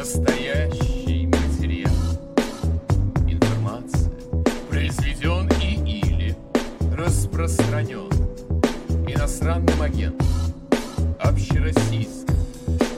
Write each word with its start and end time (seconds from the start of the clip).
Настоящий 0.00 1.26
материал. 1.26 1.92
Информация 3.28 4.10
произведен 4.70 5.46
и 5.60 5.74
или 5.74 6.36
распространен 6.96 8.08
иностранным 9.06 9.82
агентом, 9.82 10.26
общероссийским, 11.20 12.34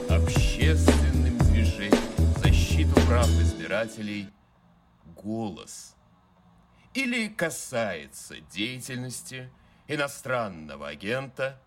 общественным 0.09 1.37
движением 1.39 2.33
защиту 2.41 2.95
прав 3.05 3.27
избирателей 3.27 4.29
«Голос» 5.21 5.97
или 6.93 7.27
касается 7.27 8.37
деятельности 8.49 9.49
иностранного 9.89 10.87
агента 10.87 11.61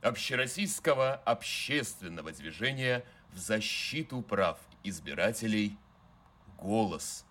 общероссийского 0.00 1.14
общественного 1.14 2.32
движения 2.32 3.04
в 3.30 3.38
защиту 3.38 4.22
прав 4.22 4.58
избирателей 4.84 5.76
«Голос» 6.58 7.24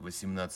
18+. 0.00 0.50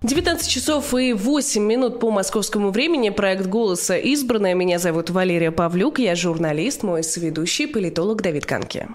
19 0.00 0.48
часов 0.48 0.94
и 0.94 1.12
8 1.12 1.62
минут 1.62 1.98
по 1.98 2.10
московскому 2.10 2.70
времени. 2.70 3.10
Проект 3.10 3.46
«Голоса» 3.46 3.96
избранная. 3.96 4.54
Меня 4.54 4.78
зовут 4.78 5.10
Валерия 5.10 5.50
Павлюк. 5.50 5.98
Я 5.98 6.14
журналист, 6.14 6.84
мой 6.84 7.02
сведущий, 7.02 7.66
политолог 7.66 8.22
Давид 8.22 8.46
Канки. 8.46 8.88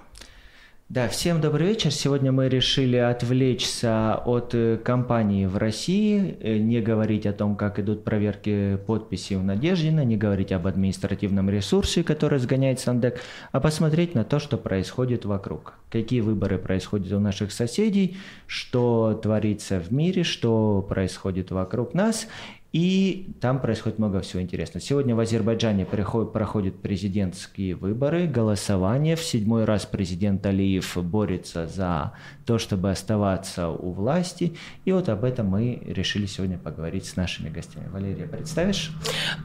Да, 0.93 1.07
всем 1.07 1.41
добрый 1.41 1.69
вечер. 1.69 1.89
Сегодня 1.89 2.31
мы 2.31 2.47
решили 2.49 2.97
отвлечься 2.97 4.13
от 4.13 4.53
э, 4.53 4.77
кампании 4.77 5.47
в 5.47 5.57
России, 5.57 6.37
э, 6.39 6.57
не 6.57 6.81
говорить 6.81 7.25
о 7.25 7.33
том, 7.33 7.55
как 7.55 7.79
идут 7.79 8.03
проверки 8.03 8.77
подписей 8.85 9.37
в 9.37 9.43
Надеждина, 9.43 10.05
не 10.05 10.17
говорить 10.17 10.51
об 10.51 10.67
административном 10.67 11.49
ресурсе, 11.49 12.03
который 12.03 12.37
сгоняет 12.37 12.79
Сандек, 12.79 13.19
а 13.51 13.59
посмотреть 13.59 14.13
на 14.13 14.23
то, 14.23 14.37
что 14.37 14.55
происходит 14.59 15.25
вокруг. 15.25 15.73
Какие 15.89 16.21
выборы 16.21 16.59
происходят 16.59 17.11
у 17.11 17.19
наших 17.19 17.51
соседей, 17.51 18.17
что 18.45 19.19
творится 19.19 19.79
в 19.79 19.91
мире, 19.91 20.21
что 20.23 20.85
происходит 20.87 21.49
вокруг 21.49 21.95
нас 21.95 22.27
и 22.73 23.27
там 23.39 23.61
происходит 23.61 23.99
много 23.99 24.21
всего 24.21 24.41
интересного. 24.41 24.83
Сегодня 24.83 25.15
в 25.15 25.19
Азербайджане 25.19 25.85
проходят 25.85 26.81
президентские 26.81 27.75
выборы, 27.75 28.25
голосование. 28.25 29.15
В 29.15 29.23
седьмой 29.23 29.65
раз 29.65 29.85
президент 29.85 30.43
Алиев 30.47 30.97
борется 30.97 31.67
за 31.67 32.13
то, 32.47 32.57
чтобы 32.57 32.89
оставаться 32.89 33.69
у 33.69 33.91
власти. 33.91 34.57
И 34.85 34.91
вот 34.91 35.07
об 35.07 35.23
этом 35.23 35.47
мы 35.47 35.83
решили 35.85 36.25
сегодня 36.25 36.57
поговорить 36.57 37.05
с 37.05 37.15
нашими 37.15 37.49
гостями. 37.49 37.89
Валерия, 37.89 38.25
представишь? 38.25 38.91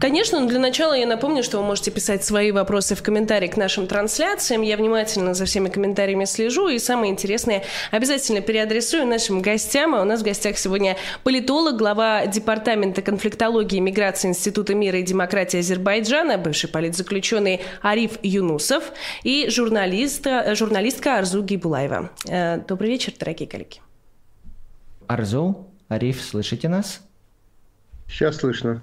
Конечно, 0.00 0.40
но 0.40 0.48
для 0.48 0.58
начала 0.58 0.96
я 0.96 1.06
напомню, 1.06 1.42
что 1.42 1.58
вы 1.58 1.64
можете 1.64 1.90
писать 1.90 2.24
свои 2.24 2.50
вопросы 2.50 2.94
в 2.94 3.02
комментарии 3.02 3.48
к 3.48 3.58
нашим 3.58 3.86
трансляциям. 3.86 4.62
Я 4.62 4.78
внимательно 4.78 5.34
за 5.34 5.44
всеми 5.44 5.68
комментариями 5.68 6.24
слежу, 6.24 6.68
и 6.68 6.78
самое 6.78 7.12
интересное 7.12 7.62
обязательно 7.90 8.40
переадресую 8.40 9.06
нашим 9.06 9.42
гостям. 9.42 9.94
А 9.94 10.00
у 10.00 10.04
нас 10.04 10.22
в 10.22 10.24
гостях 10.24 10.56
сегодня 10.56 10.96
политолог, 11.24 11.76
глава 11.76 12.26
департамента 12.26 13.02
конфликтологии 13.18 13.78
и 13.78 13.80
миграции 13.80 14.28
Института 14.28 14.76
мира 14.76 15.00
и 15.00 15.02
демократии 15.02 15.58
Азербайджана, 15.58 16.38
бывший 16.38 16.68
политзаключенный 16.68 17.60
Ариф 17.82 18.12
Юнусов 18.22 18.92
и 19.24 19.48
журналист, 19.50 20.24
журналистка 20.52 21.18
Арзу 21.18 21.42
Гибулаева. 21.42 22.10
Э, 22.28 22.58
добрый 22.58 22.90
вечер, 22.90 23.12
дорогие 23.18 23.48
коллеги. 23.48 23.80
Арзу, 25.08 25.66
Ариф, 25.88 26.22
слышите 26.22 26.68
нас? 26.68 27.00
Сейчас 28.06 28.36
слышно. 28.36 28.82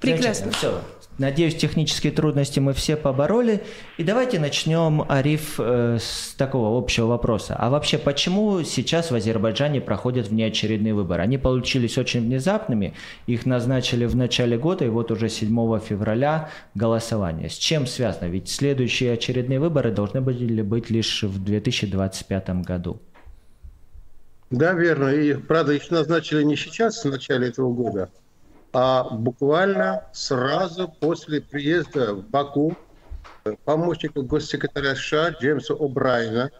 Прекрасно. 0.00 0.50
Все, 0.50 0.82
Надеюсь, 1.16 1.54
технические 1.54 2.12
трудности 2.12 2.58
мы 2.58 2.72
все 2.72 2.96
побороли. 2.96 3.62
И 3.98 4.02
давайте 4.02 4.40
начнем, 4.40 5.04
Ариф, 5.08 5.56
э, 5.58 5.98
с 6.00 6.34
такого 6.36 6.76
общего 6.76 7.06
вопроса. 7.06 7.54
А 7.56 7.70
вообще, 7.70 7.98
почему 7.98 8.64
сейчас 8.64 9.12
в 9.12 9.14
Азербайджане 9.14 9.80
проходят 9.80 10.26
внеочередные 10.26 10.92
выборы? 10.92 11.22
Они 11.22 11.38
получились 11.38 11.98
очень 11.98 12.22
внезапными, 12.22 12.94
их 13.26 13.46
назначили 13.46 14.06
в 14.06 14.16
начале 14.16 14.58
года, 14.58 14.84
и 14.86 14.88
вот 14.88 15.12
уже 15.12 15.28
7 15.28 15.78
февраля 15.78 16.50
голосование. 16.74 17.48
С 17.48 17.58
чем 17.58 17.86
связано? 17.86 18.26
Ведь 18.26 18.48
следующие 18.48 19.12
очередные 19.12 19.60
выборы 19.60 19.92
должны 19.92 20.20
были 20.20 20.62
быть 20.62 20.90
лишь 20.90 21.22
в 21.22 21.44
2025 21.44 22.62
году. 22.62 23.00
Да, 24.50 24.72
верно. 24.72 25.08
И, 25.08 25.34
правда, 25.34 25.72
их 25.72 25.88
назначили 25.90 26.42
не 26.42 26.56
сейчас, 26.56 27.04
в 27.04 27.08
начале 27.08 27.48
этого 27.48 27.72
года, 27.72 28.10
а 28.74 29.04
буквально 29.08 30.04
сразу 30.12 30.88
после 30.88 31.40
приезда 31.40 32.12
в 32.14 32.28
Баку 32.28 32.76
помощника 33.64 34.22
госсекретаря 34.22 34.96
США 34.96 35.28
Джеймса 35.28 35.74
О'Брайена. 35.74 36.50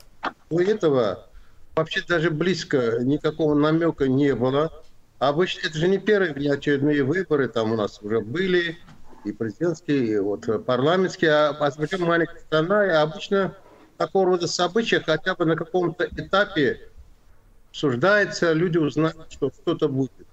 До 0.49 0.61
этого 0.63 1.27
вообще 1.75 2.03
даже 2.07 2.31
близко 2.31 3.01
никакого 3.01 3.55
намека 3.55 4.07
не 4.07 4.35
было. 4.35 4.71
Обычно 5.19 5.67
это 5.67 5.77
же 5.77 5.89
не 5.89 5.99
первые 5.99 6.33
внеочередные 6.33 7.03
выборы, 7.03 7.49
там 7.49 7.73
у 7.73 7.77
нас 7.77 8.01
уже 8.01 8.21
были 8.21 8.79
и 9.25 9.33
президентские, 9.33 10.07
и 10.07 10.19
вот 10.19 10.47
парламентские, 10.67 11.33
а 11.33 11.49
Азербайджан 11.51 12.03
маленькая 12.03 12.41
страна, 12.41 12.87
и 12.87 12.91
обычно 12.91 13.57
такого 13.97 14.27
рода 14.27 14.47
события 14.47 15.01
хотя 15.01 15.35
бы 15.35 15.47
на 15.47 15.57
каком-то 15.57 16.05
этапе 16.05 16.91
обсуждается, 17.71 18.53
люди 18.53 18.79
узнают, 18.79 19.33
что 19.33 19.51
что-то 19.51 19.89
будет. 19.89 20.24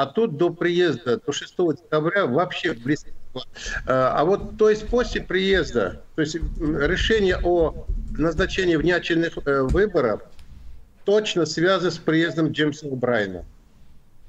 А 0.00 0.06
тут 0.06 0.38
до 0.38 0.48
приезда, 0.48 1.20
до 1.20 1.30
6 1.30 1.54
декабря 1.76 2.24
вообще 2.24 2.72
близко. 2.72 3.10
А, 3.86 4.14
а 4.16 4.24
вот, 4.24 4.56
то 4.56 4.70
есть 4.70 4.88
после 4.88 5.20
приезда, 5.20 6.02
то 6.14 6.22
есть 6.22 6.36
решение 6.36 7.36
о 7.44 7.86
назначении 8.16 8.76
внеочередных 8.76 9.36
э, 9.44 9.60
выборов 9.60 10.22
точно 11.04 11.44
связано 11.44 11.90
с 11.90 11.98
приездом 11.98 12.52
Джеймса 12.52 12.88
Брайна. 12.88 13.44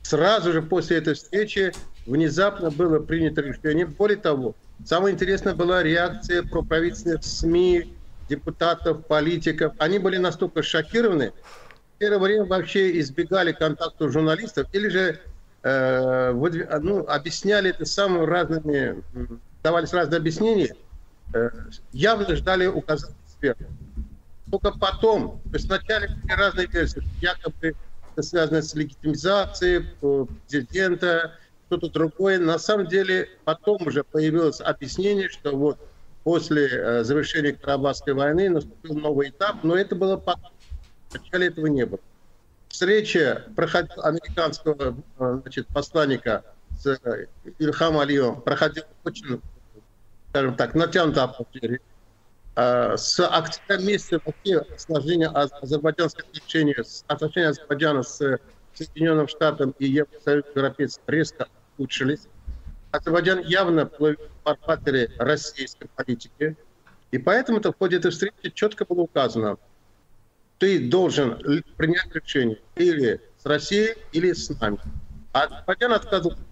Сразу 0.02 0.52
же 0.52 0.62
после 0.62 0.98
этой 0.98 1.14
встречи 1.14 1.72
внезапно 2.06 2.70
было 2.70 3.00
принято 3.00 3.40
решение. 3.40 3.86
Более 3.86 4.18
того, 4.18 4.58
самое 4.86 5.14
интересное 5.14 5.56
была 5.56 5.84
реакция 5.84 6.44
проправительственных 6.44 7.24
СМИ, 7.24 7.94
депутатов, 8.28 9.08
политиков. 9.08 9.72
Они 9.78 10.00
были 10.00 10.18
настолько 10.18 10.64
шокированы, 10.64 11.32
в 11.96 11.98
первое 11.98 12.20
время 12.20 12.44
вообще 12.44 13.00
избегали 13.00 13.54
контакта 13.54 14.10
с 14.10 14.12
журналистов 14.12 14.68
или 14.74 14.90
же 14.90 15.22
э, 15.64 16.32
ну, 16.82 17.08
объясняли 17.08 17.70
это 17.70 17.86
самыми 17.86 18.26
разными, 18.26 19.04
давались 19.64 19.94
разные 19.94 20.18
объяснения, 20.18 20.76
э, 21.34 21.50
явно 21.92 22.36
ждали 22.36 22.68
указаний 22.68 23.16
экспертов. 23.26 23.68
Только 24.50 24.72
потом, 24.78 25.40
то 25.44 25.54
есть 25.54 25.68
вначале 25.68 26.10
были 26.10 26.34
разные 26.34 26.68
версии, 26.68 27.04
якобы 27.22 27.76
это 28.14 28.24
связано 28.24 28.62
с 28.62 28.76
легитимизацией 28.76 29.86
э, 30.02 30.26
президента, 30.48 31.36
что-то 31.68 31.90
другое. 31.90 32.40
На 32.40 32.60
самом 32.60 32.88
деле 32.88 33.30
потом 33.46 33.88
уже 33.88 34.04
появилось 34.04 34.60
объяснение, 34.60 35.30
что 35.30 35.56
вот 35.56 35.80
после 36.24 36.68
э, 36.68 37.04
завершения 37.04 37.54
Карабахской 37.54 38.14
войны 38.14 38.50
наступил 38.50 38.96
новый 38.96 39.30
этап, 39.30 39.64
но 39.64 39.78
это 39.78 39.96
было 39.96 40.18
потом. 40.18 40.52
Вначале 41.12 41.48
этого 41.48 41.68
не 41.68 41.86
было 41.86 42.00
встреча 42.72 43.46
проходила 43.56 44.06
американского 44.06 44.98
э, 45.20 45.40
значит, 45.42 45.68
посланника 45.68 46.44
с 46.78 46.88
э, 46.88 47.28
Ильхам 47.60 48.00
Алиевым 48.00 48.42
проходила 48.42 48.88
очень, 49.04 49.42
скажем 50.30 50.56
так, 50.56 50.74
натянуто 50.74 51.26
атмосфере. 51.26 51.82
А, 52.56 52.98
с 52.98 53.20
октября 53.20 53.78
месяца 53.86 54.22
вообще 54.26 54.66
сложение 54.78 55.28
азербайджанских 55.30 56.26
отношений, 56.26 56.76
отношения 57.08 57.48
Азербайджана 57.50 58.04
с 58.04 58.40
Соединенным 58.74 59.28
Штатом 59.28 59.76
и 59.80 59.86
Евросоюзом 59.88 60.52
Европейским 60.56 61.04
резко 61.08 61.48
улучшились. 61.78 62.28
Азербайджан 62.92 63.40
явно 63.40 63.90
в 64.00 64.16
фарватере 64.44 65.12
российской 65.18 65.88
политики. 65.96 66.58
И 67.12 67.18
поэтому 67.18 67.60
-то 67.60 67.72
в 67.72 67.78
ходе 67.78 67.98
этой 67.98 68.12
встречи 68.12 68.50
четко 68.54 68.86
было 68.86 69.02
указано– 69.02 69.58
ты 70.62 70.78
должен 70.80 71.40
принять 71.76 72.14
решение 72.14 72.60
или 72.76 73.20
с 73.40 73.46
Россией, 73.48 73.96
или 74.12 74.32
с 74.32 74.48
нами. 74.62 74.78
А 75.34 75.46
Азербайджан 75.46 75.94
отказывался, 75.94 76.44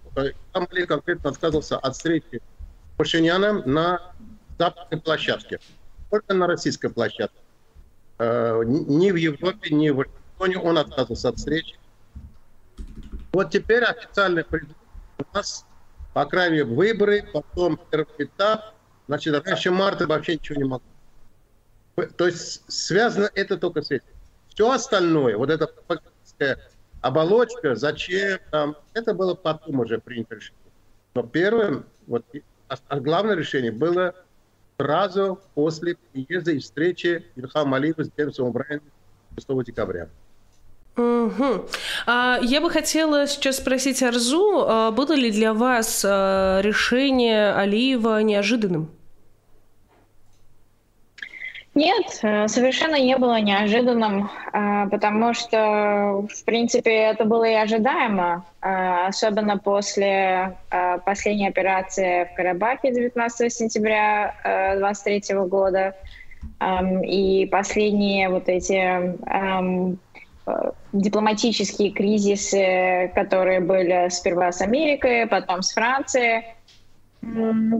Камали 0.52 0.84
конкретно 0.84 1.30
отказывался 1.30 1.78
от 1.78 1.94
встречи 1.94 2.42
с 2.42 2.96
Пашиняном 2.96 3.62
на 3.66 4.12
западной 4.58 5.00
площадке, 5.00 5.60
только 6.10 6.34
на 6.34 6.48
российской 6.48 6.88
площадке. 6.88 7.38
Э, 8.18 8.60
ни 8.64 9.12
в 9.12 9.14
Европе, 9.14 9.72
ни 9.72 9.90
в 9.90 9.98
Вашингтоне 9.98 10.58
он 10.58 10.78
отказывался 10.78 11.28
от 11.28 11.36
встречи. 11.36 11.78
Вот 13.32 13.52
теперь 13.52 13.84
официальный 13.84 14.44
у 14.50 15.36
нас, 15.36 15.64
по 16.14 16.24
крайней 16.24 16.56
мере, 16.56 16.64
выборы, 16.64 17.28
потом 17.32 17.78
первый 17.92 18.24
этап. 18.24 18.74
Значит, 19.06 19.46
раньше 19.46 19.70
марта 19.70 20.08
вообще 20.08 20.34
ничего 20.34 20.58
не 20.58 20.64
могло 20.64 20.89
то 22.06 22.26
есть 22.26 22.62
связано 22.68 23.30
это 23.34 23.56
только 23.56 23.82
с 23.82 23.90
этим. 23.90 24.06
Все 24.48 24.70
остальное, 24.70 25.36
вот 25.36 25.50
эта 25.50 25.70
оболочка, 27.00 27.74
зачем 27.74 28.38
там, 28.50 28.76
это 28.94 29.14
было 29.14 29.34
потом 29.34 29.80
уже 29.80 29.98
принято 29.98 30.34
решение. 30.34 30.56
Но 31.14 31.22
первым, 31.22 31.86
вот 32.06 32.24
а 32.68 33.00
главное 33.00 33.34
решение 33.34 33.72
было 33.72 34.14
сразу 34.78 35.40
после 35.54 35.96
приезда 36.12 36.52
и 36.52 36.58
встречи 36.58 37.24
Ильхам 37.36 37.74
Алиева 37.74 38.04
с 38.04 38.10
Джеймсом 38.16 38.48
О'Брайеном 38.48 38.82
6 39.34 39.64
декабря. 39.64 40.08
Угу. 40.96 41.68
Я 42.06 42.60
бы 42.60 42.70
хотела 42.70 43.26
сейчас 43.26 43.58
спросить 43.58 44.02
Арзу, 44.02 44.64
а 44.66 44.90
было 44.90 45.12
ли 45.14 45.30
для 45.30 45.54
вас 45.54 46.04
решение 46.04 47.52
Алиева 47.54 48.22
неожиданным? 48.22 48.90
Нет, 51.80 52.20
э, 52.22 52.46
совершенно 52.46 53.00
не 53.00 53.16
было 53.16 53.40
неожиданным, 53.40 54.28
э, 54.52 54.88
потому 54.90 55.32
что, 55.32 56.26
в 56.28 56.44
принципе, 56.44 56.94
это 56.94 57.24
было 57.24 57.44
и 57.44 57.54
ожидаемо, 57.54 58.44
э, 58.60 59.06
особенно 59.08 59.56
после 59.56 60.58
последней 61.06 61.48
операции 61.48 62.28
в 62.30 62.36
Карабахе 62.36 62.92
19 62.92 63.50
сентября 63.50 64.34
2023 64.76 65.36
года 65.46 65.94
эм, 66.60 67.02
и 67.02 67.46
последние 67.46 68.28
вот 68.28 68.50
эти 68.50 68.74
эм, 68.74 69.98
дипломатические 70.92 71.92
кризисы, 71.92 73.10
которые 73.14 73.60
были 73.60 74.08
сперва 74.10 74.52
с 74.52 74.60
Америкой, 74.60 75.26
потом 75.26 75.62
с 75.62 75.72
Францией. 75.72 76.44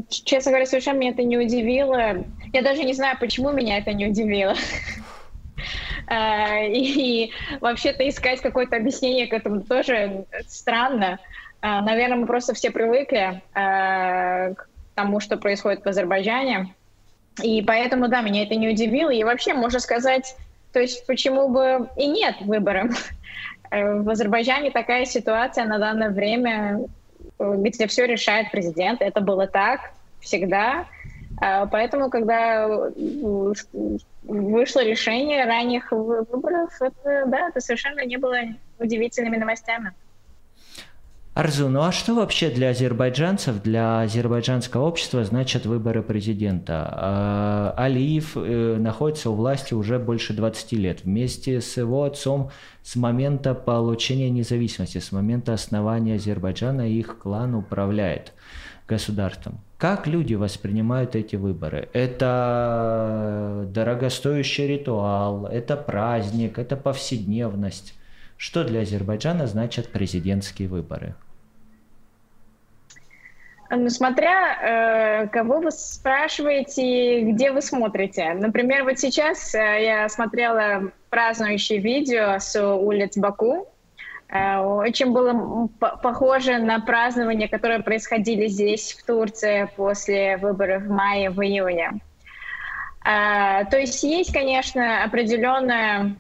Честно 0.09 0.53
говоря, 0.53 0.67
совершенно 0.67 0.99
меня 0.99 1.13
это 1.13 1.23
не 1.23 1.39
удивило. 1.39 2.25
Я 2.53 2.63
даже 2.63 2.85
не 2.85 2.93
знаю, 2.93 3.17
почему 3.19 3.53
меня 3.53 3.79
это 3.79 3.93
не 3.93 4.09
удивило. 4.09 4.55
А, 6.13 6.65
и 6.65 7.31
вообще-то 7.61 8.09
искать 8.09 8.41
какое-то 8.41 8.75
объяснение 8.75 9.29
к 9.29 9.33
этому 9.33 9.61
тоже 9.61 10.25
странно. 10.49 11.21
А, 11.61 11.83
наверное, 11.83 12.17
мы 12.17 12.27
просто 12.27 12.53
все 12.53 12.73
привыкли 12.73 13.41
а, 13.55 14.53
к 14.55 14.69
тому, 14.97 15.21
что 15.21 15.37
происходит 15.37 15.85
в 15.85 15.89
Азербайджане. 15.89 16.75
И 17.45 17.63
поэтому, 17.63 18.09
да, 18.09 18.23
меня 18.23 18.43
это 18.43 18.57
не 18.57 18.69
удивило. 18.69 19.11
И 19.11 19.23
вообще, 19.23 19.55
можно 19.55 19.79
сказать, 19.79 20.35
то 20.73 20.81
есть 20.81 21.07
почему 21.07 21.49
бы 21.49 21.89
и 21.97 22.09
нет 22.09 22.37
выбора. 22.41 22.91
В 23.71 24.11
Азербайджане 24.11 24.73
такая 24.73 25.05
ситуация 25.05 25.65
на 25.65 25.79
данное 25.79 26.11
время, 26.11 26.87
где 27.41 27.87
все 27.87 28.07
решает 28.07 28.51
президент. 28.51 29.01
Это 29.01 29.21
было 29.21 29.47
так 29.47 29.93
всегда. 30.21 30.87
А, 31.41 31.67
поэтому, 31.67 32.11
когда 32.11 32.69
вышло 34.23 34.85
решение 34.85 35.45
ранних 35.45 35.91
выборов, 35.91 36.71
это, 36.81 37.25
да, 37.27 37.49
это 37.49 37.61
совершенно 37.61 38.05
не 38.05 38.19
было 38.19 38.37
удивительными 38.79 39.37
новостями. 39.37 39.93
Арзу, 41.33 41.69
ну 41.69 41.83
а 41.83 41.93
что 41.93 42.17
вообще 42.17 42.51
для 42.51 42.71
азербайджанцев, 42.71 43.63
для 43.63 44.01
азербайджанского 44.01 44.87
общества 44.87 45.23
значат 45.23 45.65
выборы 45.65 46.03
президента? 46.03 46.89
А, 46.91 47.75
Алиев 47.77 48.33
э, 48.35 48.77
находится 48.79 49.31
у 49.31 49.35
власти 49.37 49.73
уже 49.73 50.01
больше 50.01 50.33
20 50.33 50.73
лет. 50.73 51.05
Вместе 51.05 51.61
с 51.61 51.77
его 51.77 52.03
отцом 52.03 52.51
с 52.83 52.97
момента 52.97 53.55
получения 53.55 54.29
независимости, 54.29 54.99
с 54.99 55.13
момента 55.13 55.53
основания 55.53 56.17
Азербайджана 56.17 56.91
их 56.91 57.19
клан 57.19 57.55
управляет 57.55 58.33
государством. 58.89 59.61
Как 59.79 60.09
люди 60.09 60.35
воспринимают 60.35 61.15
эти 61.15 61.37
выборы? 61.37 61.89
Это 61.93 63.69
дорогостоящий 63.73 64.67
ритуал, 64.67 65.47
это 65.47 65.77
праздник, 65.77 66.59
это 66.59 66.77
повседневность. 66.77 67.95
Что 68.41 68.65
для 68.65 68.81
Азербайджана 68.81 69.47
значат 69.47 69.93
президентские 69.93 70.69
выборы? 70.69 71.15
Ну, 73.71 73.89
смотря 73.89 75.23
э, 75.23 75.29
кого 75.29 75.61
вы 75.61 75.71
спрашиваете, 75.71 77.21
где 77.31 77.53
вы 77.53 77.63
смотрите. 77.63 78.33
Например, 78.33 78.83
вот 78.83 78.99
сейчас 78.99 79.55
э, 79.55 79.85
я 79.85 80.09
смотрела 80.09 80.91
празднующее 81.11 81.79
видео 81.79 82.39
с 82.41 82.61
улиц 82.61 83.17
Баку, 83.17 83.69
Э, 84.31 84.59
очень 84.59 85.13
было 85.13 85.69
похоже 85.79 86.59
на 86.59 86.81
празднования, 86.81 87.49
которые 87.49 87.81
происходили 87.81 88.47
здесь, 88.47 88.93
в 88.93 89.05
Турции, 89.05 89.69
после 89.77 90.37
выборов 90.37 90.85
в 90.85 90.91
мае, 90.91 91.31
в 91.31 91.43
июне. 91.43 92.01
Э, 93.05 93.65
то 93.69 93.79
есть 93.79 94.03
есть, 94.05 94.33
конечно, 94.33 95.03
определенная 95.03 96.15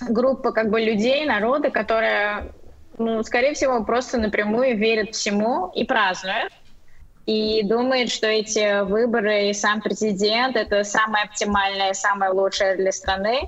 группа 0.00 0.52
как 0.52 0.70
бы 0.70 0.80
людей, 0.80 1.24
народа, 1.24 1.70
которая, 1.70 2.52
ну, 2.98 3.22
скорее 3.22 3.54
всего, 3.54 3.82
просто 3.84 4.18
напрямую 4.18 4.76
верит 4.76 5.14
всему 5.14 5.70
и 5.74 5.84
празднует. 5.84 6.52
И 7.26 7.62
думает, 7.62 8.10
что 8.10 8.26
эти 8.26 8.82
выборы 8.84 9.50
и 9.50 9.52
сам 9.52 9.82
президент— 9.82 10.56
это 10.56 10.82
самое 10.82 11.24
оптимальное, 11.24 11.92
самое 11.92 12.32
лучшее 12.32 12.76
для 12.76 12.90
страны. 12.90 13.40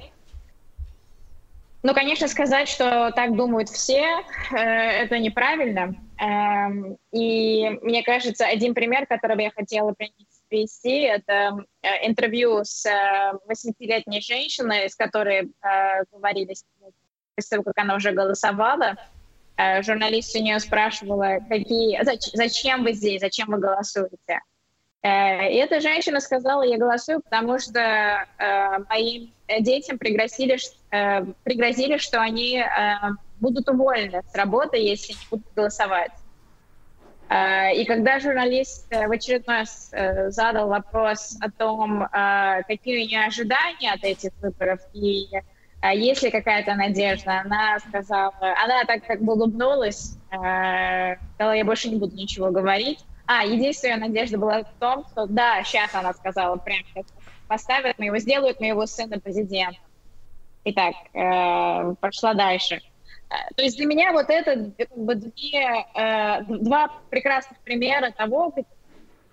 Ну, 1.83 1.95
конечно, 1.95 2.29
сказать, 2.29 2.69
что 2.69 3.11
так 3.13 3.35
думают 3.37 3.71
все, 3.71 4.05
э, 4.53 4.57
это 4.57 5.19
неправильно. 5.19 5.95
Э, 6.21 6.95
и 7.11 7.71
мне 7.81 8.03
кажется, 8.03 8.45
один 8.45 8.75
пример, 8.75 9.07
который 9.07 9.45
я 9.45 9.51
хотела 9.51 9.95
привести, 10.51 11.03
это 11.03 11.65
э, 11.83 12.07
интервью 12.07 12.63
с 12.65 12.85
80-летней 12.87 14.19
э, 14.19 14.21
женщиной, 14.21 14.91
с 14.91 14.97
которой 14.97 15.43
э, 15.43 16.05
говорили 16.13 16.55
после 17.37 17.57
того, 17.57 17.63
как 17.63 17.79
она 17.79 17.95
уже 17.95 18.13
голосовала. 18.13 18.97
Э, 19.57 19.83
журналист 19.83 20.37
у 20.37 20.43
нее 20.43 20.59
спрашивала, 20.59 21.39
какие, 21.49 22.01
зачем 22.35 22.83
вы 22.83 22.93
здесь, 22.93 23.21
зачем 23.21 23.49
вы 23.49 23.59
голосуете. 23.59 24.41
Э, 25.03 25.51
и 25.51 25.57
эта 25.57 25.81
женщина 25.81 26.21
сказала, 26.21 26.63
я 26.63 26.77
голосую, 26.77 27.23
потому 27.23 27.59
что 27.59 28.27
моим 28.91 29.33
детям 29.61 29.99
пригрозили, 29.99 30.59
пригрозили, 31.45 31.97
что 31.97 32.21
они 32.21 32.63
будут 33.41 33.69
уволены 33.69 34.23
с 34.31 34.35
работы, 34.35 34.77
если 34.77 35.13
не 35.13 35.19
будут 35.31 35.47
голосовать. 35.55 36.13
Э, 37.31 37.73
и 37.75 37.85
когда 37.85 38.19
журналист 38.19 38.87
э, 38.91 39.07
в 39.07 39.13
очередной 39.13 39.59
раз 39.59 39.91
э, 39.93 40.31
задал 40.31 40.69
вопрос 40.69 41.37
о 41.41 41.51
том, 41.51 42.03
э, 42.03 42.63
какие 42.67 43.05
у 43.05 43.09
нее 43.09 43.25
ожидания 43.25 43.93
от 43.93 44.03
этих 44.03 44.33
выборов 44.43 44.81
и 44.93 45.29
э, 45.81 45.97
есть 45.97 46.23
ли 46.25 46.31
какая-то 46.33 46.75
надежда, 46.75 47.43
она 47.45 47.79
сказала, 47.79 48.35
она 48.41 48.85
так 48.85 49.07
как 49.07 49.23
бы 49.23 49.35
улыбнулась, 49.35 50.17
сказала, 50.27 51.55
я 51.55 51.65
больше 51.65 51.89
не 51.89 51.97
буду 51.97 52.17
ничего 52.17 52.51
говорить. 52.51 52.99
А, 53.27 53.45
единственная 53.45 54.09
надежда 54.09 54.37
была 54.39 54.65
в 54.65 54.73
том, 54.81 55.05
что 55.13 55.27
да, 55.27 55.63
сейчас 55.63 55.95
она 55.95 56.13
сказала, 56.13 56.57
прям 56.57 56.83
поставят 57.47 57.97
моего, 58.01 58.19
сделают 58.19 58.61
моего 58.61 58.87
сына 58.87 59.21
президентом. 59.21 59.83
Итак, 60.65 60.95
э, 61.15 61.95
пошла 62.01 62.35
дальше. 62.35 62.81
То 63.57 63.63
есть 63.63 63.77
для 63.77 63.87
меня 63.87 64.13
вот 64.13 64.29
это 64.29 64.73
как 64.77 64.97
бы 64.97 65.15
две, 65.15 65.87
э, 65.95 66.43
два 66.49 66.91
прекрасных 67.11 67.59
примера 67.61 68.11
того, 68.11 68.53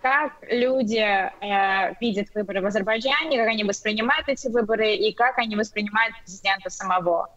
как 0.02 0.34
люди 0.50 1.00
э, 1.00 1.96
видят 2.00 2.28
выборы 2.36 2.62
в 2.62 2.68
Азербайджане, 2.68 3.40
как 3.40 3.48
они 3.48 3.64
воспринимают 3.64 4.30
эти 4.30 4.48
выборы 4.48 4.94
и 4.94 5.14
как 5.14 5.40
они 5.40 5.56
воспринимают 5.56 6.16
президента 6.24 6.70
самого. 6.70 7.30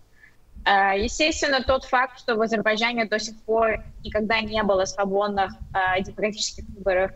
Э, 0.67 0.93
естественно, 0.99 1.62
тот 1.62 1.85
факт, 1.85 2.19
что 2.19 2.37
в 2.37 2.43
Азербайджане 2.43 3.07
до 3.07 3.19
сих 3.19 3.40
пор 3.43 3.83
никогда 4.05 4.40
не 4.40 4.62
было 4.62 4.85
свободных 4.85 5.52
э, 5.75 6.02
демократических 6.02 6.64
выборов, 6.76 7.12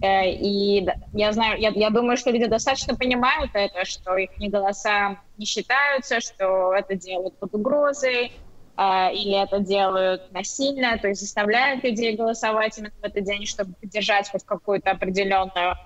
э, 0.00 0.30
и 0.30 0.86
я 1.12 1.32
знаю, 1.32 1.58
я, 1.58 1.70
я 1.70 1.90
думаю, 1.90 2.16
что 2.16 2.30
люди 2.30 2.46
достаточно 2.46 2.94
понимают 2.94 3.50
это, 3.54 3.84
что 3.84 4.16
их 4.16 4.30
голоса 4.38 5.16
не 5.36 5.46
считаются, 5.46 6.20
что 6.20 6.72
это 6.72 6.94
делают 6.94 7.36
под 7.38 7.52
угрозой, 7.54 8.32
или 8.78 9.42
это 9.42 9.60
делают 9.60 10.30
насильно, 10.32 10.98
то 10.98 11.08
есть 11.08 11.20
заставляют 11.20 11.82
людей 11.82 12.16
голосовать 12.16 12.76
именно 12.78 12.92
в 13.00 13.04
этот 13.04 13.24
день, 13.24 13.46
чтобы 13.46 13.72
поддержать 13.74 14.30
хоть 14.30 14.44
какое-то 14.44 14.90
определенное 14.90 15.76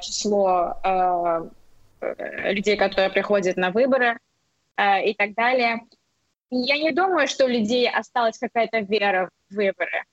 число 0.00 1.50
людей, 2.44 2.76
которые 2.76 3.10
приходят 3.10 3.56
на 3.56 3.70
выборы 3.70 4.18
и 4.78 5.14
так 5.14 5.34
далее. 5.34 5.80
Я 6.50 6.78
не 6.78 6.92
думаю, 6.92 7.26
что 7.26 7.46
у 7.46 7.48
людей 7.48 7.90
осталась 7.90 8.38
какая-то 8.38 8.78
вера 8.80 9.28
в 9.50 9.54
выборы. 9.56 10.04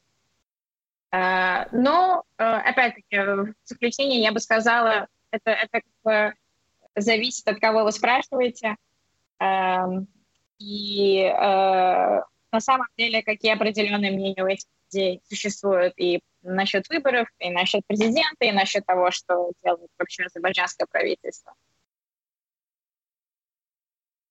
А, 1.11 1.67
но, 1.71 2.23
э, 2.37 2.43
опять-таки, 2.43 3.17
в 3.17 3.53
заключение 3.65 4.21
я 4.21 4.31
бы 4.31 4.39
сказала, 4.39 5.07
это, 5.29 5.51
это 5.51 5.81
как 5.81 5.83
бы 6.03 6.33
зависит 6.95 7.47
от 7.47 7.59
кого 7.59 7.83
вы 7.83 7.91
спрашиваете. 7.91 8.75
И 10.61 11.21
э, 11.21 12.21
на 12.51 12.59
самом 12.59 12.87
деле, 12.97 13.23
какие 13.23 13.53
определенные 13.53 14.11
мнения 14.11 14.43
у 14.43 14.47
этих 14.47 14.67
людей 14.91 15.21
существуют 15.27 15.93
и 15.97 16.19
насчет 16.43 16.87
выборов, 16.89 17.27
и 17.39 17.49
насчет 17.49 17.81
президента, 17.87 18.45
и 18.45 18.51
насчет 18.51 18.85
того, 18.85 19.11
что 19.11 19.51
делает 19.63 19.89
вообще 19.97 20.23
азербайджанское 20.23 20.87
правительство 20.89 21.53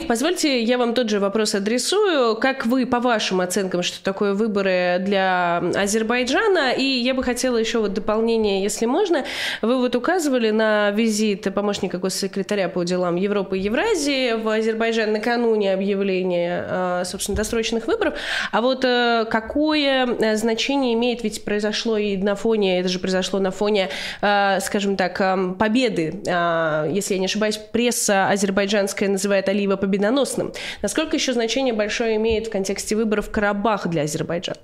позвольте, 0.07 0.62
я 0.62 0.78
вам 0.78 0.95
тот 0.95 1.09
же 1.09 1.21
вопрос 1.21 1.54
адресую. 1.54 2.37
Как 2.37 2.66
вы, 2.66 2.87
по 2.87 3.00
вашим 3.00 3.40
оценкам, 3.40 3.83
что 3.83 4.02
такое 4.02 4.35
выборы 4.35 4.99
для 5.00 5.59
Азербайджана? 5.59 6.73
И 6.73 6.85
я 6.85 7.14
бы 7.14 7.23
хотела 7.23 7.57
еще 7.57 7.78
вот 7.78 7.95
дополнение, 7.95 8.62
если 8.62 8.87
можно. 8.87 9.25
Вы 9.62 9.76
вот 9.78 9.97
указывали 9.97 10.50
на 10.50 10.90
визит 10.90 11.52
помощника 11.54 11.99
госсекретаря 11.99 12.69
по 12.69 12.85
делам 12.85 13.16
Европы 13.16 13.59
и 13.59 13.62
Евразии 13.62 14.33
в 14.33 14.49
Азербайджан 14.49 15.12
накануне 15.12 15.73
объявления, 15.73 16.64
а, 16.69 17.04
собственно, 17.04 17.37
досрочных 17.37 17.87
выборов. 17.87 18.14
А 18.52 18.61
вот 18.61 18.85
э, 18.85 19.26
какое 19.30 20.07
э, 20.07 20.37
значение 20.37 20.95
имеет, 20.95 21.23
ведь 21.25 21.45
произошло 21.45 21.97
и 21.97 22.16
на 22.16 22.35
фоне, 22.35 22.80
это 22.80 22.88
же 22.88 22.99
произошло 22.99 23.38
на 23.38 23.50
фоне, 23.50 23.88
э, 24.21 24.59
скажем 24.61 24.97
так, 24.97 25.19
победы, 25.59 26.23
а, 26.28 26.87
если 26.88 27.14
я 27.14 27.21
не 27.21 27.26
ошибаюсь, 27.26 27.57
пресса 27.57 28.28
азербайджанская 28.28 29.09
называет 29.09 29.49
Алиева 29.49 29.76
победоносным. 29.90 30.52
Насколько 30.82 31.16
еще 31.16 31.32
значение 31.32 31.75
большое 31.75 32.16
имеет 32.16 32.47
в 32.47 32.50
контексте 32.50 32.97
выборов 32.97 33.28
в 33.28 33.30
Карабах 33.30 33.88
для 33.88 34.02
Азербайджана? 34.02 34.61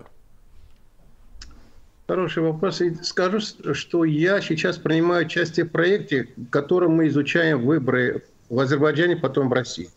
Хороший 2.09 2.45
вопрос. 2.45 2.80
И 2.80 2.95
скажу, 3.02 3.40
что 3.40 4.04
я 4.04 4.40
сейчас 4.40 4.78
принимаю 4.78 5.26
участие 5.26 5.66
в 5.66 5.71
проекте, 5.71 6.28
в 6.37 6.49
котором 6.50 6.92
мы 6.92 7.09
изучаем 7.09 7.66
выборы 7.66 8.23
в 8.49 8.61
Азербайджане, 8.61 9.16
потом 9.16 9.49
в 9.49 9.52
России. 9.52 9.90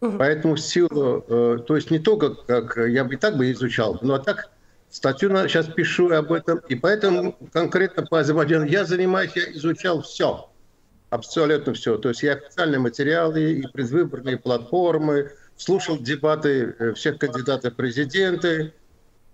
Угу. 0.00 0.18
Поэтому 0.18 0.56
силу, 0.56 1.24
э, 1.28 1.58
то 1.64 1.76
есть 1.76 1.92
не 1.92 2.00
только 2.00 2.30
как 2.34 2.76
я 2.76 3.04
бы 3.04 3.14
и 3.14 3.16
так 3.16 3.36
бы 3.36 3.52
изучал, 3.52 3.98
но 4.02 4.18
так 4.18 4.50
статью 4.90 5.30
сейчас 5.48 5.66
пишу 5.66 6.10
об 6.10 6.32
этом, 6.32 6.60
и 6.68 6.74
поэтому 6.74 7.36
конкретно 7.52 8.04
по 8.04 8.18
Азербайджану 8.18 8.64
я 8.64 8.84
занимаюсь, 8.84 9.30
я 9.36 9.52
изучал 9.52 10.02
все, 10.02 10.50
абсолютно 11.14 11.74
все. 11.74 11.96
То 11.98 12.10
есть 12.10 12.22
я 12.22 12.34
официальные 12.34 12.78
материалы 12.78 13.52
и 13.52 13.66
предвыборные 13.66 14.36
платформы, 14.36 15.32
слушал 15.56 15.98
дебаты 15.98 16.74
э, 16.78 16.94
всех 16.94 17.18
кандидатов 17.18 17.74
в 17.74 17.76
президенты, 17.76 18.72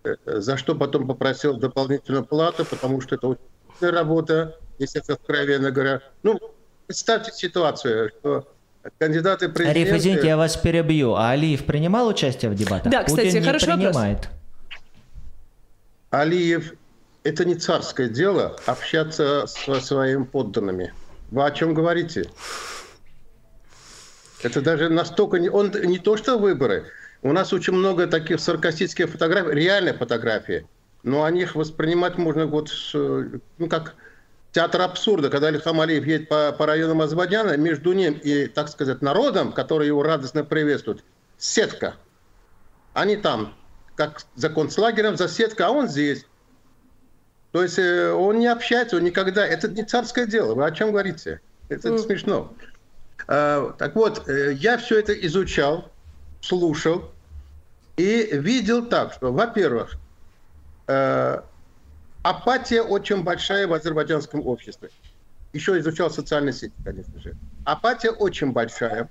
Э, 0.03 0.17
за 0.25 0.57
что 0.57 0.75
потом 0.75 1.07
попросил 1.07 1.57
дополнительную 1.57 2.25
плату, 2.25 2.65
потому 2.65 3.01
что 3.01 3.17
это 3.17 3.29
очень 3.29 3.41
работа, 3.81 4.57
если 4.79 5.01
это 5.03 5.15
откровенно 5.15 5.71
говоря. 5.71 6.01
Ну, 6.23 6.39
представьте 6.87 7.33
ситуацию, 7.33 8.11
что 8.19 8.49
кандидаты 8.99 9.49
президента... 9.49 9.81
Ариф, 9.81 9.97
извините, 9.97 10.27
я 10.29 10.37
вас 10.37 10.57
перебью. 10.57 11.15
А 11.15 11.31
Алиев 11.31 11.65
принимал 11.65 12.09
участие 12.09 12.51
в 12.51 12.55
дебатах? 12.55 12.91
Да, 12.91 13.05
кстати, 13.05 13.27
Путин 13.27 13.45
хорошо 13.45 13.73
не 13.73 13.85
принимает. 13.85 14.19
Вопрос. 14.19 14.35
Алиев, 16.11 16.73
это 17.23 17.45
не 17.45 17.55
царское 17.55 18.09
дело 18.09 18.57
общаться 18.67 19.47
со 19.47 19.81
своими 19.81 20.25
подданными. 20.25 20.95
Вы 21.31 21.45
о 21.45 21.51
чем 21.51 21.75
говорите? 21.75 22.29
Это 24.43 24.61
даже 24.61 24.89
настолько... 24.89 25.39
Не... 25.39 25.49
Он 25.49 25.71
не 25.85 25.99
то, 25.99 26.17
что 26.17 26.39
выборы, 26.39 26.87
у 27.23 27.33
нас 27.33 27.53
очень 27.53 27.75
много 27.75 28.07
таких 28.07 28.41
саркастических 28.41 29.09
фотографий, 29.11 29.53
реальные 29.53 29.95
фотографии, 29.95 30.67
но 31.03 31.25
о 31.25 31.31
них 31.31 31.55
воспринимать 31.55 32.19
можно 32.19 32.47
вот, 32.47 32.71
ну, 32.95 33.69
как 33.69 33.95
театр 34.53 34.81
абсурда, 34.81 35.31
когда 35.31 35.51
Ильхам 35.51 35.81
Алиев 35.81 36.05
едет 36.05 36.29
по, 36.29 36.53
по 36.53 36.67
районам 36.67 37.03
Азербайджана, 37.03 37.57
между 37.57 37.93
ним 37.93 38.15
и, 38.15 38.47
так 38.47 38.69
сказать, 38.69 39.03
народом, 39.03 39.53
который 39.53 39.87
его 39.87 40.03
радостно 40.03 40.45
приветствует, 40.45 41.05
сетка. 41.39 41.95
Они 42.93 43.17
там, 43.17 43.55
как 43.95 44.23
за 44.35 44.49
концлагерем, 44.49 45.17
за 45.17 45.29
сеткой, 45.29 45.67
а 45.67 45.71
он 45.71 45.89
здесь. 45.89 46.27
То 47.53 47.63
есть 47.63 47.79
э, 47.79 48.13
он 48.13 48.39
не 48.39 48.47
общается, 48.47 48.97
он 48.97 49.05
никогда. 49.05 49.47
Это 49.47 49.69
не 49.69 49.83
царское 49.83 50.27
дело. 50.27 50.55
Вы 50.55 50.65
о 50.65 50.71
чем 50.71 50.93
говорите? 50.93 51.41
Это, 51.69 51.89
это 51.89 51.99
смешно. 51.99 52.55
А, 53.27 53.73
так 53.73 53.97
вот, 53.97 54.29
э, 54.29 54.55
я 54.55 54.79
все 54.79 54.99
это 54.99 55.13
изучал 55.13 55.91
слушал 56.41 57.11
и 57.97 58.29
видел 58.33 58.87
так, 58.87 59.13
что, 59.13 59.33
во-первых, 59.33 59.97
э, 60.87 61.41
апатия 62.23 62.83
очень 62.83 63.23
большая 63.25 63.67
в 63.67 63.75
азербайджанском 63.75 64.47
обществе. 64.47 64.91
Еще 65.53 65.79
изучал 65.81 66.11
социальные 66.11 66.53
сети, 66.53 66.73
конечно 66.85 67.21
же. 67.21 67.35
Апатия 67.65 68.11
очень 68.11 68.53
большая. 68.53 69.11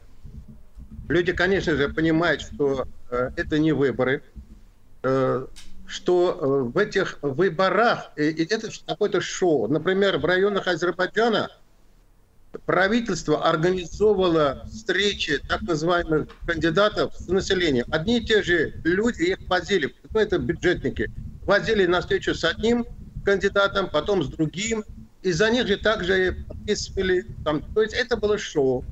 Люди, 1.09 1.33
конечно 1.33 1.75
же, 1.75 1.89
понимают, 1.89 2.41
что 2.41 2.87
это 3.09 3.59
не 3.59 3.73
выборы, 3.73 4.23
что 5.89 6.37
э, 6.39 6.71
в 6.71 6.77
этих 6.77 7.17
выборах 7.21 8.11
это 8.15 8.69
какое-то 8.85 9.21
шоу. 9.21 9.67
Например, 9.67 10.19
в 10.19 10.25
районах 10.25 10.67
Азербайджана 10.67 11.49
правительство 12.65 13.47
организовало 13.49 14.65
встречи 14.71 15.39
так 15.47 15.63
называемых 15.63 16.27
кандидатов 16.45 17.15
с 17.15 17.27
населением. 17.27 17.85
Одни 17.89 18.19
и 18.19 18.25
те 18.25 18.43
же 18.43 18.79
люди 18.83 19.23
их 19.23 19.39
возили, 19.47 19.95
ну, 20.11 20.19
это 20.19 20.37
бюджетники, 20.37 21.11
возили 21.45 21.87
на 21.87 22.01
встречу 22.01 22.35
с 22.35 22.43
одним 22.43 22.85
кандидатом, 23.25 23.89
потом 23.89 24.23
с 24.23 24.27
другим, 24.27 24.83
и 25.23 25.31
за 25.31 25.49
них 25.49 25.67
же 25.67 25.77
также 25.77 26.45
подписывали. 26.47 27.25
Там, 27.43 27.61
то 27.73 27.81
есть 27.81 27.95
это 27.95 28.15
было 28.15 28.37
шоу, 28.37 28.85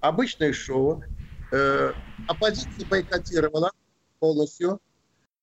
обычное 0.00 0.54
шоу. 0.54 1.04
Э, 1.52 1.92
оппозиция 2.26 2.86
бойкотировала 2.86 3.70
полностью. 4.18 4.80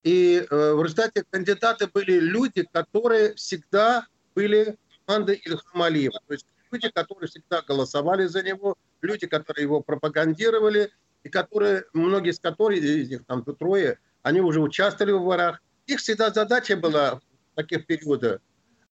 И 0.03 0.45
э, 0.49 0.73
в 0.73 0.83
результате 0.83 1.23
кандидаты 1.29 1.87
были 1.87 2.19
люди, 2.19 2.67
которые 2.71 3.35
всегда 3.35 4.05
были 4.35 4.77
командой 5.05 5.41
Ильхама 5.45 5.85
Алиева. 5.85 6.19
То 6.27 6.33
есть 6.33 6.45
люди, 6.71 6.89
которые 6.89 7.29
всегда 7.29 7.61
голосовали 7.61 8.25
за 8.25 8.43
него, 8.43 8.75
люди, 9.01 9.27
которые 9.27 9.63
его 9.63 9.81
пропагандировали, 9.81 10.91
и 11.23 11.29
которые, 11.29 11.85
многие 11.93 12.31
из 12.31 12.39
которых, 12.39 12.79
из 12.79 13.09
них 13.09 13.25
там 13.25 13.43
трое, 13.43 13.97
они 14.23 14.41
уже 14.41 14.59
участвовали 14.59 15.13
в 15.13 15.19
выборах. 15.19 15.61
Их 15.85 15.99
всегда 15.99 16.31
задача 16.31 16.75
была 16.75 17.15
в 17.15 17.55
таких 17.55 17.85
периодах 17.85 18.41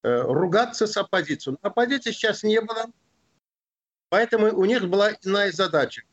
э, 0.01 0.21
ругаться 0.21 0.87
с 0.87 0.97
оппозицией. 0.97 1.57
Но 1.61 1.69
оппозиции 1.69 2.11
сейчас 2.11 2.43
не 2.43 2.59
было, 2.59 2.85
поэтому 4.09 4.47
у 4.55 4.65
них 4.65 4.87
была 4.87 5.11
иная 5.23 5.51
задача. 5.51 6.03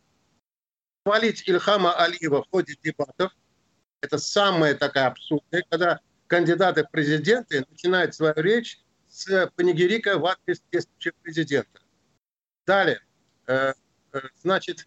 Хвалить 1.06 1.48
Ильхама 1.48 1.94
Алиева 1.94 2.42
в 2.42 2.50
ходе 2.50 2.76
дебатов, 2.82 3.32
это 4.00 4.18
самая 4.18 4.74
такая 4.74 5.06
абсурдная, 5.08 5.64
когда 5.68 6.00
кандидаты 6.26 6.84
в 6.84 6.90
президенты 6.90 7.64
начинают 7.70 8.14
свою 8.14 8.34
речь 8.36 8.80
с 9.08 9.50
панигерика 9.56 10.18
в 10.18 10.26
адрес 10.26 10.62
действующего 10.72 11.14
президента. 11.22 11.80
Далее, 12.66 13.00
э, 13.46 13.72
э, 14.12 14.20
значит, 14.42 14.86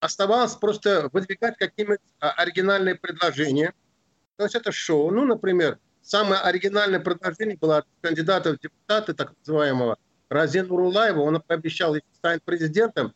оставалось 0.00 0.54
просто 0.54 1.10
выдвигать 1.12 1.56
какие-нибудь 1.58 2.00
а, 2.20 2.30
оригинальные 2.32 2.94
предложения. 2.94 3.74
То 4.36 4.44
есть 4.44 4.54
это 4.54 4.72
шоу. 4.72 5.10
Ну, 5.10 5.24
например, 5.24 5.78
самое 6.02 6.40
оригинальное 6.40 7.00
предложение 7.00 7.56
было 7.56 7.78
от 7.78 7.86
кандидата 8.00 8.52
в 8.52 8.58
депутаты, 8.58 9.12
так 9.12 9.34
называемого 9.40 9.98
Разин 10.28 10.70
Урулаева. 10.70 11.20
Он 11.20 11.40
пообещал, 11.42 11.94
если 11.94 12.08
станет 12.14 12.42
президентом, 12.44 13.14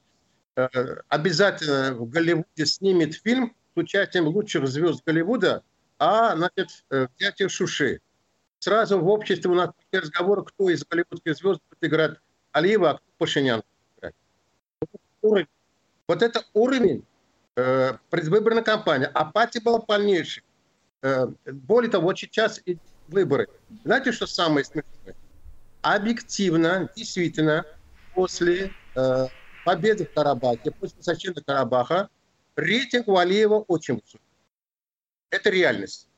э, 0.57 0.67
обязательно 1.09 1.95
в 1.95 2.09
Голливуде 2.11 2.67
снимет 2.67 3.15
фильм 3.15 3.55
с 3.75 3.79
участием 3.79 4.27
лучших 4.27 4.67
звезд 4.69 5.03
Голливуда 5.05 5.63
о 5.99 6.37
значит, 6.37 6.85
взятии 6.91 7.49
Шуши 7.49 8.01
сразу 8.63 8.99
в 9.01 9.09
обществе 9.09 9.51
у 9.51 9.55
нас 9.55 9.71
разговоры, 9.93 10.45
кто 10.45 10.71
из 10.71 10.85
голливудских 10.85 11.37
звезд 11.37 11.61
будет 11.69 11.93
играть 11.93 12.19
Алиева, 12.53 12.91
а 12.91 12.95
кто 12.95 13.05
Пашинян. 13.19 13.63
Вот, 15.21 16.23
это 16.23 16.45
уровень 16.53 17.05
э, 17.57 17.95
предвыборной 18.11 18.63
кампании. 18.63 19.09
Апатия 19.13 19.61
была 19.61 19.79
полнейшей. 19.81 20.43
Э, 21.03 21.27
более 21.47 21.91
того, 21.91 22.05
вот 22.05 22.19
сейчас 22.19 22.61
и 22.65 22.79
выборы. 23.09 23.49
Знаете, 23.85 24.13
что 24.13 24.27
самое 24.27 24.65
смешное? 24.65 25.15
Объективно, 25.81 26.91
действительно, 26.95 27.65
после 28.15 28.73
э, 28.95 29.27
победы 29.65 30.07
в 30.07 30.13
Карабахе, 30.13 30.71
после 30.73 31.03
защиты 31.03 31.43
Карабаха, 31.43 32.09
рейтинг 32.57 33.09
у 33.09 33.17
Алиева 33.17 33.61
очень 33.69 33.95
высокий. 33.95 34.21
Это 35.31 35.51
реальность. 35.51 36.09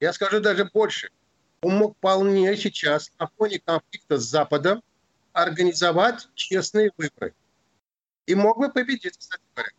Я 0.00 0.12
скажу 0.12 0.40
даже 0.40 0.64
больше– 0.64 1.10
он 1.62 1.76
мог 1.76 1.96
вполне 1.96 2.56
сейчас 2.56 3.12
на 3.18 3.28
фоне 3.28 3.60
конфликта 3.60 4.18
с 4.18 4.24
Западом 4.24 4.82
организовать 5.32 6.28
честные 6.34 6.90
выборы. 6.96 7.34
И 8.26 8.34
мог 8.34 8.58
бы 8.58 8.68
победить, 8.68 9.16
кстати 9.16 9.42
говоря. 9.54 9.70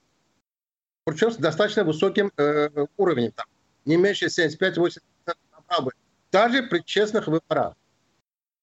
Причем 1.06 1.32
с 1.32 1.36
достаточно 1.36 1.84
высоким 1.84 2.32
э, 2.38 2.70
уровнем, 2.96 3.32
там, 3.34 3.46
не 3.84 3.98
меньше 3.98 4.28
75-80% 4.28 5.00
набрал 5.52 5.82
бы, 5.84 5.92
даже 6.32 6.64
при 6.64 6.80
честных 6.80 7.28
выборах. 7.28 7.76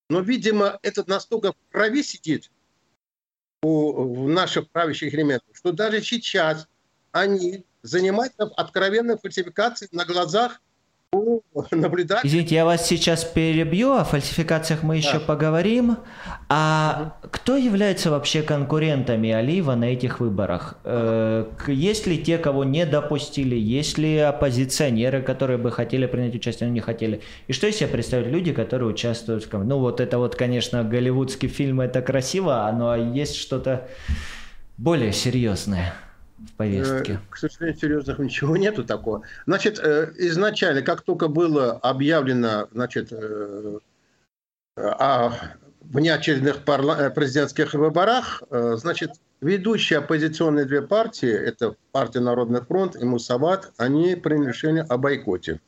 Но, 0.09 0.21
видимо, 0.21 0.79
этот 0.83 1.07
настолько 1.07 1.53
в 1.53 1.57
крови 1.71 2.03
сидит 2.03 2.51
у, 3.63 3.69
у 3.69 4.29
наших 4.29 4.71
правящих 4.71 5.13
элементов, 5.13 5.55
что 5.55 5.73
даже 5.73 6.01
сейчас 6.01 6.67
они 7.13 7.65
занимаются 7.83 8.45
откровенной 8.57 9.19
фальсификацией 9.19 9.89
на 9.93 10.05
глазах 10.05 10.61
наблюдать. 11.73 12.25
Извините, 12.25 12.55
я 12.55 12.65
вас 12.65 12.87
сейчас 12.87 13.25
перебью, 13.25 13.95
о 13.95 14.05
фальсификациях 14.05 14.85
мы 14.85 14.97
еще 14.97 15.15
да. 15.15 15.21
поговорим. 15.21 15.97
А 16.49 17.17
угу. 17.21 17.31
кто 17.33 17.57
является 17.57 18.11
вообще 18.11 18.43
конкурентами 18.43 19.31
Алиева 19.31 19.75
на 19.75 19.87
этих 19.87 20.21
выборах? 20.21 20.77
Э, 20.85 21.47
есть 21.67 22.07
ли 22.07 22.23
те, 22.23 22.39
кого 22.39 22.63
не 22.63 22.87
допустили? 22.87 23.57
Есть 23.57 23.99
ли 23.99 24.19
оппозиционеры, 24.19 25.23
которые 25.23 25.59
бы 25.59 25.73
хотели 25.73 26.07
принять 26.07 26.35
участие, 26.37 26.69
но 26.69 26.75
не 26.75 26.81
хотели? 26.81 27.23
И 27.49 27.53
что 27.53 27.67
из 27.67 27.77
себя 27.77 27.89
представляют 27.89 28.33
люди, 28.33 28.53
которые 28.53 28.91
участвуют 28.91 29.45
в... 29.45 29.65
Ну 29.65 29.79
вот 29.79 30.01
это 30.01 30.19
вот, 30.19 30.37
конечно, 30.37 30.85
голливудский 30.85 31.49
фильм, 31.49 31.81
это 31.81 32.03
красиво, 32.03 32.71
но 32.73 32.95
есть 32.95 33.35
что-то 33.35 33.89
более 34.79 35.13
серьезное 35.13 35.93
повестке? 36.57 37.15
Э, 37.15 37.19
к 37.31 37.37
сожалению, 37.37 37.79
серьезных 37.81 38.19
ничего 38.19 38.57
нету 38.57 38.85
такого. 38.85 39.23
Значит, 39.47 39.79
э, 39.79 40.13
изначально, 40.17 40.83
как 40.83 41.03
только 41.03 41.29
было 41.29 41.73
объявлено, 41.73 42.69
значит, 42.73 43.13
э, 43.13 43.79
о 44.77 45.33
внеочередных 45.81 46.65
парла- 46.65 47.11
президентских 47.11 47.75
выборах, 47.75 48.43
значит, 48.51 49.13
ведущие 49.41 49.99
оппозиционные 49.99 50.65
две 50.65 50.83
партии, 50.83 51.31
это 51.31 51.75
партия 51.91 52.21
Народный 52.21 52.61
фронт 52.61 52.97
и 52.97 53.05
Мусават, 53.05 53.73
они 53.77 54.15
приняли 54.15 54.49
решение 54.49 54.85
о 54.89 54.97
бойкоте. 54.99 55.61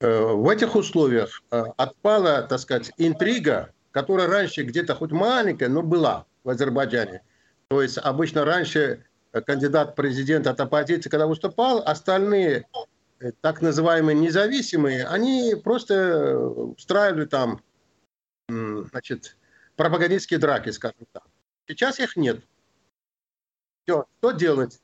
В 0.00 0.48
этих 0.48 0.74
условиях 0.74 1.42
отпала, 1.50 2.42
так 2.42 2.58
сказать, 2.58 2.90
интрига, 2.96 3.70
которая 3.92 4.26
раньше 4.26 4.64
где-то 4.64 4.94
хоть 4.94 5.12
маленькая, 5.12 5.68
но 5.68 5.82
была 5.82 6.26
в 6.42 6.50
Азербайджане. 6.50 7.22
То 7.68 7.82
есть 7.82 7.98
обычно 7.98 8.44
раньше 8.44 9.04
кандидат 9.40 9.96
президента 9.96 10.50
от 10.50 10.60
оппозиции, 10.60 11.08
когда 11.08 11.26
выступал, 11.26 11.82
остальные 11.86 12.66
э, 13.20 13.32
так 13.40 13.62
называемые 13.62 14.14
независимые, 14.14 15.06
они 15.06 15.54
просто 15.62 16.38
устраивали 16.38 17.24
там 17.24 17.62
значит, 18.48 19.36
пропагандистские 19.76 20.38
драки, 20.38 20.70
скажем 20.70 21.06
так. 21.12 21.24
Сейчас 21.66 21.98
их 22.00 22.16
нет. 22.16 22.44
Все, 23.84 24.04
что 24.18 24.32
делать? 24.32 24.80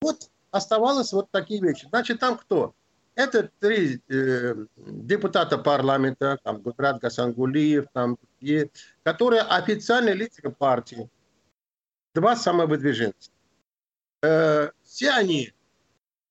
Вот 0.00 0.30
оставалось 0.50 1.12
вот 1.12 1.30
такие 1.30 1.60
вещи. 1.60 1.86
Значит, 1.88 2.20
там 2.20 2.36
кто? 2.36 2.74
Это 3.14 3.50
три 3.60 4.02
э, 4.08 4.54
депутата 4.76 5.56
парламента, 5.56 6.38
там 6.42 6.60
Гудрат 6.60 7.00
Гасангулиев, 7.00 7.86
там, 7.92 8.18
которые 9.02 9.42
официальные 9.42 10.14
лица 10.14 10.50
партии. 10.50 11.08
Два 12.14 12.36
самовыдвиженца. 12.36 13.30
Э, 14.26 14.70
все 14.82 15.10
они, 15.10 15.52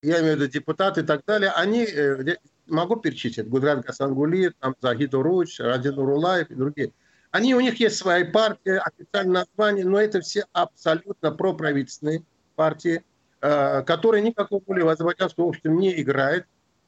я 0.01 0.19
имею 0.19 0.35
в 0.35 0.39
виду 0.41 0.51
депутаты 0.51 1.01
и 1.01 1.03
так 1.03 1.23
далее, 1.25 1.51
они, 1.51 1.85
э, 1.85 2.35
могу 2.67 2.97
перечислить, 2.97 3.47
Гудрат 3.47 3.85
Гасангулиев, 3.85 4.53
там, 4.59 4.75
Загид 4.81 5.13
Уруч, 5.13 5.59
Радин 5.59 5.97
Урулаев 5.97 6.49
и 6.51 6.55
другие. 6.55 6.91
Они, 7.31 7.55
у 7.55 7.59
них 7.59 7.79
есть 7.79 7.97
свои 7.97 8.23
партии, 8.23 8.81
официальное 8.83 9.45
название, 9.45 9.85
но 9.85 9.99
это 9.99 10.19
все 10.21 10.45
абсолютно 10.51 11.31
проправительственные 11.31 12.23
партии, 12.55 13.03
э, 13.41 13.83
которые 13.83 14.21
никакого 14.23 14.61
роли 14.67 14.81
в 14.81 14.89
азербайджанском 14.89 15.45
обществе 15.45 15.71
не 15.71 16.01
играют. 16.01 16.45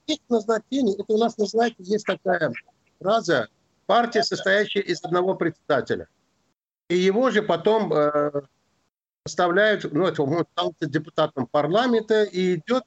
Их 0.07 0.19
назначение, 0.29 0.95
это 0.95 1.13
у 1.13 1.17
нас, 1.17 1.35
знаете, 1.37 1.75
есть 1.79 2.05
такая 2.05 2.51
фраза, 2.99 3.47
партия, 3.85 4.23
состоящая 4.23 4.81
из 4.81 5.03
одного 5.03 5.35
председателя. 5.35 6.07
И 6.89 6.97
его 6.97 7.29
же 7.31 7.43
потом 7.43 7.93
поставляют, 9.27 9.83
ну, 9.91 10.07
это 10.07 10.23
он 10.23 10.45
стал 10.53 10.73
депутатом 10.79 11.47
парламента, 11.47 12.23
и 12.23 12.55
идет, 12.55 12.83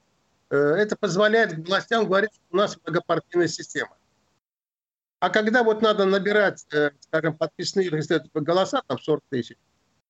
э, 0.49 0.57
это 0.57 0.95
позволяет 0.95 1.55
властям 1.67 2.07
говорить, 2.07 2.31
что 2.33 2.43
у 2.49 2.55
нас 2.55 2.79
многопартийная 2.83 3.47
система. 3.47 3.95
А 5.19 5.29
когда 5.29 5.63
вот 5.63 5.83
надо 5.83 6.05
набирать, 6.05 6.65
э, 6.73 6.89
скажем, 7.01 7.37
подписные 7.37 7.91
голоса, 8.33 8.81
там 8.87 8.97
40 8.97 9.21
тысяч, 9.29 9.55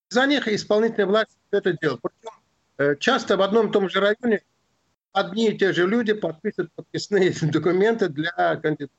за 0.08 0.26
них 0.26 0.48
исполнительная 0.48 1.06
власть 1.06 1.38
это 1.52 1.74
делает. 1.74 2.00
Причем 2.02 2.32
э, 2.78 2.96
часто 2.98 3.36
в 3.36 3.42
одном 3.42 3.68
и 3.68 3.74
том 3.74 3.90
же 3.90 4.00
районе 4.00 4.42
одни 5.12 5.50
и 5.50 5.58
те 5.58 5.74
же 5.74 5.86
люди 5.86 6.14
подписывают 6.14 6.72
подписные 6.74 7.34
документы 7.42 8.08
для 8.08 8.32
кандидатов. 8.56 8.96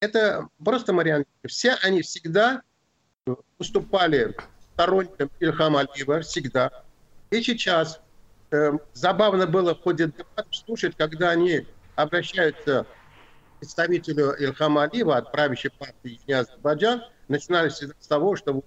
Это 0.00 0.48
просто 0.64 0.92
марионетки. 0.92 1.46
Все 1.46 1.76
они 1.84 2.02
всегда 2.02 2.62
выступали 3.60 4.34
сторонником 4.78 5.28
Ильхама 5.40 5.80
Алиева 5.80 6.20
всегда. 6.20 6.70
И 7.30 7.42
сейчас 7.42 8.00
э, 8.52 8.72
забавно 8.94 9.48
было 9.48 9.74
в 9.74 9.80
ходе 9.80 10.06
дебатов 10.06 10.54
слушать, 10.54 10.96
когда 10.96 11.30
они 11.30 11.66
обращаются 11.96 12.84
к 12.84 13.58
представителю 13.58 14.36
Ильхама 14.38 14.84
Алиева 14.84 15.16
от 15.16 15.32
партии 15.32 15.74
Южный 16.04 16.38
Азербайджан, 16.38 17.02
начинали 17.26 17.70
с 17.70 18.06
того, 18.06 18.36
что 18.36 18.62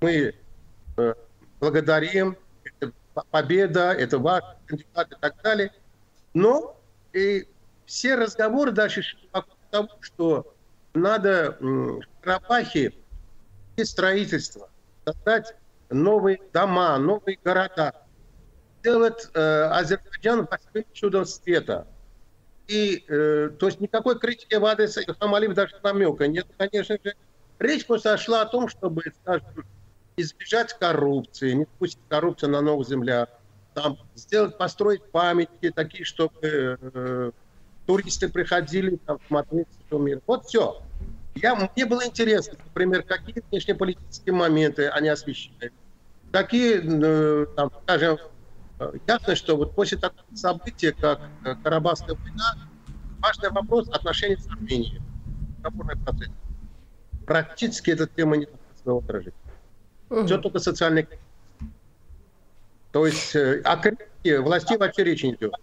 мы 0.00 0.34
э, 0.96 1.14
благодарим, 1.60 2.36
это 2.64 2.92
победа, 3.30 3.92
это 3.92 4.18
ваш 4.18 4.42
кандидат 4.66 5.12
и 5.12 5.16
так 5.20 5.40
далее. 5.40 5.72
Но 6.34 6.76
и 7.12 7.46
все 7.86 8.16
разговоры 8.16 8.72
дальше 8.72 9.02
шли 9.02 9.28
по 9.30 9.46
тому, 9.70 9.88
что 10.00 10.52
надо 10.94 11.56
в 11.60 12.00
Карабахе 12.22 12.92
строительство 13.84 14.68
создать 15.04 15.54
новые 15.90 16.40
дома, 16.52 16.98
новые 16.98 17.38
города, 17.42 17.94
сделать 18.80 19.28
э, 19.34 19.62
Азербайджан 19.70 20.46
восьмым 20.50 20.84
чудом 20.92 21.24
света. 21.24 21.86
И, 22.66 23.04
э, 23.08 23.50
то 23.58 23.66
есть 23.66 23.80
никакой 23.80 24.18
критики 24.18 24.54
в 24.54 24.64
адрес 24.64 24.98
Хамалиев 25.20 25.54
даже 25.54 25.74
намека 25.82 26.26
нет, 26.26 26.46
конечно 26.56 26.98
же. 27.02 27.14
Речь 27.58 27.86
просто 27.86 28.16
шла 28.16 28.42
о 28.42 28.46
том, 28.46 28.68
чтобы, 28.68 29.02
скажем, 29.22 29.64
избежать 30.16 30.72
коррупции, 30.78 31.52
не 31.52 31.64
допустить 31.64 32.00
коррупцию 32.08 32.50
на 32.50 32.60
новых 32.60 32.88
землях, 32.88 33.28
там, 33.74 33.98
сделать, 34.14 34.56
построить 34.56 35.04
памятники 35.10 35.70
такие, 35.70 36.04
чтобы 36.04 36.38
э, 36.42 37.30
туристы 37.86 38.28
приходили 38.28 38.96
там, 38.96 39.18
смотреть 39.26 39.68
что 39.86 39.98
мир. 39.98 40.20
Вот 40.26 40.46
все. 40.46 40.82
Я, 41.36 41.54
мне 41.54 41.86
было 41.86 42.06
интересно, 42.06 42.58
например, 42.64 43.02
какие 43.02 43.42
внешнеполитические 43.50 44.34
моменты 44.34 44.88
они 44.88 45.08
освещают. 45.08 45.72
Какие, 46.32 46.80
э, 46.82 47.46
там, 47.56 47.70
скажем, 47.82 48.18
э, 48.78 48.92
ясно, 49.06 49.34
что 49.34 49.56
вот 49.56 49.74
после 49.74 49.98
такого 49.98 50.24
события, 50.34 50.92
как 50.92 51.20
э, 51.44 51.54
Карабахская 51.62 52.16
война, 52.16 52.68
важный 53.20 53.50
вопрос 53.50 53.88
отношений 53.88 54.36
с 54.36 54.46
Арменией. 54.46 55.00
Договорный 55.62 55.96
процесс. 55.96 56.30
Практически 57.26 57.90
эта 57.90 58.06
тема 58.06 58.36
не 58.36 58.48
своего 58.82 59.00
отражения. 59.00 59.34
Угу. 60.10 60.26
Все 60.26 60.38
только 60.38 60.58
социальные 60.58 61.08
То 62.92 63.06
есть 63.06 63.34
о 63.34 63.76
критике 63.76 64.40
властей 64.40 64.76
вообще 64.76 65.04
речи 65.04 65.26
не 65.26 65.34
идет. 65.34 65.54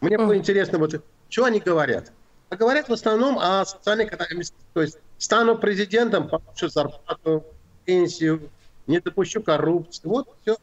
Мне 0.00 0.18
было 0.18 0.36
интересно, 0.36 0.78
вот, 0.78 1.02
что 1.28 1.44
они 1.44 1.60
говорят 1.60 2.12
а 2.52 2.56
говорят 2.56 2.90
в 2.90 2.92
основном 2.92 3.38
о 3.38 3.64
социальной 3.64 4.04
экономике. 4.04 4.52
То 4.74 4.82
есть 4.82 4.98
стану 5.16 5.56
президентом, 5.56 6.28
получу 6.28 6.68
зарплату, 6.68 7.46
пенсию, 7.86 8.50
не 8.86 9.00
допущу 9.00 9.42
коррупции. 9.42 10.06
Вот 10.06 10.28
все. 10.42 10.58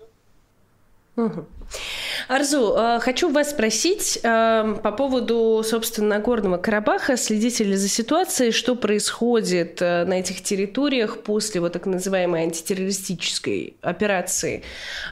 Арзу, 2.28 2.76
э, 2.76 3.00
хочу 3.00 3.30
вас 3.30 3.52
спросить 3.52 4.20
э, 4.22 4.76
по 4.84 4.92
поводу, 4.92 5.64
собственно, 5.64 6.10
Нагорного 6.10 6.58
Карабаха. 6.58 7.18
Следите 7.18 7.64
ли 7.64 7.76
за 7.76 7.88
ситуацией, 7.88 8.52
что 8.52 8.76
происходит 8.76 9.82
э, 9.82 10.06
на 10.06 10.20
этих 10.20 10.42
территориях 10.42 11.20
после 11.24 11.62
вот 11.62 11.74
так 11.74 11.86
называемой 11.86 12.44
антитеррористической 12.44 13.78
операции 13.82 14.64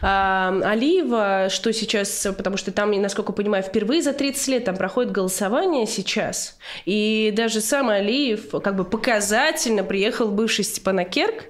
Алиева? 0.01 1.49
Что 1.49 1.73
сейчас, 1.73 2.27
потому 2.37 2.57
что 2.57 2.71
там, 2.71 2.91
насколько 3.01 3.33
понимаю, 3.33 3.63
впервые 3.63 4.01
за 4.01 4.13
30 4.13 4.47
лет 4.47 4.65
там 4.65 4.75
проходит 4.75 5.11
голосование 5.11 5.85
сейчас. 5.85 6.57
И 6.85 7.33
даже 7.35 7.61
сам 7.61 7.89
Алиев 7.89 8.51
как 8.63 8.75
бы 8.75 8.83
показательно 8.83 9.83
приехал 9.83 10.27
бывший 10.29 10.65
Степанакерк 10.65 11.45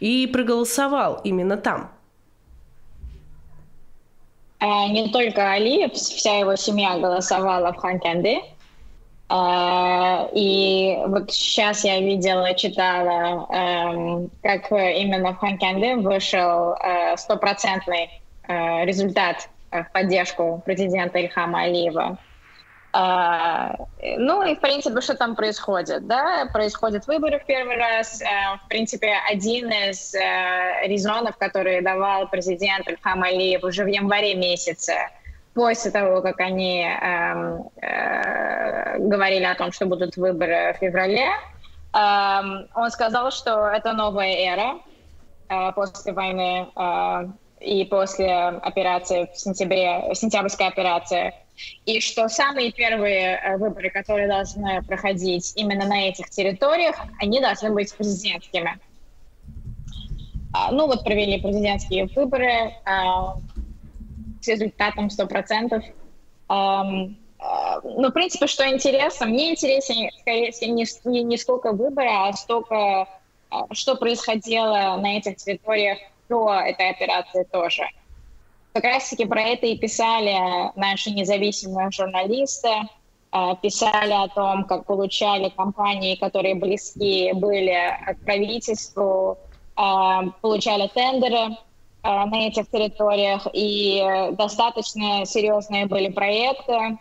и 0.00 0.28
проголосовал 0.32 1.20
именно 1.24 1.56
там. 1.56 1.97
Э, 4.60 4.88
не 4.88 5.08
только 5.10 5.52
Алиев, 5.52 5.92
вся 5.92 6.38
его 6.38 6.56
семья 6.56 6.98
голосовала 6.98 7.72
в 7.72 7.76
Ханкенде. 7.76 8.42
Э, 9.30 10.28
и 10.34 10.98
вот 11.06 11.30
сейчас 11.30 11.84
я 11.84 12.00
видела, 12.00 12.54
читала, 12.54 13.46
эм, 13.50 14.30
как 14.42 14.70
именно 14.72 15.32
в 15.32 15.36
Ханкенде 15.36 15.96
вышел 15.96 16.74
э, 16.74 17.16
стопроцентный 17.16 18.10
результат 18.50 19.50
в 19.70 19.86
поддержку 19.92 20.62
президента 20.64 21.18
Ильхама 21.18 21.64
Алиева. 21.64 22.16
А, 23.00 23.76
ну 24.18 24.42
и, 24.42 24.56
в 24.56 24.60
принципе, 24.60 25.00
что 25.00 25.14
там 25.14 25.36
происходит? 25.36 26.08
Да? 26.08 26.48
Происходят 26.52 27.06
выборы 27.06 27.38
в 27.38 27.46
первый 27.46 27.76
раз. 27.76 28.20
А, 28.22 28.56
в 28.56 28.66
принципе, 28.68 29.14
один 29.30 29.70
из 29.70 30.16
а, 30.16 30.84
резонов, 30.84 31.36
который 31.36 31.80
давал 31.80 32.26
президент 32.28 32.88
Ильхам 32.88 33.22
Алиев 33.22 33.62
уже 33.62 33.84
в 33.84 33.86
январе 33.86 34.34
месяце, 34.34 34.94
после 35.54 35.92
того, 35.92 36.22
как 36.22 36.40
они 36.40 36.86
э, 36.86 37.58
э, 37.82 38.98
говорили 38.98 39.44
о 39.44 39.54
том, 39.54 39.72
что 39.72 39.86
будут 39.86 40.16
выборы 40.16 40.74
в 40.74 40.78
феврале, 40.78 41.28
э, 41.28 42.40
он 42.74 42.90
сказал, 42.90 43.30
что 43.30 43.66
это 43.66 43.92
новая 43.92 44.34
эра 44.34 44.78
э, 45.48 45.72
после 45.72 46.12
войны 46.12 46.68
э, 46.76 47.28
и 47.60 47.84
после 47.84 48.32
операции 48.32 49.28
в 49.32 49.36
сентябре, 49.36 50.14
сентябрьской 50.14 50.68
операции, 50.68 51.34
и 51.86 52.00
что 52.00 52.28
самые 52.28 52.72
первые 52.72 53.36
э, 53.36 53.56
выборы, 53.56 53.90
которые 53.90 54.28
должны 54.28 54.82
проходить 54.82 55.52
именно 55.56 55.86
на 55.86 56.08
этих 56.08 56.30
территориях, 56.30 56.96
они 57.20 57.40
должны 57.40 57.70
быть 57.70 57.94
президентскими. 57.94 58.78
А, 60.52 60.70
ну 60.72 60.86
вот 60.86 61.04
провели 61.04 61.40
президентские 61.40 62.06
выборы 62.06 62.74
а, 62.84 63.36
с 64.40 64.48
результатом 64.48 65.08
100%. 65.08 65.82
А, 66.48 66.84
ну, 67.84 68.08
в 68.08 68.12
принципе, 68.12 68.46
что 68.46 68.68
интересно, 68.68 69.26
мне 69.26 69.52
интереснее, 69.52 70.10
скорее 70.20 70.50
всего, 70.50 70.72
не, 70.72 70.86
не, 71.04 71.22
не 71.22 71.36
сколько 71.36 71.72
выбора, 71.72 72.28
а 72.28 72.32
столько, 72.32 73.06
что 73.70 73.94
происходило 73.94 74.98
на 75.00 75.18
этих 75.18 75.36
территориях 75.36 75.98
до 76.28 76.52
этой 76.52 76.90
операции 76.90 77.44
тоже. 77.44 77.84
Как 78.78 78.92
раз-таки 78.92 79.24
про 79.24 79.42
это 79.42 79.66
и 79.66 79.76
писали 79.76 80.38
наши 80.76 81.10
независимые 81.10 81.90
журналисты, 81.90 82.70
писали 83.60 84.12
о 84.12 84.28
том, 84.28 84.62
как 84.66 84.86
получали 84.86 85.48
компании, 85.48 86.14
которые 86.14 86.54
близки 86.54 87.32
были 87.32 87.76
к 88.06 88.24
правительству, 88.24 89.36
а, 89.74 90.26
получали 90.42 90.86
тендеры 90.94 91.56
а, 92.04 92.26
на 92.26 92.46
этих 92.46 92.70
территориях, 92.70 93.48
и 93.52 94.30
достаточно 94.38 95.26
серьезные 95.26 95.86
были 95.86 96.10
проекты, 96.10 96.98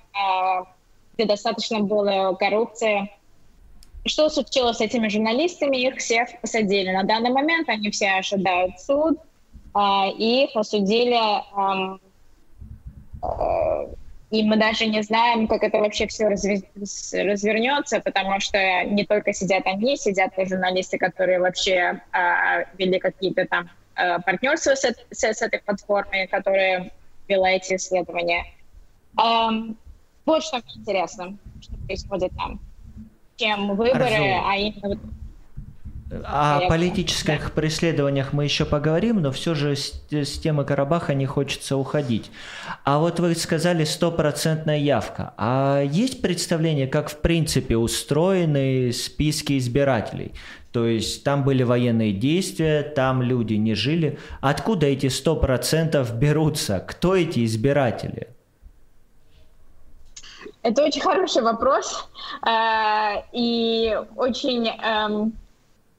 где 1.13 1.25
достаточно 1.25 1.81
было 1.81 2.33
коррупции. 2.39 3.11
Что 4.03 4.29
случилось 4.29 4.77
с 4.77 4.81
этими 4.81 5.09
журналистами? 5.09 5.77
Их 5.77 5.97
всех 5.97 6.41
посадили. 6.41 6.89
На 6.89 7.03
данный 7.03 7.29
момент 7.29 7.69
они 7.69 7.91
все 7.91 8.13
ожидают 8.13 8.79
суд, 8.79 9.19
и 10.17 10.45
их 10.45 10.55
осудили 10.55 11.19
и 14.29 14.43
мы 14.43 14.57
даже 14.57 14.87
не 14.87 15.01
знаем, 15.03 15.47
как 15.47 15.63
это 15.63 15.77
вообще 15.77 16.07
все 16.07 16.27
развернется, 16.27 18.01
потому 18.01 18.39
что 18.41 18.83
не 18.83 19.05
только 19.05 19.33
сидят 19.33 19.65
они, 19.65 19.95
сидят 19.95 20.37
и 20.37 20.45
журналисты, 20.45 20.97
которые 20.97 21.39
вообще 21.39 22.01
э, 22.11 22.65
вели 22.77 22.99
какие-то 22.99 23.45
там 23.45 23.69
э, 23.95 24.19
партнерства 24.19 24.75
с, 24.75 24.83
с, 24.83 25.23
с 25.23 25.41
этой 25.41 25.59
платформой, 25.59 26.27
которая 26.27 26.91
вела 27.29 27.51
эти 27.51 27.75
исследования. 27.75 28.45
Вот 29.15 30.43
что 30.43 30.57
мне 30.57 30.73
интересно, 30.75 31.37
что 31.61 31.75
происходит 31.85 32.31
там. 32.35 32.59
Чем 33.37 33.75
выборы, 33.75 33.93
Хорошо. 33.93 34.43
а 34.45 34.57
именно 34.57 34.99
о 36.23 36.61
политических 36.69 37.51
преследованиях 37.51 38.31
мы 38.31 38.45
еще 38.45 38.65
поговорим, 38.65 39.21
но 39.21 39.31
все 39.31 39.53
же 39.53 39.75
с, 39.75 40.01
с 40.09 40.39
темы 40.39 40.63
Карабаха 40.63 41.13
не 41.13 41.25
хочется 41.25 41.75
уходить. 41.75 42.31
А 42.85 42.99
вот 42.99 43.19
вы 43.19 43.35
сказали 43.35 43.83
стопроцентная 43.83 44.77
явка. 44.77 45.33
А 45.37 45.81
есть 45.81 46.21
представление, 46.21 46.87
как 46.87 47.09
в 47.09 47.17
принципе 47.17 47.75
устроены 47.75 48.93
списки 48.93 49.57
избирателей? 49.57 50.31
То 50.71 50.85
есть 50.85 51.23
там 51.23 51.43
были 51.43 51.63
военные 51.63 52.13
действия, 52.13 52.83
там 52.83 53.21
люди 53.21 53.55
не 53.55 53.73
жили. 53.73 54.19
Откуда 54.39 54.85
эти 54.85 55.09
сто 55.09 55.35
процентов 55.35 56.13
берутся? 56.15 56.79
Кто 56.79 57.15
эти 57.15 57.43
избиратели? 57.43 58.29
Это 60.63 60.83
очень 60.83 61.01
хороший 61.01 61.41
вопрос 61.41 62.09
э, 62.45 63.21
и 63.31 63.97
очень 64.15 64.67
эм, 64.67 65.33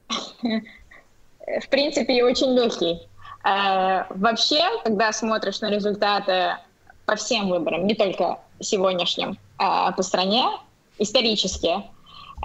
в 0.08 1.68
принципе, 1.70 2.24
очень 2.24 2.54
легкий. 2.54 3.00
Э, 3.44 4.04
вообще, 4.10 4.62
когда 4.84 5.12
смотришь 5.12 5.60
на 5.60 5.70
результаты 5.70 6.56
по 7.06 7.16
всем 7.16 7.48
выборам, 7.48 7.86
не 7.86 7.94
только 7.94 8.38
сегодняшним, 8.60 9.38
а 9.58 9.92
по 9.92 10.02
стране, 10.02 10.44
исторически, 10.98 11.82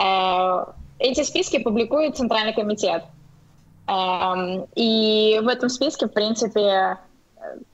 э, 0.01 0.65
эти 0.99 1.23
списки 1.23 1.59
публикует 1.61 2.17
Центральный 2.17 2.53
комитет. 2.53 3.03
Эм, 3.87 4.65
и 4.75 5.41
в 5.43 5.47
этом 5.49 5.67
списке, 5.67 6.05
в 6.05 6.13
принципе, 6.13 6.97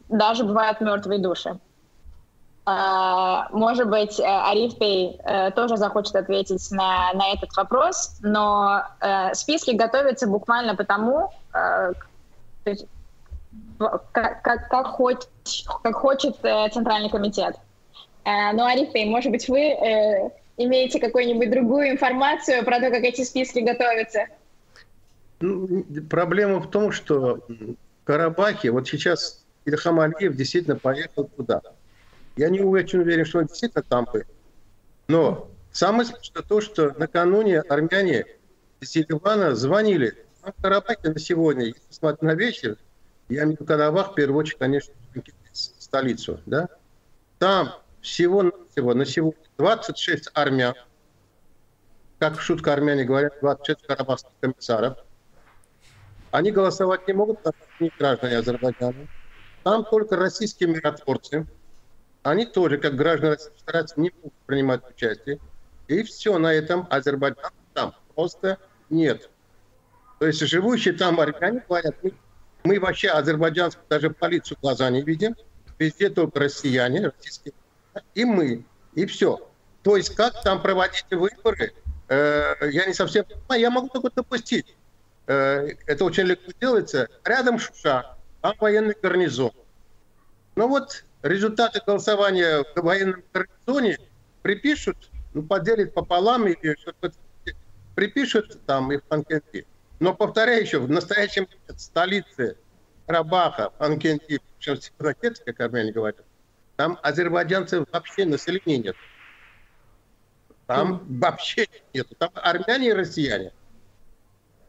даже 0.08 0.44
бывают 0.44 0.82
мертвые 0.82 1.20
души. 1.20 1.60
А, 2.72 3.48
может 3.50 3.90
быть, 3.90 4.20
э, 4.20 4.24
Арифей 4.24 5.20
э, 5.24 5.50
тоже 5.52 5.76
захочет 5.76 6.16
ответить 6.16 6.70
на, 6.70 7.12
на 7.14 7.34
этот 7.34 7.50
вопрос, 7.58 8.20
но 8.22 8.84
э, 9.02 9.34
списки 9.34 9.72
готовятся 9.72 10.28
буквально 10.28 10.76
потому, 10.76 11.34
как, 11.52 11.98
как, 14.12 14.44
как, 14.44 14.70
как 14.70 14.88
хочет 15.96 16.36
Центральный 16.72 17.10
комитет. 17.10 17.56
Но, 18.24 18.68
Арифей, 18.68 19.06
может 19.06 19.32
быть, 19.32 19.50
вы 19.50 20.32
имеете 20.58 21.00
какую-нибудь 21.00 21.50
другую 21.50 21.90
информацию 21.90 22.64
про 22.64 22.80
то, 22.80 22.92
как 22.92 23.02
эти 23.04 23.24
списки 23.24 23.60
готовятся? 23.60 24.28
Ну, 25.40 25.84
проблема 26.08 26.60
в 26.60 26.70
том, 26.70 26.92
что 26.92 27.40
в 27.48 28.04
Карабахе, 28.04 28.70
вот 28.70 28.88
сейчас 28.88 29.44
Ильхам 29.66 30.00
Алиев 30.00 30.36
действительно 30.36 30.76
поехал 30.76 31.24
туда– 31.36 31.62
я 32.40 32.50
не 32.50 32.62
очень 32.62 33.00
уверен, 33.00 33.26
что 33.26 33.40
он 33.40 33.48
действительно 33.48 33.84
там 33.84 34.08
был. 34.12 34.24
Но 35.10 35.52
самое 35.74 36.06
смешное 36.06 36.42
то, 36.42 36.62
что 36.62 36.94
накануне 36.98 37.60
армяне 37.60 38.26
из 38.80 38.96
Еревана 38.96 39.56
звонили. 39.56 40.26
Нам 40.42 40.54
в 40.58 40.62
Карабахе 40.62 41.10
на 41.10 41.20
сегодня, 41.20 41.66
если 41.66 41.82
смотреть 41.90 42.22
на 42.22 42.36
вечер, 42.36 42.78
я 43.28 43.44
имею 43.44 43.50
в 43.50 43.60
виду 43.60 43.66
Карабах, 43.66 44.14
в 44.14 44.16
первую 44.16 44.40
очередь, 44.40 44.58
конечно, 44.58 44.94
столицу, 45.52 46.40
да? 46.46 46.70
Там 47.40 47.74
всего-навсего 48.00 48.94
на 48.94 49.06
сегодня 49.06 49.44
26 49.58 50.30
армян, 50.34 50.76
как 52.20 52.38
в 52.38 52.42
шутку 52.42 52.70
армяне 52.70 53.04
говорят, 53.04 53.34
26 53.42 53.86
карабахских 53.86 54.32
комиссаров. 54.40 54.98
Они 56.32 56.52
голосовать 56.52 57.06
не 57.06 57.14
могут, 57.14 57.40
потому 57.40 57.56
что 57.58 57.74
они 57.82 57.92
граждане 58.00 58.38
Азербайджана. 58.38 59.08
Там 59.64 59.84
только 59.84 60.16
российские 60.16 60.70
миротворцы– 60.70 61.46
они 62.24 62.46
тоже, 62.46 62.78
как 62.78 62.96
граждане 62.96 63.34
Российской 63.34 63.60
Федерации, 63.60 64.02
не 64.02 64.12
могут 64.18 64.34
принимать 64.46 64.82
участие. 64.90 65.40
И 65.88 66.04
все, 66.04 66.38
на 66.38 66.54
этом 66.54 66.88
Азербайджан 66.90 67.52
там 67.74 67.96
просто 68.14 68.58
нет. 68.90 69.30
То 70.20 70.28
есть 70.28 70.40
живущие 70.42 70.94
там 70.94 71.20
армяне 71.20 71.64
говорят, 71.68 71.96
мы, 72.04 72.14
мы 72.64 72.80
вообще 72.80 73.10
азербайджанскую 73.10 73.86
даже 73.90 74.10
полицию 74.10 74.58
глаза 74.62 74.90
не 74.90 75.02
видим, 75.02 75.36
везде 75.78 76.10
только 76.10 76.42
россияне, 76.42 77.06
российские, 77.08 77.54
и 78.14 78.26
мы, 78.26 78.66
и 78.94 79.06
все. 79.06 79.50
То 79.82 79.96
есть 79.96 80.14
как 80.16 80.44
там 80.44 80.62
проводить 80.62 81.06
выборы, 81.10 81.74
э, 82.10 82.56
я 82.70 82.86
не 82.86 82.94
совсем 82.94 83.24
понимаю, 83.24 83.62
я 83.62 83.70
могу 83.70 83.88
только 83.88 84.12
допустить. 84.14 84.76
Э, 85.28 85.70
это 85.88 86.04
очень 86.04 86.24
легко 86.24 86.52
делается. 86.60 87.08
Рядом 87.24 87.58
Шуша, 87.58 88.18
там 88.42 88.54
военный 88.60 88.96
гарнизон. 89.02 89.54
Ну 90.56 90.68
вот 90.68 91.06
результаты 91.22 91.82
голосования 91.86 92.64
в 92.76 92.82
военном 92.82 93.24
гарнизоне 93.34 93.98
припишут, 94.42 95.10
ну, 95.34 95.44
поделят 95.44 95.94
пополам 95.94 96.48
или 96.48 96.76
что-то 96.80 97.12
припишут 97.96 98.66
там 98.66 98.92
и 98.92 98.98
в 98.98 99.04
Панкенти. 99.04 99.68
Но, 100.00 100.14
повторяю 100.14 100.62
еще, 100.62 100.80
в 100.80 100.90
настоящем 100.90 101.48
столице 101.76 102.58
Карабаха, 103.06 103.72
Панкенти, 103.72 104.40
причем 104.58 104.80
Сепаратец, 104.80 105.42
как 105.46 105.60
армяне 105.60 105.92
говорят, 105.92 106.18
там 106.78 106.98
азербайджанцев 107.04 107.86
вообще 107.92 108.26
населения 108.26 108.78
нет. 108.78 108.96
Там 110.66 111.04
вообще 111.20 111.68
нет. 111.94 112.08
Там 112.18 112.30
армяне 112.36 112.90
и 112.90 112.94
россияне. 112.94 113.52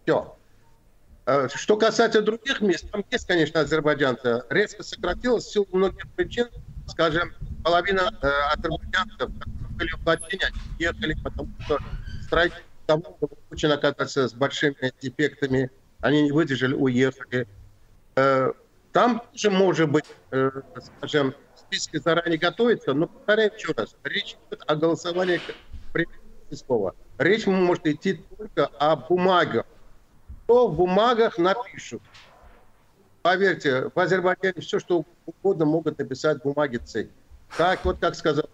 Все. 0.02 0.36
Э, 1.26 1.48
что 1.54 1.76
касается 1.76 2.22
других 2.22 2.60
мест, 2.60 2.90
там 2.90 3.04
есть, 3.10 3.26
конечно, 3.26 3.60
азербайджанцы. 3.60 4.42
Резко 4.50 4.82
сократилось 4.82 5.44
в 5.44 5.52
силу 5.52 5.66
многих 5.72 6.08
причин. 6.16 6.48
Скажем, 6.88 7.32
половина 7.62 8.10
э, 8.22 8.28
азербайджанцев, 8.52 9.18
которые 9.18 9.68
были 9.76 9.90
в 9.90 10.06
Латине, 10.06 10.50
ехали, 10.78 11.16
потому 11.22 11.50
что 11.64 11.78
строительство 12.22 12.70
того 12.86 13.18
очень 13.50 13.68
оказаться 13.68 14.28
с 14.28 14.34
большими 14.34 14.92
дефектами. 15.00 15.70
Они 16.00 16.22
не 16.22 16.32
выдержали, 16.32 16.74
уехали. 16.74 17.46
Э, 18.16 18.52
там 18.92 19.22
тоже 19.32 19.50
может 19.50 19.90
быть, 19.90 20.06
э, 20.32 20.50
скажем, 20.98 21.34
списки 21.54 21.98
заранее 21.98 22.38
готовятся, 22.38 22.92
но 22.94 23.06
повторяю 23.06 23.52
еще 23.54 23.72
раз, 23.76 23.94
речь 24.02 24.36
идет 24.48 24.62
о 24.66 24.74
голосовании 24.74 25.40
слова. 26.52 26.94
Речь 27.18 27.46
может 27.46 27.86
идти 27.86 28.24
только 28.36 28.66
о 28.66 28.96
бумагах, 28.96 29.66
что 30.50 30.66
в 30.66 30.74
бумагах 30.74 31.38
напишут. 31.38 32.02
Поверьте, 33.22 33.88
в 33.94 34.00
Азербайджане 34.00 34.60
все, 34.60 34.80
что 34.80 35.04
угодно 35.24 35.64
могут 35.64 35.96
написать 35.98 36.42
бумаги 36.42 36.78
цель. 36.78 37.08
Так, 37.56 37.84
вот 37.84 37.98
как 38.00 38.16
сказал 38.16 38.46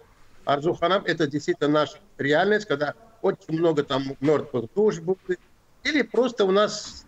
Арзуханам, 0.45 1.03
это 1.05 1.25
действительно 1.25 1.69
наша 1.69 1.97
реальность, 2.19 2.67
когда 2.67 2.93
очень 3.23 3.57
много 3.57 3.83
там 3.83 4.15
мертвых 4.19 4.71
душ 4.75 4.99
будет. 4.99 5.39
Или 5.83 6.03
просто 6.03 6.45
у 6.45 6.51
нас 6.51 7.07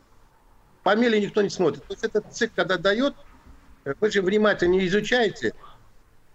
фамилии 0.84 1.20
никто 1.20 1.44
не 1.44 1.50
смотрит. 1.50 1.84
То 1.84 1.94
есть 1.94 2.04
этот 2.04 2.34
ЦИК, 2.34 2.54
когда 2.56 2.80
дает, 2.80 3.14
вы 3.86 4.10
же 4.10 4.24
внимательно 4.24 4.72
не 4.72 4.88
изучаете 4.88 5.54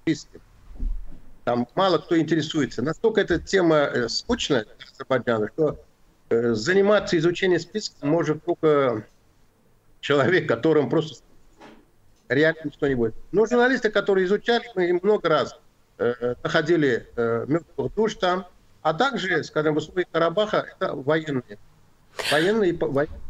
списки. 0.02 0.40
Там 1.42 1.66
мало 1.74 1.98
кто 1.98 2.16
интересуется. 2.16 2.82
Настолько 2.82 3.20
эта 3.20 3.40
тема 3.40 3.78
э, 3.78 4.08
скучная 4.08 4.64
для 4.64 4.86
Азербайджана, 4.92 5.48
что 5.54 5.83
заниматься 6.30 7.16
изучением 7.18 7.60
списка 7.60 8.06
может 8.06 8.44
только 8.44 9.06
человек, 10.00 10.48
которым 10.48 10.88
просто 10.88 11.22
реально 12.28 12.70
будет. 12.96 13.14
Но 13.32 13.46
журналисты, 13.46 13.90
которые 13.90 14.26
изучали, 14.26 14.64
мы 14.74 14.98
много 15.02 15.28
раз 15.28 15.58
э, 15.98 16.34
находили 16.42 17.06
э, 17.16 17.44
мертвых 17.46 17.94
душ 17.94 18.14
там, 18.14 18.46
а 18.82 18.94
также, 18.94 19.44
скажем, 19.44 19.74
в 19.74 19.78
условиях 19.78 20.08
Карабаха 20.10 20.66
это 20.76 20.94
военные. 20.94 21.58
Военные, 22.30 22.74
военные 22.74 23.20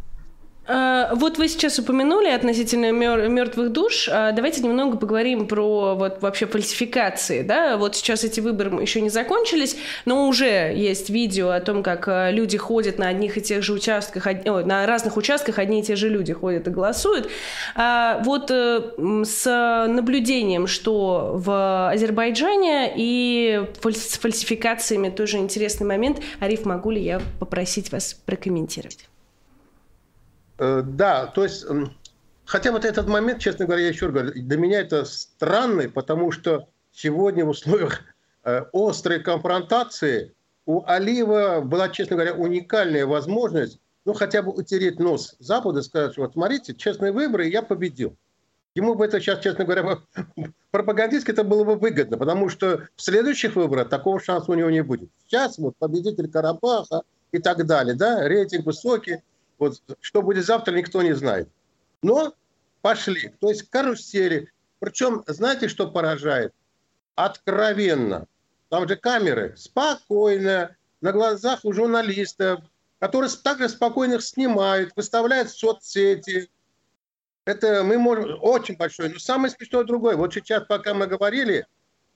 вот 0.66 1.38
вы 1.38 1.48
сейчас 1.48 1.78
упомянули 1.78 2.28
относительно 2.28 2.90
мертвых 2.92 3.70
душ. 3.70 4.08
А, 4.10 4.32
давайте 4.32 4.62
немного 4.62 4.96
поговорим 4.96 5.46
про 5.46 5.94
вот 5.94 6.22
вообще 6.22 6.46
фальсификации. 6.46 7.42
Да? 7.42 7.76
Вот 7.76 7.96
сейчас 7.96 8.24
эти 8.24 8.40
выборы 8.40 8.80
еще 8.80 9.00
не 9.00 9.10
закончились, 9.10 9.76
но 10.04 10.26
уже 10.26 10.72
есть 10.74 11.10
видео 11.10 11.50
о 11.50 11.60
том, 11.60 11.82
как 11.82 12.08
а, 12.08 12.30
люди 12.30 12.56
ходят 12.56 12.98
на 12.98 13.08
одних 13.08 13.36
и 13.36 13.42
тех 13.42 13.62
же 13.62 13.72
участках, 13.74 14.26
на 14.44 14.86
разных 14.86 15.16
участках 15.16 15.58
одни 15.58 15.80
и 15.80 15.82
те 15.82 15.96
же 15.96 16.08
люди 16.08 16.32
ходят 16.32 16.66
и 16.66 16.70
голосуют. 16.70 17.28
Вот 17.76 18.50
э, 18.50 18.80
с 19.24 19.86
наблюдением, 19.88 20.66
что 20.66 21.32
в 21.34 21.90
Азербайджане 21.90 22.92
и 22.96 23.66
с 23.82 24.18
фальсификациями 24.18 25.10
тоже 25.10 25.38
интересный 25.38 25.86
момент. 25.86 26.20
Ариф, 26.40 26.64
могу 26.64 26.90
ли 26.90 27.02
я 27.02 27.20
попросить 27.38 27.92
вас 27.92 28.14
прокомментировать? 28.24 29.08
Э, 30.58 30.82
да, 30.84 31.26
то 31.26 31.44
есть, 31.44 31.64
хотя 32.44 32.72
вот 32.72 32.84
этот 32.84 33.08
момент, 33.08 33.40
честно 33.40 33.66
говоря, 33.66 33.82
я 33.82 33.88
еще 33.88 34.08
говорю, 34.08 34.32
для 34.34 34.56
меня 34.56 34.80
это 34.80 35.04
странный, 35.04 35.88
потому 35.88 36.30
что 36.30 36.68
сегодня 36.92 37.44
в 37.44 37.50
условиях 37.50 38.00
э, 38.44 38.64
острой 38.72 39.20
конфронтации 39.22 40.34
у 40.66 40.82
Алиева 40.86 41.60
была, 41.60 41.88
честно 41.88 42.16
говоря, 42.16 42.34
уникальная 42.34 43.06
возможность, 43.06 43.80
ну, 44.04 44.12
хотя 44.12 44.42
бы 44.42 44.52
утереть 44.52 44.98
нос 44.98 45.34
Запада, 45.38 45.82
сказать, 45.82 46.12
что 46.12 46.22
вот 46.22 46.34
смотрите, 46.34 46.74
честные 46.74 47.12
выборы, 47.12 47.48
я 47.48 47.62
победил. 47.62 48.16
Ему 48.74 48.94
бы 48.96 49.04
это 49.04 49.20
сейчас, 49.20 49.40
честно 49.40 49.64
говоря, 49.64 49.98
пропагандистски 50.70 51.30
это 51.30 51.44
было 51.44 51.64
бы 51.64 51.76
выгодно, 51.76 52.18
потому 52.18 52.48
что 52.48 52.88
в 52.96 53.02
следующих 53.02 53.56
выборах 53.56 53.88
такого 53.88 54.20
шанса 54.20 54.50
у 54.50 54.54
него 54.54 54.70
не 54.70 54.82
будет. 54.82 55.10
Сейчас 55.26 55.58
вот 55.58 55.76
победитель 55.78 56.30
Карабаха 56.30 57.02
и 57.32 57.38
так 57.38 57.64
далее, 57.66 57.94
да, 57.94 58.26
рейтинг 58.26 58.66
высокий, 58.66 59.22
вот 59.58 59.80
что 60.00 60.22
будет 60.22 60.44
завтра, 60.44 60.72
никто 60.72 61.02
не 61.02 61.14
знает. 61.14 61.48
Но 62.02 62.34
пошли. 62.82 63.32
То 63.40 63.48
есть 63.48 63.68
карусели. 63.70 64.52
Причем, 64.78 65.24
знаете, 65.26 65.68
что 65.68 65.90
поражает? 65.90 66.52
Откровенно. 67.14 68.26
Там 68.68 68.88
же 68.88 68.96
камеры. 68.96 69.54
Спокойно. 69.56 70.76
На 71.00 71.12
глазах 71.12 71.64
у 71.64 71.72
журналистов, 71.72 72.60
которые 72.98 73.30
также 73.30 73.68
спокойно 73.68 74.14
их 74.14 74.22
снимают, 74.22 74.92
выставляют 74.96 75.50
в 75.50 75.58
соцсети. 75.58 76.50
Это 77.44 77.84
мы 77.84 77.98
можем... 77.98 78.38
Очень 78.40 78.76
большой. 78.76 79.10
Но 79.10 79.18
самое 79.18 79.50
смешное 79.50 79.84
другое. 79.84 80.16
Вот 80.16 80.34
сейчас, 80.34 80.64
пока 80.66 80.94
мы 80.94 81.06
говорили, 81.06 81.66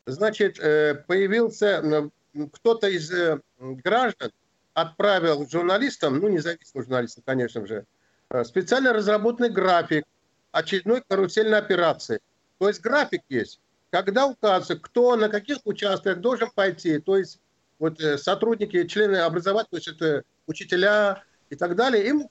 значит, 0.07 0.59
э, 0.59 1.03
появился 1.07 2.11
кто-то 2.53 2.89
из 2.89 3.11
э, 3.11 3.41
граждан, 3.59 4.31
отправил 4.81 5.49
журналистам, 5.49 6.19
ну, 6.19 6.29
независимым 6.29 6.85
журналистам, 6.85 7.25
конечно 7.27 7.67
же, 7.67 7.85
э, 8.31 8.45
специально 8.45 8.93
разработанный 8.93 9.51
график 9.51 10.05
очередной 10.53 11.03
карусельной 11.07 11.59
операции. 11.59 12.21
То 12.59 12.69
есть 12.69 12.81
график 12.81 13.23
есть, 13.29 13.61
когда 13.91 14.27
указывается, 14.27 14.77
кто 14.77 15.17
на 15.17 15.29
каких 15.29 15.59
участках 15.65 16.21
должен 16.21 16.51
пойти. 16.55 16.99
То 16.99 17.17
есть 17.17 17.41
вот 17.79 18.01
э, 18.01 18.19
сотрудники, 18.19 18.87
члены 18.87 19.17
образовательного, 19.17 19.71
то 19.71 19.77
есть 19.77 19.89
это 19.89 20.23
учителя 20.47 21.23
и 21.51 21.57
так 21.57 21.77
далее, 21.77 22.07
им 22.07 22.29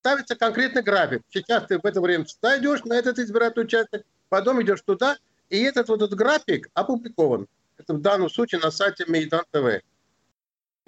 ставится 0.00 0.36
конкретный 0.36 0.82
график. 0.82 1.22
Сейчас 1.30 1.64
ты 1.66 1.78
в 1.78 1.84
это 1.84 2.00
время 2.00 2.26
сюда 2.26 2.58
идешь, 2.58 2.84
на 2.84 2.94
этот 2.94 3.18
избирательный 3.18 3.64
участок, 3.64 4.02
потом 4.28 4.62
идешь 4.62 4.82
туда, 4.82 5.16
и 5.50 5.62
этот 5.62 5.88
вот 5.88 6.02
этот 6.02 6.16
график 6.16 6.70
опубликован. 6.74 7.46
Это 7.76 7.94
в 7.94 8.00
данном 8.00 8.30
случае 8.30 8.60
на 8.60 8.70
сайте 8.70 9.04
Мейдан 9.06 9.44
ТВ 9.50 9.82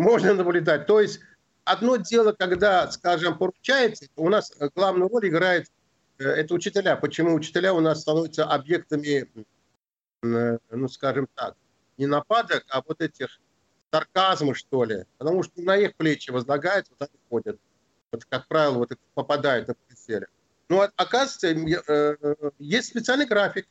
можно 0.00 0.34
наблюдать. 0.34 0.86
То 0.86 1.00
есть 1.00 1.20
одно 1.64 1.96
дело, 1.96 2.32
когда, 2.32 2.90
скажем, 2.90 3.38
поручается, 3.38 4.06
у 4.16 4.28
нас 4.28 4.52
главную 4.74 5.08
роль 5.08 5.28
играет 5.28 5.68
э, 6.18 6.24
это 6.24 6.54
учителя. 6.54 6.96
Почему 6.96 7.34
учителя 7.34 7.74
у 7.74 7.80
нас 7.80 8.02
становятся 8.02 8.44
объектами, 8.44 9.30
э, 10.22 10.58
ну, 10.70 10.88
скажем 10.88 11.28
так, 11.34 11.56
не 11.98 12.06
нападок, 12.06 12.64
а 12.68 12.82
вот 12.86 13.00
этих 13.00 13.40
сарказма, 13.92 14.54
что 14.54 14.84
ли. 14.84 15.04
Потому 15.18 15.42
что 15.42 15.60
на 15.60 15.76
их 15.76 15.94
плечи 15.96 16.30
возлагается, 16.30 16.92
вот 16.98 17.08
они 17.08 17.20
ходят. 17.28 17.60
Вот, 18.12 18.24
как 18.24 18.48
правило, 18.48 18.78
вот 18.78 18.92
попадают 19.14 19.68
на 19.68 19.74
прицеле. 19.74 20.26
Но 20.68 20.76
ну, 20.76 20.88
оказывается, 20.96 21.48
э, 21.48 22.34
есть 22.58 22.88
специальный 22.88 23.26
график, 23.26 23.68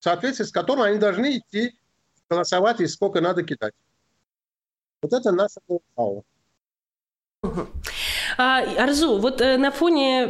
в 0.00 0.04
соответствии 0.04 0.44
с 0.44 0.52
которым 0.52 0.82
они 0.82 0.98
должны 0.98 1.38
идти 1.38 1.78
голосовать 2.28 2.80
и 2.80 2.86
сколько 2.86 3.20
надо 3.20 3.42
кидать. 3.42 3.74
Вот 5.02 5.12
это 5.12 5.32
наше 5.32 5.60
ноу-хау. 5.68 6.24
А, 8.38 8.62
Арзу, 8.78 9.18
вот 9.18 9.40
э, 9.40 9.56
на 9.56 9.70
фоне 9.70 10.26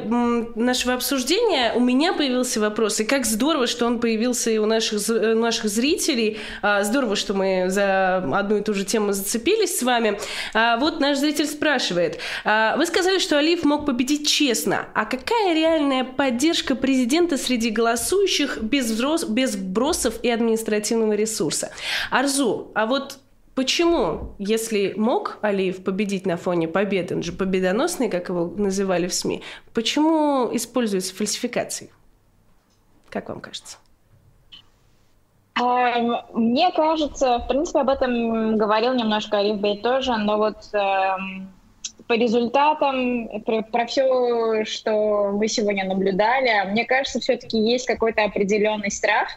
нашего 0.55 0.95
обсуждения 0.95 1.73
у 1.75 1.81
меня 1.81 2.13
появился 2.13 2.61
вопрос, 2.61 3.01
и 3.01 3.05
как 3.05 3.27
здорово, 3.27 3.67
что 3.67 3.85
он 3.87 3.99
появился 3.99 4.51
и 4.51 4.59
у 4.59 4.67
наших, 4.67 5.09
э, 5.11 5.35
наших 5.35 5.69
зрителей. 5.69 6.39
А, 6.63 6.85
здорово, 6.85 7.17
что 7.17 7.35
мы 7.35 7.65
за 7.69 8.19
одну 8.19 8.59
и 8.59 8.63
ту 8.63 8.75
же 8.75 8.85
тему 8.85 9.13
зацепились 9.13 9.79
с 9.79 9.83
вами. 9.83 10.21
А, 10.55 10.77
вот 10.77 11.01
наш 11.01 11.19
зритель 11.19 11.47
спрашивает. 11.47 12.19
А, 12.45 12.77
вы 12.77 12.87
сказали, 12.87 13.19
что 13.19 13.39
Алиев 13.39 13.65
мог 13.65 13.87
победить 13.87 14.29
честно. 14.29 14.87
А 14.95 15.05
какая 15.05 15.55
реальная 15.55 16.05
поддержка 16.05 16.77
президента 16.77 17.37
среди 17.37 17.71
голосующих 17.71 18.59
без, 18.63 18.89
взрос, 18.91 19.25
без 19.25 19.57
вбросов 19.57 20.23
и 20.23 20.31
административного 20.31 21.15
ресурса? 21.15 21.73
Арзу, 22.11 22.71
а 22.75 22.87
вот 22.87 23.19
Почему, 23.57 24.35
если 24.39 24.93
мог 24.99 25.39
Алиев 25.41 25.83
победить 25.83 26.27
на 26.27 26.37
фоне 26.37 26.69
победы, 26.69 27.15
он 27.15 27.23
же 27.23 27.33
победоносный, 27.33 28.11
как 28.11 28.29
его 28.29 28.53
называли 28.55 29.07
в 29.07 29.15
СМИ, 29.15 29.43
почему 29.73 30.55
используются 30.55 31.15
фальсификации? 31.15 31.91
Как 33.09 33.31
вам 33.31 33.41
кажется? 33.41 33.79
Мне 36.35 36.71
кажется, 36.73 37.39
в 37.39 37.49
принципе, 37.49 37.79
об 37.79 37.89
этом 37.89 38.59
говорил 38.59 38.93
немножко 38.93 39.39
Алиф 39.39 39.59
Бей 39.59 39.81
тоже, 39.81 40.15
но 40.19 40.37
вот 40.37 40.59
э, 40.75 41.17
по 42.07 42.13
результатам, 42.13 43.41
про, 43.47 43.63
про 43.63 43.87
все, 43.87 44.67
что 44.67 45.31
вы 45.33 45.49
сегодня 45.49 45.87
наблюдали, 45.87 46.71
мне 46.73 46.85
кажется, 46.85 47.21
все-таки 47.21 47.57
есть 47.57 47.87
какой-то 47.87 48.23
определенный 48.23 48.91
страх, 48.91 49.31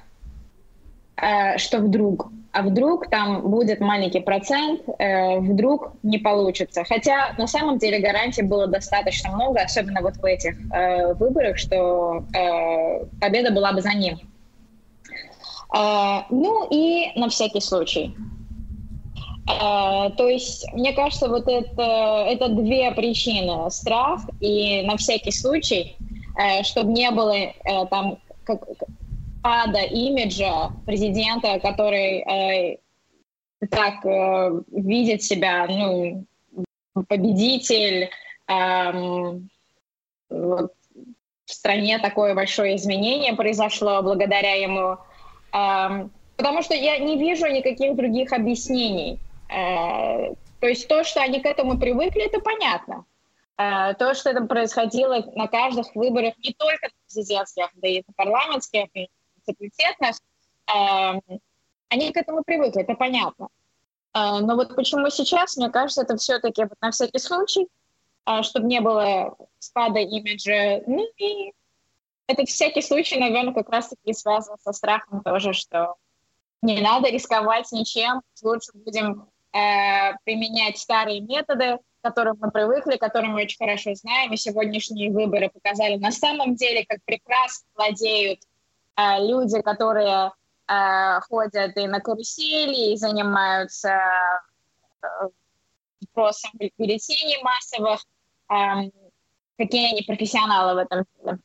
э, 1.15 1.57
что 1.57 1.77
вдруг 1.77 2.29
а 2.51 2.63
вдруг 2.63 3.09
там 3.09 3.49
будет 3.49 3.79
маленький 3.79 4.21
процент, 4.21 4.81
э, 4.97 5.39
вдруг 5.39 5.93
не 6.03 6.17
получится. 6.17 6.83
Хотя 6.83 7.35
на 7.37 7.47
самом 7.47 7.77
деле 7.77 7.99
гарантий 7.99 8.41
было 8.41 8.67
достаточно 8.67 9.31
много, 9.31 9.61
особенно 9.61 10.01
вот 10.01 10.17
в 10.17 10.25
этих 10.25 10.55
э, 10.73 11.13
выборах, 11.13 11.57
что 11.57 12.23
э, 12.33 13.05
победа 13.21 13.51
была 13.51 13.71
бы 13.71 13.81
за 13.81 13.93
ним. 13.93 14.19
Э, 15.75 16.21
ну 16.29 16.67
и 16.71 17.11
на 17.15 17.29
всякий 17.29 17.61
случай. 17.61 18.15
Э, 19.47 20.09
то 20.17 20.27
есть, 20.27 20.65
мне 20.73 20.93
кажется, 20.93 21.27
вот 21.27 21.47
это, 21.47 22.25
это 22.27 22.49
две 22.49 22.91
причины. 22.91 23.69
Страх 23.69 24.21
и 24.39 24.81
на 24.83 24.97
всякий 24.97 25.31
случай, 25.31 25.95
э, 26.35 26.63
чтобы 26.63 26.91
не 26.93 27.11
было 27.11 27.35
э, 27.35 27.53
там 27.91 28.17
как, 28.43 28.63
ада 29.43 29.81
имиджа 29.81 30.71
президента, 30.85 31.59
который 31.59 32.19
э, 32.19 32.77
так 33.69 34.05
э, 34.05 34.61
видит 34.71 35.23
себя, 35.23 35.65
ну, 35.67 36.25
победитель, 37.07 38.09
э, 38.47 39.39
вот, 40.29 40.73
в 41.45 41.51
стране 41.51 41.99
такое 41.99 42.35
большое 42.35 42.75
изменение 42.75 43.33
произошло 43.33 44.01
благодаря 44.01 44.53
ему. 44.53 44.97
Э, 45.53 46.07
потому 46.37 46.61
что 46.61 46.73
я 46.75 46.99
не 46.99 47.17
вижу 47.17 47.47
никаких 47.47 47.95
других 47.95 48.33
объяснений. 48.33 49.19
Э, 49.49 50.33
то 50.59 50.67
есть 50.67 50.87
то, 50.87 51.03
что 51.03 51.21
они 51.21 51.39
к 51.39 51.45
этому 51.45 51.79
привыкли, 51.79 52.25
это 52.25 52.39
понятно. 52.39 53.05
Э, 53.57 53.93
то, 53.95 54.13
что 54.13 54.29
это 54.29 54.43
происходило 54.45 55.23
на 55.35 55.47
каждых 55.47 55.95
выборах, 55.95 56.33
не 56.37 56.53
только 56.53 56.89
президентских, 57.05 57.69
да 57.75 57.87
и 57.87 58.03
парламентских, 58.15 58.85
муниципалитетных, 59.57 60.15
Эм, 60.73 61.21
они 61.89 62.11
к 62.11 62.17
этому 62.17 62.43
привыкли, 62.43 62.81
это 62.81 62.93
понятно. 62.93 63.49
Э, 64.13 64.39
но 64.39 64.55
вот 64.55 64.75
почему 64.75 65.09
сейчас, 65.09 65.57
мне 65.57 65.69
кажется, 65.69 66.03
это 66.03 66.17
все-таки 66.17 66.63
вот 66.63 66.77
на 66.81 66.91
всякий 66.91 67.19
случай, 67.19 67.67
э, 68.25 68.43
чтобы 68.43 68.67
не 68.67 68.81
было 68.81 69.35
спада 69.59 69.99
имиджа. 69.99 70.81
Ну 70.85 71.05
и 71.17 71.53
это 72.27 72.45
всякий 72.45 72.81
случай, 72.81 73.19
наверное, 73.19 73.53
как 73.53 73.69
раз-таки 73.69 74.13
связан 74.13 74.57
со 74.59 74.71
страхом 74.73 75.21
тоже, 75.23 75.53
что 75.53 75.95
не 76.61 76.81
надо 76.81 77.09
рисковать 77.09 77.71
ничем, 77.71 78.21
лучше 78.43 78.71
будем 78.73 79.27
э, 79.53 80.13
применять 80.25 80.77
старые 80.77 81.21
методы, 81.21 81.77
к 81.77 82.03
которым 82.03 82.37
мы 82.39 82.51
привыкли, 82.51 82.97
которые 82.97 83.31
мы 83.31 83.43
очень 83.43 83.57
хорошо 83.57 83.95
знаем, 83.95 84.31
и 84.33 84.37
сегодняшние 84.37 85.11
выборы 85.11 85.49
показали 85.49 85.95
на 85.95 86.11
самом 86.11 86.55
деле, 86.55 86.85
как 86.87 86.99
прекрасно 87.05 87.67
владеют 87.75 88.41
э, 88.43 88.48
люди, 89.19 89.61
которые 89.61 90.31
э, 90.67 91.19
ходят 91.21 91.77
и 91.77 91.87
на 91.87 91.99
карусели, 91.99 92.93
и 92.93 92.97
занимаются 92.97 93.89
э, 95.01 95.07
вопросом 96.01 96.51
бюллетеней 96.77 97.41
массовых, 97.43 98.05
э, 98.51 98.91
какие 99.57 99.91
они 99.91 100.01
профессионалы 100.03 100.75
в 100.75 100.77
этом 100.77 101.05
деле. 101.17 101.39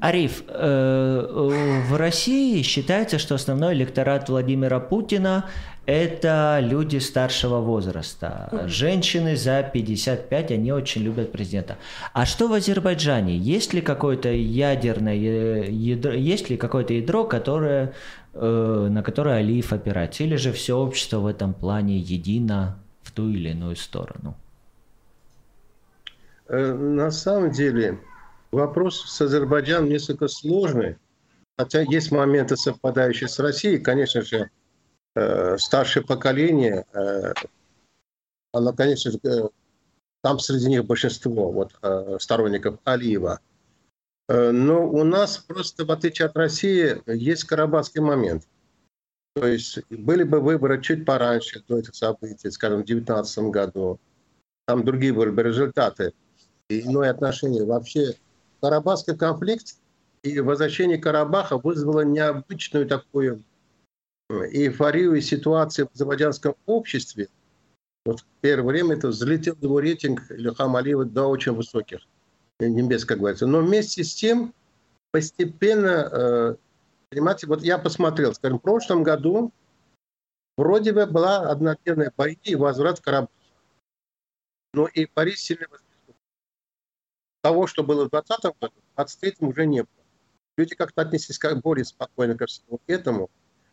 Ариф, 0.00 0.42
э, 0.48 1.82
в 1.88 1.96
России 1.96 2.62
считается, 2.62 3.18
что 3.18 3.36
основной 3.36 3.74
электорат 3.74 4.28
Владимира 4.28 4.80
Путина– 4.80 5.48
это 5.86 6.58
люди 6.60 6.98
старшего 6.98 7.60
возраста. 7.60 8.64
Женщины 8.66 9.36
за 9.36 9.62
55, 9.62 10.50
они 10.50 10.72
очень 10.72 11.02
любят 11.02 11.32
президента. 11.32 11.76
А 12.12 12.26
что 12.26 12.48
в 12.48 12.52
Азербайджане? 12.52 13.36
Есть 13.36 13.72
ли 13.72 13.80
какое-то 13.80 14.28
ядерное 14.28 15.14
ядро, 15.14 16.12
есть 16.12 16.50
ли 16.50 16.56
какое-то 16.56 16.92
ядро, 16.94 17.24
которое, 17.24 17.94
э, 18.34 18.88
на 18.90 19.02
которое 19.02 19.36
Алиев 19.36 19.72
опирается? 19.72 20.24
Или 20.24 20.36
же 20.36 20.52
все 20.52 20.76
общество 20.76 21.18
в 21.20 21.26
этом 21.26 21.54
плане 21.54 21.98
едино 21.98 22.78
в 23.02 23.12
ту 23.12 23.28
или 23.30 23.50
иную 23.50 23.76
сторону? 23.76 24.36
Э, 26.48 26.72
на 26.74 27.10
самом 27.10 27.50
деле, 27.50 27.98
Вопрос 28.52 29.04
с 29.06 29.20
Азербайджаном 29.20 29.90
несколько 29.90 30.28
сложный, 30.28 30.96
хотя 31.58 31.82
есть 31.82 32.12
моменты, 32.12 32.56
совпадающие 32.56 33.28
с 33.28 33.38
Россией. 33.38 33.78
Конечно 33.78 34.22
же, 34.22 34.36
э, 34.36 34.48
старшее 35.58 36.04
поколение, 36.04 36.84
э, 36.92 37.32
оно, 38.52 38.72
конечно 38.72 39.10
же, 39.10 39.18
э, 39.24 39.48
там 40.22 40.38
среди 40.38 40.68
них 40.68 40.84
большинство 40.84 41.52
вот, 41.52 41.72
сторонников 42.20 42.78
Алиева. 42.84 43.40
Но 44.28 44.88
у 44.88 45.04
нас 45.04 45.38
просто, 45.38 45.84
в 45.84 45.92
отличие 45.92 46.26
от 46.26 46.36
России, 46.36 47.00
есть 47.06 47.44
карабахский 47.44 48.00
момент. 48.00 48.42
То 49.36 49.46
есть 49.46 49.78
были 49.88 50.24
бы 50.24 50.40
выборы 50.40 50.82
чуть 50.82 51.04
пораньше 51.04 51.62
до 51.68 51.78
этих 51.78 51.94
событий, 51.94 52.50
скажем, 52.50 52.82
в 52.82 52.86
2019 52.86 53.38
году, 53.50 54.00
там 54.66 54.84
другие 54.84 55.12
были 55.12 55.30
бы 55.30 55.42
результаты, 55.42 56.12
иное 56.68 57.10
отношение. 57.10 57.64
Вообще 57.64 58.14
Карабахский 58.60 59.16
конфликт 59.16 59.76
и 60.22 60.40
возвращение 60.40 60.98
Карабаха 60.98 61.56
вызвало 61.58 62.00
необычную 62.00 62.86
такую 62.86 63.36
э, 63.36 63.40
эйфорию 64.30 65.14
и 65.14 65.20
ситуацию 65.20 65.88
в 65.88 65.94
азербайджанском 65.94 66.56
обществе. 66.66 67.28
Вот 68.04 68.20
в 68.20 68.26
первое 68.40 68.72
время 68.72 68.96
это 68.96 69.08
взлетел 69.08 69.56
его 69.60 69.80
рейтинг 69.80 70.30
Ильхам 70.30 70.76
Алиева 70.76 71.04
до 71.04 71.26
очень 71.26 71.52
высоких 71.52 72.00
небес, 72.60 73.04
как 73.04 73.18
говорится. 73.18 73.46
Но 73.46 73.60
вместе 73.60 74.04
с 74.04 74.14
тем 74.14 74.54
постепенно, 75.12 76.08
э, 76.12 76.56
понимаете, 77.10 77.46
вот 77.46 77.62
я 77.62 77.78
посмотрел, 77.78 78.34
скажем, 78.34 78.58
в 78.58 78.62
прошлом 78.62 79.02
году 79.02 79.52
вроде 80.56 80.92
бы 80.92 81.06
была 81.06 81.50
однодневная 81.50 82.12
борьба 82.16 82.40
и 82.44 82.54
возврат 82.54 82.98
в 82.98 83.02
Карабах. 83.02 83.30
Но 84.72 84.86
и 84.86 85.06
Борис 85.14 85.40
сильно 85.40 85.66
того, 87.42 87.66
что 87.66 87.82
было 87.82 88.06
в 88.06 88.10
2020 88.10 88.60
году, 88.60 88.74
в 88.74 88.96
2023 88.96 89.48
уже 89.48 89.66
не 89.66 89.82
было. 89.82 90.04
Люди 90.56 90.74
как-то 90.74 91.02
отнеслись 91.02 91.38
как 91.38 91.60
более 91.60 91.84
спокойно 91.84 92.36
ко 92.36 92.46
всему 92.46 92.80
этому. 92.86 93.30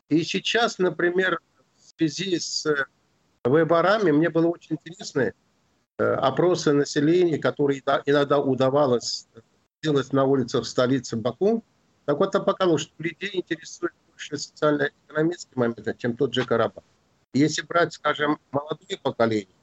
И 0.10 0.24
сейчас, 0.24 0.80
например, 0.80 1.40
в 1.76 1.82
связи 1.82 2.40
с 2.40 2.66
выборами, 3.44 4.12
мне 4.12 4.30
было 4.30 4.48
очень 4.48 4.78
интересно 4.84 5.34
э, 5.98 6.04
опросы 6.04 6.74
населения, 6.74 7.38
которые 7.38 7.82
иногда 8.06 8.40
удавалось 8.40 9.28
делать 9.82 10.14
на 10.14 10.26
улицах 10.26 10.66
столицы 10.66 11.18
Баку. 11.18 11.64
Так 12.06 12.20
вот, 12.20 12.32
показалось, 12.32 12.84
что 12.84 12.94
людей 13.00 13.32
интересует 13.34 13.94
больше 14.10 14.38
социально-экономический 14.38 15.56
момент, 15.56 15.98
чем 15.98 16.16
тот 16.16 16.34
же 16.34 16.46
Карабах. 16.46 16.84
Если 17.34 17.64
брать, 17.64 17.94
скажем, 17.94 18.40
молодое 18.52 18.98
поколение, 19.02 19.56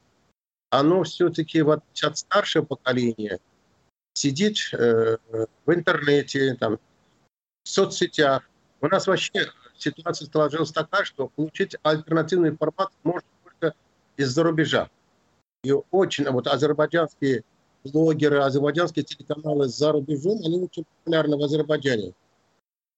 оно 0.70 1.02
все-таки, 1.04 1.62
в 1.62 1.70
отличие 1.70 2.08
от 2.08 2.18
старшего 2.18 2.64
поколения, 2.64 3.40
сидит 4.14 4.58
э, 4.72 5.16
в 5.66 5.72
интернете, 5.72 6.54
там, 6.56 6.78
в 7.62 7.68
соцсетях. 7.68 8.48
У 8.80 8.88
нас 8.88 9.06
вообще 9.06 9.46
ситуация 9.80 10.28
сложилась 10.28 10.72
такая, 10.72 11.04
что 11.04 11.28
получить 11.28 11.76
альтернативный 11.82 12.56
формат 12.56 12.90
можно 13.02 13.28
только 13.44 13.74
из-за 14.16 14.42
рубежа. 14.42 14.88
И 15.62 15.72
очень, 15.90 16.28
вот 16.30 16.46
азербайджанские 16.46 17.44
блогеры, 17.84 18.38
азербайджанские 18.38 19.04
телеканалы 19.04 19.68
за 19.68 19.92
рубежом, 19.92 20.38
они 20.44 20.60
очень 20.60 20.84
популярны 20.84 21.36
в 21.36 21.42
Азербайджане. 21.42 22.12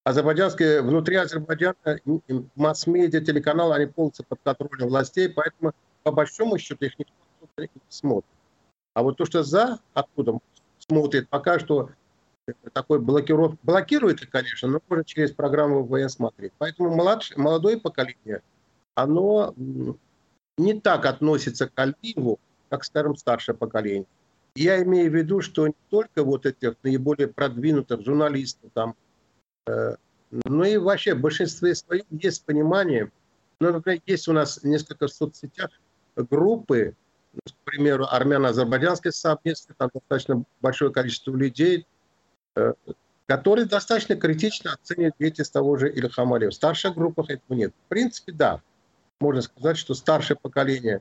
Азербайджанские, 0.04 0.82
внутри 0.82 1.16
Азербайджана 1.16 1.76
масс-медиа, 2.56 3.20
телеканалы, 3.20 3.74
они 3.74 3.86
полностью 3.86 4.24
под 4.28 4.40
контролем 4.42 4.88
властей, 4.88 5.28
поэтому 5.28 5.72
по 6.02 6.10
большому 6.10 6.58
счету 6.58 6.84
их 6.84 6.98
никто 6.98 7.12
не 7.56 7.68
смотрит. 7.88 8.24
А 8.94 9.02
вот 9.02 9.16
то, 9.16 9.24
что 9.24 9.42
за, 9.42 9.78
откуда, 9.94 10.38
смотрит. 10.78 11.28
Пока 11.28 11.58
что 11.58 11.90
такой 12.72 12.98
блокировка 12.98 13.58
блокирует, 13.62 14.26
конечно, 14.26 14.68
но 14.68 14.80
можно 14.88 15.04
через 15.04 15.32
программу 15.32 15.84
ВВН 15.84 16.08
смотреть. 16.08 16.52
Поэтому 16.58 16.94
младшее, 16.94 17.38
молодое 17.38 17.78
поколение, 17.78 18.42
оно 18.94 19.54
не 20.58 20.80
так 20.80 21.06
относится 21.06 21.68
к 21.68 21.78
Алиеву, 21.78 22.40
как, 22.68 22.84
скажем, 22.84 23.16
старшее 23.16 23.56
поколение. 23.56 24.06
Я 24.54 24.82
имею 24.82 25.10
в 25.10 25.14
виду, 25.14 25.40
что 25.40 25.66
не 25.66 25.74
только 25.88 26.24
вот 26.24 26.44
этих 26.44 26.74
наиболее 26.82 27.28
продвинутых 27.28 28.04
журналистов 28.04 28.70
там, 28.74 28.96
э, 29.66 29.96
но 30.30 30.64
и 30.64 30.76
вообще 30.76 31.14
в 31.14 31.20
большинстве 31.20 31.74
своем 31.74 32.04
есть 32.10 32.44
понимание. 32.44 33.10
Ну, 33.60 33.72
например, 33.72 34.00
есть 34.06 34.28
у 34.28 34.32
нас 34.32 34.62
несколько 34.62 35.06
в 35.06 35.12
соцсетях 35.12 35.70
группы, 36.16 36.96
к 37.46 37.64
примеру, 37.64 38.06
армяно-азербайджанское 38.10 39.12
совместное, 39.12 39.74
там 39.76 39.90
достаточно 39.94 40.44
большое 40.60 40.92
количество 40.92 41.34
людей, 41.34 41.86
которые 43.26 43.66
достаточно 43.66 44.16
критично 44.16 44.74
оценивают 44.74 45.14
деятельность 45.18 45.52
того 45.52 45.76
же 45.76 45.90
Ильхама 45.90 46.36
Алиева. 46.36 46.50
В 46.50 46.54
старших 46.54 46.94
группах 46.94 47.30
этого 47.30 47.56
нет. 47.56 47.72
В 47.86 47.88
принципе, 47.88 48.32
да, 48.32 48.60
можно 49.20 49.40
сказать, 49.42 49.78
что 49.78 49.94
старшее 49.94 50.36
поколение, 50.36 51.00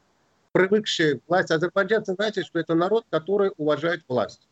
привыкшее 0.54 1.20
к 1.20 1.24
власти, 1.28 1.54
азербайджанцы, 1.54 2.14
знаете, 2.14 2.44
что 2.44 2.60
это 2.60 2.76
народ, 2.76 3.06
который 3.10 3.52
уважает 3.58 4.04
власть. 4.08 4.48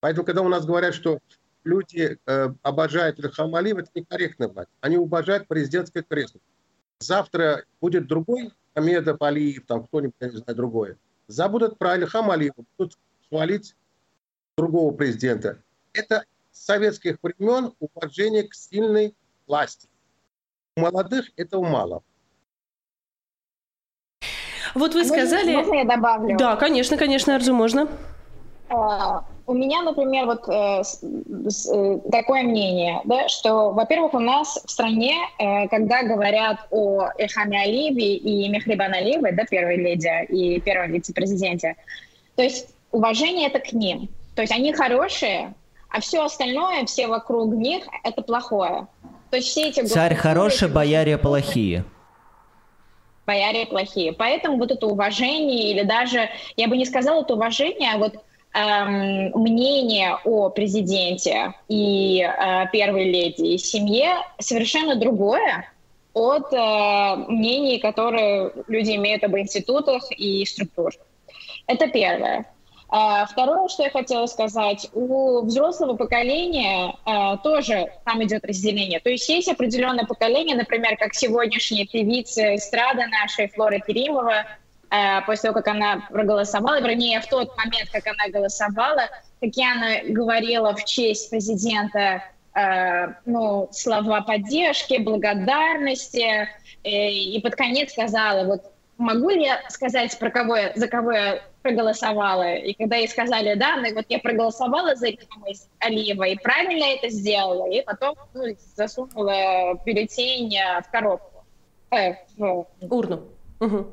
Поэтому, 0.00 0.24
когда 0.24 0.42
у 0.42 0.48
нас 0.48 0.64
говорят, 0.64 0.94
что 0.94 1.18
люди 1.62 2.18
э, 2.26 2.48
обожают 2.62 3.18
Ильхам 3.18 3.54
Алиева, 3.54 3.80
это 3.80 3.90
некорректная 3.94 4.48
власть. 4.48 4.70
Они 4.80 4.96
уважают 4.96 5.46
президентское 5.46 6.02
кресло. 6.02 6.40
Завтра 7.00 7.64
будет 7.80 8.06
другой 8.06 8.52
Хамедов, 8.74 9.20
Алиев, 9.20 9.66
там 9.66 9.84
кто-нибудь, 9.84 10.14
я 10.20 10.28
не 10.28 10.36
знаю, 10.36 10.56
другое, 10.56 10.96
забудут 11.28 11.78
про 11.78 11.96
Ильхам 11.96 12.30
Алиева, 12.30 12.64
будут 12.78 12.98
хвалить 13.28 13.76
другого 14.56 14.94
президента. 14.94 15.62
Это 15.92 16.24
с 16.52 16.64
советских 16.64 17.18
времен 17.22 17.72
уважение 17.78 18.44
к 18.44 18.54
сильной 18.54 19.14
власти. 19.46 19.88
У 20.76 20.80
молодых 20.80 21.30
этого 21.36 21.64
мало. 21.64 22.02
Вот 24.74 24.94
вы 24.94 25.04
сказали... 25.04 25.56
Можно 25.56 25.74
я 25.74 25.84
добавлю? 25.84 26.36
Да, 26.38 26.56
конечно, 26.56 26.96
конечно, 26.96 27.34
Арзу, 27.34 27.52
можно. 27.52 27.88
А, 28.68 29.24
у 29.46 29.54
меня, 29.54 29.82
например, 29.82 30.26
вот 30.26 30.48
э, 30.48 30.82
э, 30.82 31.98
такое 32.12 32.44
мнение, 32.44 33.00
да, 33.04 33.26
что, 33.26 33.72
во-первых, 33.72 34.14
у 34.14 34.20
нас 34.20 34.62
в 34.64 34.70
стране, 34.70 35.16
э, 35.38 35.66
когда 35.66 36.04
говорят 36.04 36.68
о 36.70 37.08
Эхаме 37.18 37.62
Алиеве 37.62 38.14
и 38.14 38.48
Мехрибан 38.48 38.94
Алиеве, 38.94 39.32
да, 39.32 39.44
первой 39.44 39.76
леди 39.76 40.24
и 40.26 40.60
первом 40.60 40.92
вице-президенте, 40.92 41.74
то 42.36 42.42
есть 42.44 42.68
уважение 42.92 43.48
это 43.48 43.58
к 43.58 43.72
ним. 43.72 44.08
То 44.36 44.42
есть 44.42 44.52
они 44.52 44.72
хорошие, 44.72 45.52
а 45.90 46.00
все 46.00 46.24
остальное, 46.24 46.84
все 46.86 47.06
вокруг 47.06 47.54
них, 47.54 47.84
это 48.04 48.22
плохое. 48.22 48.86
То 49.30 49.36
есть 49.36 49.48
все 49.48 49.68
эти... 49.68 49.84
Царь 49.84 50.14
хороший, 50.14 50.68
бояре 50.68 51.18
плохие 51.18 51.84
бояре 53.30 53.66
плохие. 53.66 54.12
Поэтому 54.12 54.58
вот 54.58 54.72
это 54.72 54.86
уважение, 54.86 55.70
или 55.70 55.82
даже, 55.82 56.28
я 56.56 56.66
бы 56.66 56.76
не 56.76 56.84
сказала 56.84 57.22
это 57.22 57.34
уважение, 57.34 57.92
а 57.94 57.98
вот 57.98 58.14
эм, 58.54 59.30
мнение 59.40 60.16
о 60.24 60.50
президенте 60.50 61.54
и 61.68 62.22
э, 62.22 62.66
первой 62.72 63.04
леди 63.04 63.54
и 63.54 63.58
семье 63.58 64.16
совершенно 64.40 64.96
другое 64.96 65.70
от 66.12 66.52
э, 66.52 67.16
мнений, 67.28 67.78
которые 67.78 68.50
люди 68.66 68.96
имеют 68.96 69.22
об 69.22 69.36
институтах 69.36 70.02
и 70.10 70.44
структурах. 70.44 70.94
Это 71.68 71.86
первое. 71.86 72.46
А, 72.92 73.24
второе, 73.24 73.68
что 73.68 73.84
я 73.84 73.90
хотела 73.90 74.26
сказать, 74.26 74.88
у 74.94 75.42
взрослого 75.42 75.96
поколения 75.96 76.96
а, 77.04 77.36
тоже 77.36 77.86
там 78.04 78.22
идет 78.24 78.44
разделение. 78.44 78.98
То 78.98 79.10
есть 79.10 79.28
есть 79.28 79.48
определенное 79.48 80.06
поколение, 80.06 80.56
например, 80.56 80.96
как 80.96 81.14
сегодняшняя 81.14 81.86
певица 81.86 82.56
эстрады 82.56 83.06
нашей 83.06 83.48
Флора 83.48 83.78
Керимова, 83.78 84.44
а, 84.90 85.20
после 85.20 85.50
того, 85.50 85.54
как 85.62 85.68
она 85.68 86.04
проголосовала, 86.10 86.80
вернее, 86.80 87.20
в 87.20 87.28
тот 87.28 87.56
момент, 87.56 87.90
как 87.92 88.08
она 88.08 88.28
голосовала, 88.28 89.08
Татьяна 89.38 90.00
говорила 90.08 90.74
в 90.74 90.84
честь 90.84 91.30
президента 91.30 92.24
ну, 93.26 93.68
слова 93.70 94.22
поддержки, 94.22 94.98
благодарности, 94.98 96.48
и 96.82 97.40
под 97.40 97.54
конец 97.54 97.92
сказала, 97.92 98.44
вот 98.44 98.64
могу 99.00 99.30
ли 99.30 99.44
я 99.44 99.60
сказать, 99.68 100.16
про 100.18 100.30
кого 100.30 100.56
я, 100.56 100.72
за 100.76 100.86
кого 100.86 101.12
я 101.12 101.42
проголосовала? 101.62 102.54
И 102.54 102.74
когда 102.74 102.96
ей 102.96 103.08
сказали, 103.08 103.54
да, 103.54 103.76
ну, 103.76 103.94
вот 103.94 104.04
я 104.08 104.18
проголосовала 104.18 104.94
за 104.94 105.08
Ильхама 105.08 105.46
Алиева 105.78 106.24
и 106.24 106.36
правильно 106.36 106.84
это 106.84 107.08
сделала, 107.08 107.68
и 107.68 107.82
потом 107.82 108.14
ну, 108.34 108.44
засунула 108.76 109.74
бюллетень 109.84 110.54
э, 110.54 110.82
в 110.82 110.90
коробку. 110.90 111.44
Э, 111.90 112.14
в 112.36 112.66
урну. 112.80 113.24
Угу. 113.60 113.86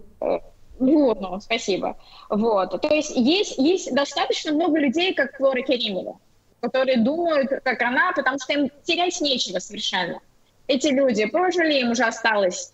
Урну, 0.80 1.39
спасибо. 1.41 1.97
Вот. 2.30 2.80
То 2.82 2.93
есть 2.93 3.16
есть, 3.16 3.58
есть 3.58 3.93
достаточно 3.95 4.51
много 4.51 4.78
людей, 4.78 5.14
как 5.14 5.38
Флора 5.38 5.62
Керимова, 5.62 6.20
которые 6.62 6.97
думают, 6.97 7.49
как 7.64 7.82
она, 7.82 8.12
потому 8.14 8.38
что 8.39 8.53
им 8.53 8.70
терять 8.84 9.20
нечего 9.22 9.60
совершенно. 9.60 10.20
Эти 10.68 10.88
люди 10.88 11.26
прожили, 11.26 11.80
им 11.80 11.91
уже 11.91 12.03
осталось 12.03 12.74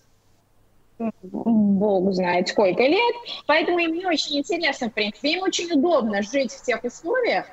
бог 0.99 2.11
знает 2.13 2.49
сколько 2.49 2.83
лет, 2.83 3.15
поэтому 3.47 3.79
им 3.79 3.93
не 3.93 4.05
очень 4.05 4.37
интересно, 4.37 4.89
в 4.89 4.93
принципе. 4.93 5.33
Им 5.33 5.43
очень 5.43 5.71
удобно 5.71 6.21
жить 6.21 6.51
в 6.51 6.63
тех 6.63 6.83
условиях, 6.83 7.45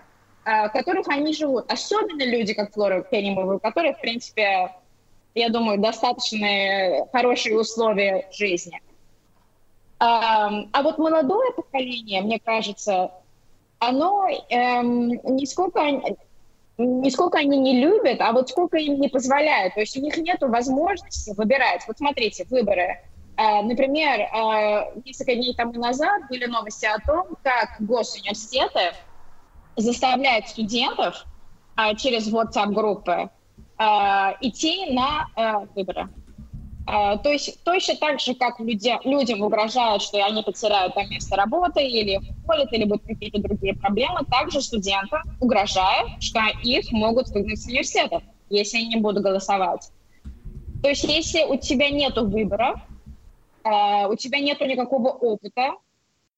а, 0.44 0.68
в 0.68 0.72
которых 0.72 1.08
они 1.08 1.32
живут. 1.32 1.70
Особенно 1.70 2.24
люди, 2.24 2.54
как 2.54 2.72
Флора 2.72 3.02
Керимова, 3.02 3.54
у 3.54 3.58
которых, 3.58 3.98
в 3.98 4.00
принципе, 4.00 4.70
я 5.34 5.48
думаю, 5.48 5.78
достаточно 5.78 7.06
хорошие 7.12 7.58
условия 7.58 8.28
жизни. 8.32 8.80
А, 9.98 10.50
вот 10.82 10.98
молодое 10.98 11.52
поколение, 11.52 12.22
мне 12.22 12.38
кажется, 12.38 13.10
оно 13.78 14.26
эм, 14.48 15.08
не 15.36 15.46
сколько 15.46 15.80
не 16.80 17.10
сколько 17.10 17.38
они 17.38 17.58
не 17.58 17.80
любят, 17.80 18.20
а 18.20 18.32
вот 18.32 18.48
сколько 18.48 18.78
им 18.78 19.00
не 19.00 19.08
позволяют. 19.08 19.74
То 19.74 19.80
есть 19.80 19.96
у 19.96 20.00
них 20.00 20.16
нет 20.16 20.38
возможности 20.40 21.34
выбирать. 21.36 21.82
Вот 21.86 21.98
смотрите, 21.98 22.46
выборы. 22.48 23.00
Э, 23.40 23.62
например, 23.62 24.20
э, 24.20 25.00
несколько 25.06 25.34
дней 25.34 25.54
тому 25.54 25.72
назад 25.72 26.28
были 26.28 26.44
новости 26.44 26.84
о 26.84 26.98
том, 26.98 27.38
как 27.42 27.76
госуниверситеты 27.80 28.92
заставляют 29.76 30.48
студентов 30.48 31.24
э, 31.78 31.94
через 31.96 32.30
WhatsApp-группы 32.30 33.30
идти 34.42 34.92
на 34.92 35.26
выборы. 35.74 36.10
То 36.84 37.30
есть 37.30 37.64
точно 37.64 37.96
так 37.96 38.20
же, 38.20 38.34
как 38.34 38.60
люди, 38.60 38.92
людям 39.04 39.40
угрожают, 39.40 40.02
что 40.02 40.22
они 40.22 40.42
потеряют 40.42 40.92
там 40.92 41.08
место 41.08 41.34
работы 41.34 41.82
или 41.88 42.20
уволят, 42.44 42.70
или 42.74 42.84
будут 42.84 43.06
какие-то 43.06 43.40
другие 43.40 43.74
проблемы, 43.74 44.20
также 44.30 44.60
студентам 44.60 45.22
угрожают, 45.40 46.22
что 46.22 46.40
их 46.62 46.92
могут 46.92 47.30
выгнать 47.30 47.58
с 47.58 47.66
университета, 47.68 48.20
если 48.50 48.76
они 48.76 48.88
не 48.88 49.00
будут 49.00 49.22
голосовать. 49.22 49.90
То 50.82 50.90
есть 50.90 51.04
если 51.04 51.44
у 51.44 51.56
тебя 51.56 51.88
нет 51.88 52.18
выбора, 52.18 52.82
а, 53.62 54.08
у 54.08 54.16
тебя 54.16 54.40
нет 54.40 54.60
никакого 54.60 55.10
опыта, 55.10 55.74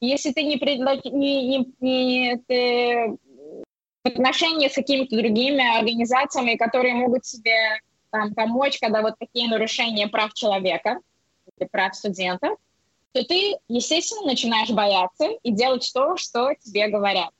если 0.00 0.32
ты 0.32 0.42
не, 0.42 0.56
предлаг... 0.56 1.04
не, 1.04 1.46
не, 1.46 1.74
не 1.80 2.36
ты 2.48 3.16
в 4.04 4.08
отношении 4.08 4.68
с 4.68 4.74
какими-то 4.74 5.16
другими 5.16 5.78
организациями, 5.78 6.56
которые 6.56 6.94
могут 6.94 7.22
тебе 7.22 7.78
там, 8.10 8.34
помочь, 8.34 8.80
когда 8.80 9.00
вот 9.00 9.14
такие 9.18 9.48
нарушения 9.48 10.08
прав 10.08 10.34
человека 10.34 10.98
или 11.56 11.68
прав 11.68 11.94
студентов, 11.94 12.58
то 13.12 13.24
ты, 13.24 13.56
естественно, 13.68 14.26
начинаешь 14.26 14.70
бояться 14.70 15.28
и 15.42 15.52
делать 15.52 15.88
то, 15.94 16.16
что 16.16 16.52
тебе 16.54 16.88
говорят. 16.88 17.30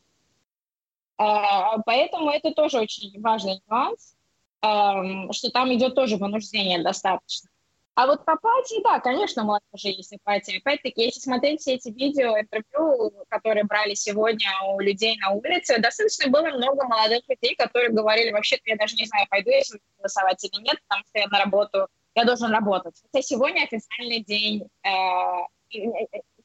А, 1.19 1.79
поэтому 1.79 2.31
это 2.31 2.53
тоже 2.53 2.79
очень 2.79 3.21
важный 3.21 3.61
нюанс, 3.69 4.15
что 4.61 5.51
там 5.51 5.75
идет 5.75 5.97
тоже 5.97 6.17
вынуждение 6.17 6.83
достаточно. 6.83 7.51
А 7.95 8.07
вот 8.07 8.25
по 8.25 8.33
апатии, 8.33 8.83
да, 8.83 9.01
конечно, 9.01 9.45
молодежи 9.45 9.89
есть 9.89 10.15
апатия. 10.15 10.59
Опять-таки, 10.59 11.03
если 11.03 11.21
смотреть 11.21 11.61
все 11.61 11.75
эти 11.75 11.91
видео, 11.91 12.39
интервью, 12.39 13.13
которые 13.29 13.65
брали 13.65 13.93
сегодня 13.93 14.49
у 14.67 14.81
людей 14.81 15.19
на 15.19 15.33
улице, 15.33 15.79
достаточно 15.79 16.31
было 16.31 16.49
много 16.57 16.85
молодых 16.89 17.21
людей, 17.29 17.55
которые 17.55 17.91
говорили, 17.91 18.31
вообще-то 18.31 18.63
я 18.65 18.77
даже 18.77 18.97
не 18.97 19.05
знаю, 19.05 19.27
пойду 19.29 19.51
я 19.51 19.61
сегодня 19.61 19.85
голосовать 19.99 20.43
или 20.43 20.63
нет, 20.63 20.77
потому 20.89 21.05
что 21.07 21.19
я 21.19 21.29
на 21.29 21.39
работу, 21.39 21.87
я 22.15 22.25
должен 22.25 22.51
работать. 22.51 22.95
Хотя 23.03 23.23
сегодня 23.23 23.63
официальный 23.63 24.21
день, 24.21 24.67
э, 24.85 24.89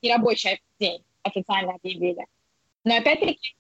не 0.02 0.14
рабочий 0.14 0.62
день 0.80 1.02
официально 1.24 1.76
объявили. 1.76 2.26
Но 2.84 2.98
опять-таки, 2.98 3.56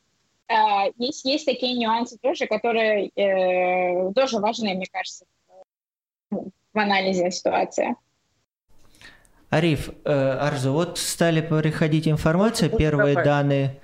э, 0.49 0.91
есть, 0.97 1.23
есть 1.23 1.45
такие 1.45 1.77
нюансы 1.77 2.17
тоже, 2.17 2.47
которые 2.47 3.11
э, 3.15 4.13
тоже 4.13 4.39
важны, 4.39 4.73
мне 4.73 4.87
кажется, 4.91 5.25
в 6.77 6.79
анализе 6.79 7.31
ситуации. 7.31 7.95
Ариф, 9.49 9.89
э, 10.05 10.37
Арзу, 10.41 10.71
вот 10.71 10.97
стали 10.97 11.41
приходить 11.41 12.07
информация, 12.07 12.69
первые 12.69 13.15
данные... 13.15 13.79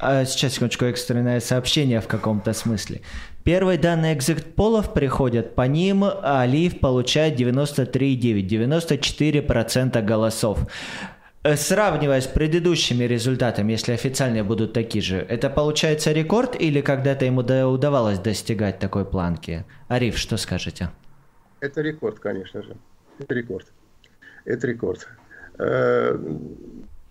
А, 0.00 0.24
сейчас, 0.24 0.54
секундочку, 0.54 0.84
экстренное 0.84 1.40
сообщение 1.40 2.00
в 2.00 2.06
каком-то 2.06 2.52
смысле. 2.52 3.00
Первые 3.42 3.78
данные 3.78 4.14
экзит-полов 4.14 4.94
приходят, 4.94 5.56
по 5.56 5.62
ним 5.62 6.04
Алиев 6.22 6.78
получает 6.78 7.38
93,9, 7.40 8.46
94% 8.46 10.00
голосов. 10.02 10.60
Э, 11.42 11.56
сравнивая 11.56 12.20
с 12.20 12.28
предыдущими 12.28 13.04
результатами, 13.04 13.72
если 13.72 13.92
официальные 13.92 14.44
будут 14.44 14.72
такие 14.72 15.02
же, 15.02 15.16
это 15.16 15.50
получается 15.50 16.12
рекорд 16.12 16.54
или 16.60 16.80
когда-то 16.80 17.24
ему 17.24 17.40
удавалось 17.40 18.20
достигать 18.20 18.78
такой 18.78 19.04
планки? 19.04 19.64
Ариф, 19.88 20.16
что 20.16 20.36
скажете? 20.36 20.90
Это 21.60 21.80
рекорд, 21.80 22.18
конечно 22.18 22.62
же. 22.62 22.76
Это 23.18 23.34
рекорд. 23.34 23.66
Это 24.44 24.66
рекорд. 24.66 25.08
Э, 25.58 26.16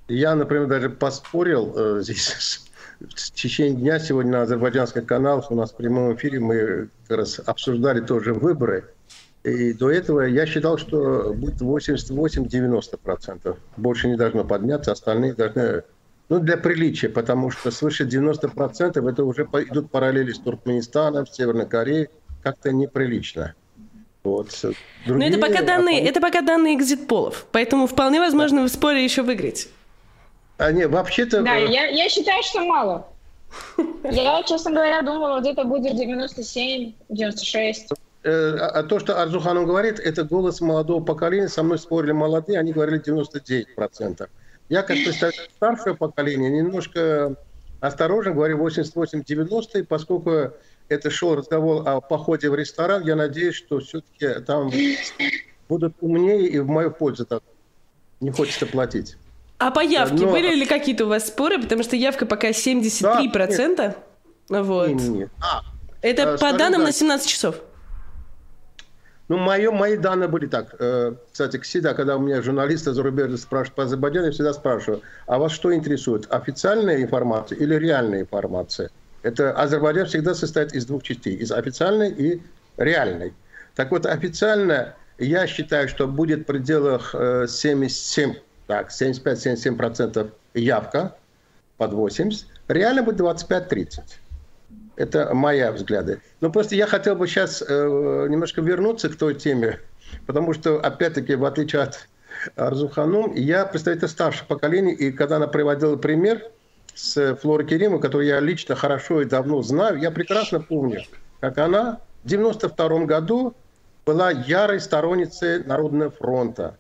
я, 0.08 0.36
например, 0.36 0.68
даже 0.68 0.90
поспорил 0.90 1.74
э, 1.76 2.02
здесь 2.02 2.66
в 3.00 3.32
течение 3.32 3.76
дня 3.76 4.00
сегодня 4.00 4.32
на 4.32 4.42
азербайджанский 4.44 5.02
канал, 5.02 5.46
у 5.50 5.56
нас 5.56 5.72
в 5.72 5.76
прямом 5.76 6.16
эфире 6.16 6.40
мы 6.40 6.90
как 7.08 7.18
раз 7.18 7.40
обсуждали 7.46 8.02
тоже 8.02 8.34
выборы. 8.34 8.86
И 9.44 9.74
до 9.74 9.92
этого 9.92 10.22
я 10.22 10.46
считал, 10.46 10.78
что 10.78 11.34
будет 11.34 11.62
88-90%. 11.62 13.58
Больше 13.78 14.08
не 14.10 14.18
должно 14.18 14.44
подняться, 14.44 14.92
остальные 14.92 15.36
должны... 15.36 15.84
Ну, 16.30 16.40
для 16.40 16.58
приличия, 16.58 17.08
потому 17.08 17.52
что 17.52 17.72
свыше 17.72 18.04
90% 18.04 19.10
это 19.10 19.24
уже 19.24 19.44
идут 19.44 19.90
параллели 19.90 20.34
с 20.34 20.40
Туркменистаном, 20.40 21.26
с 21.26 21.34
Северной 21.34 21.66
Кореей. 21.66 22.10
Как-то 22.44 22.74
неприлично. 22.74 23.56
Вот. 24.28 24.50
Другие, 25.06 25.30
Но 25.30 25.36
это 25.38 25.40
пока 25.40 25.62
данные, 25.62 26.06
это 26.06 26.20
пока 26.20 26.42
данные 26.42 26.76
экзит-полов, 26.76 27.46
поэтому 27.54 27.88
вполне 27.88 28.20
возможно 28.20 28.64
в 28.64 28.68
споре 28.68 29.02
еще 29.02 29.22
выиграть. 29.22 29.70
А 30.58 30.72
не, 30.74 30.86
вообще-то... 30.86 31.44
Да, 31.44 31.56
э, 31.56 31.68
я, 31.68 31.86
я 31.86 32.10
считаю, 32.10 32.44
что 32.44 32.66
мало. 32.66 33.08
Я, 34.04 34.44
честно 34.44 34.72
говоря, 34.72 35.02
думала, 35.02 35.40
где-то 35.40 35.64
будет 35.64 35.96
97, 35.96 36.94
96. 37.08 37.94
Э, 38.24 38.58
а, 38.60 38.68
а 38.80 38.84
то, 38.84 39.00
что 39.00 39.22
Арзухану 39.22 39.66
говорит, 39.66 39.98
это 40.00 40.26
голос 40.26 40.60
молодого 40.60 41.02
поколения. 41.02 41.48
Со 41.48 41.64
мной 41.64 41.80
спорили 41.80 42.12
молодые, 42.12 42.60
они 42.60 42.74
говорили 42.74 43.02
99%. 43.02 44.28
Я, 44.68 44.82
как 44.82 44.98
представитель 44.98 45.50
старшего 45.56 45.94
поколения, 45.94 46.50
немножко 46.50 47.38
осторожно 47.80 48.34
говорю 48.34 48.58
88-90, 48.68 49.86
поскольку 49.86 50.52
это 50.90 51.10
шел 51.10 51.36
разговор 51.36 51.88
о 51.88 52.02
походе 52.02 52.50
в 52.50 52.56
ресторан. 52.56 53.04
Я 53.04 53.16
надеюсь, 53.16 53.56
что 53.56 53.80
все-таки 53.80 54.42
там 54.46 54.72
будут 55.70 55.96
умнее 56.02 56.48
и 56.48 56.60
в 56.60 56.68
мою 56.68 56.92
пользу 56.92 57.26
так 57.26 57.44
не 58.20 58.32
хочется 58.32 58.66
платить. 58.66 59.18
А 59.60 59.72
по 59.72 59.80
явке 59.80 60.26
Но... 60.26 60.32
были 60.32 60.54
ли 60.54 60.66
какие-то 60.66 61.06
у 61.06 61.10
вас 61.10 61.28
споры? 61.28 61.60
Потому 61.62 61.84
что 61.84 61.96
явка 61.96 62.26
пока 62.26 62.50
73%. 62.50 63.76
Да, 63.76 63.86
нет. 63.88 63.98
Вот. 64.50 64.88
Нет, 64.88 65.02
нет. 65.02 65.30
А, 65.42 65.62
это 66.02 66.34
а, 66.34 66.38
по 66.38 66.54
данным 66.58 66.82
так. 66.82 66.90
на 66.90 66.92
17 66.92 67.28
часов. 67.28 67.56
Ну, 69.30 69.38
мое, 69.38 69.72
мои 69.72 69.98
данные 69.98 70.30
были 70.30 70.46
так. 70.46 70.76
Э, 70.80 71.14
кстати, 71.32 71.60
всегда, 71.60 71.94
когда 71.94 72.16
у 72.16 72.20
меня 72.20 72.42
журналисты 72.42 72.94
зарубежные 72.94 73.38
спрашивают 73.38 73.76
по 73.76 73.84
Азербайджану, 73.84 74.28
я 74.28 74.32
всегда 74.32 74.54
спрашиваю, 74.54 75.02
а 75.26 75.38
вас 75.38 75.52
что 75.52 75.74
интересует, 75.76 76.28
официальная 76.30 77.02
информация 77.02 77.58
или 77.58 77.76
реальная 77.76 78.22
информация? 78.22 78.90
Это 79.24 79.52
Азербайджан 79.52 80.06
всегда 80.06 80.34
состоит 80.34 80.74
из 80.74 80.86
двух 80.86 81.04
частей, 81.04 81.36
из 81.36 81.52
официальной 81.52 82.12
и 82.12 82.42
реальной. 82.78 83.34
Так 83.76 83.92
вот, 83.92 84.06
официально 84.06 84.96
я 85.18 85.48
считаю, 85.48 85.90
что 85.90 86.08
будет 86.08 86.42
в 86.42 86.44
пределах 86.46 87.12
77, 87.12 88.32
э, 88.32 88.36
так, 88.68 88.92
75-77% 88.92 90.32
явка 90.54 91.16
под 91.78 91.94
80, 91.94 92.46
реально 92.68 93.04
будет 93.04 93.20
25-30. 93.20 94.00
Это 94.96 95.34
мои 95.34 95.70
взгляды. 95.70 96.22
Но 96.42 96.52
просто 96.52 96.76
я 96.76 96.88
хотел 96.88 97.16
бы 97.16 97.28
сейчас 97.28 97.64
э, 97.68 98.28
немножко 98.30 98.62
вернуться 98.62 99.10
к 99.10 99.16
той 99.16 99.36
теме, 99.36 99.80
потому 100.26 100.54
что, 100.54 100.80
опять-таки, 100.80 101.36
в 101.36 101.46
отличие 101.46 101.84
от 101.84 102.08
Арзуханум, 102.56 103.34
я 103.36 103.66
представитель 103.66 104.08
старшего 104.08 104.48
поколения, 104.48 104.94
и 104.94 105.12
когда 105.12 105.38
она 105.38 105.48
приводила 105.48 105.96
пример 105.96 106.44
с 106.98 107.36
Флорой 107.36 107.68
Керимовой, 107.68 108.02
которую 108.02 108.28
я 108.28 108.40
лично 108.40 108.76
хорошо 108.76 109.22
и 109.22 109.26
давно 109.26 109.62
знаю, 109.62 110.00
я 110.00 110.10
прекрасно 110.10 110.60
помню, 110.60 111.04
как 111.40 111.58
она 111.60 112.00
в 112.24 112.28
92 112.28 113.06
году 113.06 113.54
была 114.06 114.32
ярой 114.32 114.80
сторонницей 114.80 115.64
Народного 115.64 116.10
фронта, 116.10 116.78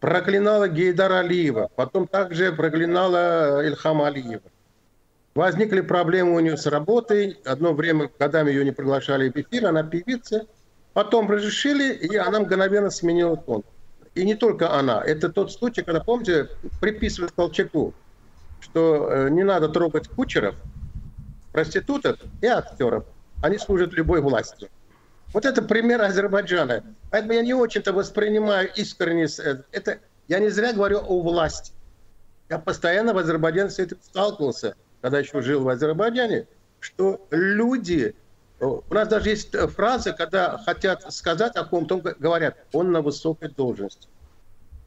проклинала 0.00 0.68
Гейдара 0.68 1.18
Алиева, 1.20 1.68
потом 1.76 2.06
также 2.06 2.52
проклинала 2.52 3.64
Ильхама 3.66 4.06
Алиева. 4.06 4.42
Возникли 5.34 5.80
проблемы 5.80 6.36
у 6.36 6.40
нее 6.40 6.56
с 6.56 6.66
работой. 6.66 7.38
Одно 7.44 7.72
время 7.72 8.08
годами 8.20 8.50
ее 8.50 8.64
не 8.64 8.70
приглашали 8.70 9.30
в 9.30 9.36
эфир, 9.36 9.66
она 9.66 9.82
певица. 9.82 10.46
Потом 10.92 11.28
разрешили, 11.28 11.92
и 11.92 12.16
она 12.16 12.38
мгновенно 12.38 12.88
сменила 12.88 13.36
тон. 13.36 13.64
И 14.14 14.24
не 14.24 14.36
только 14.36 14.72
она. 14.72 15.02
Это 15.04 15.28
тот 15.28 15.50
случай, 15.50 15.82
когда, 15.82 16.00
помните, 16.00 16.48
приписывают 16.80 17.32
Колчаку, 17.32 17.92
что 18.74 19.08
э, 19.08 19.30
не 19.30 19.44
надо 19.44 19.68
трогать 19.68 20.08
кучеров, 20.08 20.56
проституток 21.52 22.18
и 22.42 22.46
актеров. 22.46 23.04
Они 23.42 23.56
служат 23.58 23.92
любой 23.92 24.20
власти. 24.20 24.68
Вот 25.32 25.44
это 25.44 25.62
пример 25.62 26.02
Азербайджана. 26.02 26.82
Поэтому 27.10 27.34
я 27.34 27.42
не 27.42 27.54
очень-то 27.54 27.92
воспринимаю 27.92 28.68
искренне 28.74 29.24
э, 29.24 29.62
это. 29.72 29.98
Я 30.26 30.40
не 30.40 30.48
зря 30.48 30.72
говорю 30.72 31.00
о 31.06 31.22
власти. 31.22 31.72
Я 32.48 32.58
постоянно 32.58 33.14
в 33.14 33.18
Азербайджане 33.18 33.70
с 33.70 33.78
этим 33.78 33.98
сталкивался 34.02 34.74
когда 35.04 35.18
еще 35.18 35.42
жил 35.42 35.62
в 35.62 35.68
Азербайджане, 35.68 36.46
что 36.80 37.26
люди... 37.30 38.16
У 38.58 38.82
нас 38.88 39.06
даже 39.06 39.28
есть 39.28 39.54
фраза, 39.54 40.14
когда 40.14 40.56
хотят 40.64 41.12
сказать 41.12 41.54
о 41.56 41.64
ком-то, 41.64 41.98
говорят, 41.98 42.56
он 42.72 42.90
на 42.90 43.02
высокой 43.02 43.50
должности. 43.50 44.08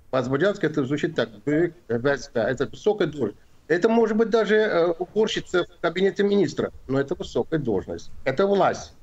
По-азербайджански 0.10 0.66
это 0.66 0.84
звучит 0.86 1.14
так, 1.14 1.30
это 1.46 2.66
высокая 2.66 3.08
должность. 3.08 3.38
Это 3.68 3.90
может 3.90 4.16
быть 4.16 4.30
даже 4.30 4.56
э, 4.56 4.86
уборщица 4.92 5.66
в 5.66 5.82
кабинете 5.82 6.24
министра, 6.24 6.72
но 6.88 7.00
это 7.00 7.16
высокая 7.16 7.60
должность. 7.60 8.12
Это 8.24 8.46
власть. 8.48 8.94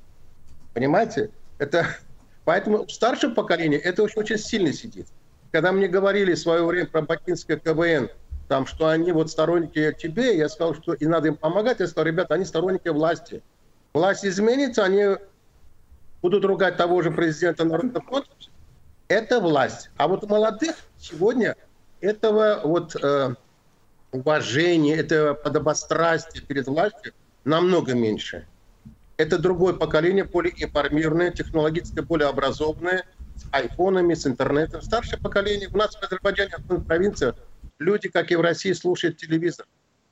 Понимаете? 0.73 1.29
Это... 1.59 1.87
Поэтому 2.45 2.85
в 2.85 2.91
старшем 2.91 3.33
поколении 3.33 3.77
это 3.77 4.03
очень, 4.03 4.21
очень 4.21 4.37
сильно 4.37 4.73
сидит. 4.73 5.07
Когда 5.51 5.71
мне 5.71 5.87
говорили 5.87 6.33
в 6.33 6.39
свое 6.39 6.63
время 6.63 6.87
про 6.87 7.01
бакинское 7.01 7.57
КВН, 7.57 8.09
там, 8.47 8.67
что 8.67 8.87
они 8.87 9.11
вот 9.11 9.31
сторонники 9.31 9.95
тебе, 9.97 10.37
я 10.37 10.49
сказал, 10.49 10.75
что 10.75 10.93
и 10.93 11.05
надо 11.05 11.29
им 11.29 11.35
помогать, 11.37 11.79
я 11.79 11.87
сказал, 11.87 12.05
ребята, 12.05 12.35
они 12.35 12.45
сторонники 12.45 12.89
власти. 12.89 13.41
Власть 13.93 14.25
изменится, 14.25 14.83
они 14.83 15.15
будут 16.21 16.43
ругать 16.45 16.77
того 16.77 17.01
же 17.01 17.11
президента 17.11 17.65
Народного. 17.65 18.23
Это 19.07 19.39
власть. 19.39 19.89
А 19.97 20.07
вот 20.07 20.27
молодых 20.29 20.75
сегодня 20.97 21.55
этого 22.01 22.61
вот 22.63 22.95
э, 23.01 23.35
уважения, 24.15 24.95
этого 24.95 25.33
подобострастия 25.33 26.41
перед 26.41 26.67
властью 26.67 27.13
намного 27.43 27.93
меньше. 27.93 28.47
Это 29.17 29.37
другое 29.37 29.73
поколение, 29.73 30.23
более 30.23 30.53
информированное, 30.61 31.31
технологически 31.31 31.99
более 32.01 32.27
образованное, 32.27 33.05
с 33.35 33.45
айфонами, 33.51 34.13
с 34.13 34.25
интернетом. 34.27 34.81
Старшее 34.81 35.19
поколение 35.19 35.69
у 35.71 35.77
нас 35.77 35.95
в 35.95 36.03
Азербайджане, 36.03 36.55
в 36.57 36.83
провинциях, 36.83 37.35
люди, 37.79 38.09
как 38.09 38.31
и 38.31 38.35
в 38.35 38.41
России, 38.41 38.73
слушают 38.73 39.17
телевизор. 39.17 39.65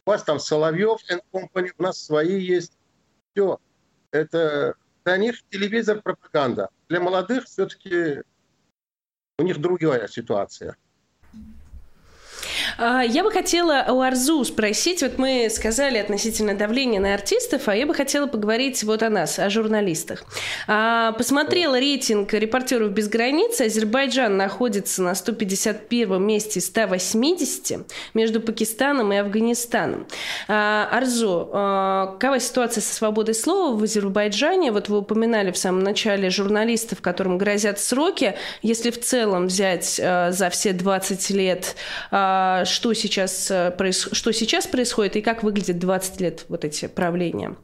У 0.05 0.11
вас 0.11 0.23
там 0.23 0.39
Соловьев 0.39 0.99
and 1.09 1.21
Company, 1.31 1.71
у 1.77 1.83
нас 1.83 1.97
свои 1.97 2.39
есть. 2.39 2.73
Все. 3.33 3.59
Это 4.11 4.75
для 5.05 5.17
них 5.17 5.35
телевизор 5.49 6.01
пропаганда. 6.01 6.69
Для 6.89 6.99
молодых 6.99 7.45
все-таки 7.45 8.21
у 9.37 9.43
них 9.43 9.59
другая 9.59 10.07
ситуация. 10.07 10.75
А, 12.77 13.01
я 13.01 13.23
бы 13.23 13.31
хотела 13.31 13.85
у 13.89 14.01
Арзу 14.01 14.43
спросить, 14.45 15.01
вот 15.01 15.17
мы 15.17 15.49
сказали 15.49 15.97
относительно 15.97 16.55
давления 16.55 16.99
на 16.99 17.13
артистов, 17.13 17.67
а 17.67 17.75
я 17.75 17.85
бы 17.85 17.93
хотела 17.93 18.27
поговорить 18.27 18.83
вот 18.83 19.03
о 19.03 19.09
нас, 19.09 19.39
о 19.39 19.49
журналистах. 19.49 20.23
А, 20.67 21.11
посмотрела 21.13 21.79
рейтинг 21.79 22.33
репортеров 22.33 22.91
без 22.91 23.07
границ, 23.07 23.61
Азербайджан 23.61 24.37
находится 24.37 25.01
на 25.01 25.15
151 25.15 26.21
месте 26.21 26.61
180 26.61 27.85
между 28.13 28.41
Пакистаном 28.41 29.13
и 29.13 29.17
Афганистаном. 29.17 30.07
А, 30.47 30.89
Арзу, 30.91 31.49
какова 32.19 32.39
ситуация 32.39 32.81
со 32.81 32.93
свободой 32.93 33.35
слова 33.35 33.77
в 33.77 33.83
Азербайджане? 33.83 34.71
Вот 34.71 34.89
вы 34.89 34.99
упоминали 34.99 35.51
в 35.51 35.57
самом 35.57 35.83
начале 35.83 36.29
журналистов, 36.29 37.01
которым 37.01 37.37
грозят 37.37 37.79
сроки. 37.79 38.35
Если 38.61 38.89
в 38.91 38.99
целом 38.99 39.47
взять 39.47 39.95
за 39.95 40.49
все 40.51 40.73
20 40.73 41.29
лет 41.31 41.75
что 42.65 42.93
сейчас, 42.93 43.49
э, 43.51 43.73
что 43.91 44.31
сейчас 44.31 44.67
происходит 44.67 45.15
и 45.15 45.21
как 45.21 45.43
выглядит 45.43 45.79
20 45.79 46.21
лет 46.21 46.45
вот 46.49 46.65
эти 46.65 46.87
правления? 46.87 47.55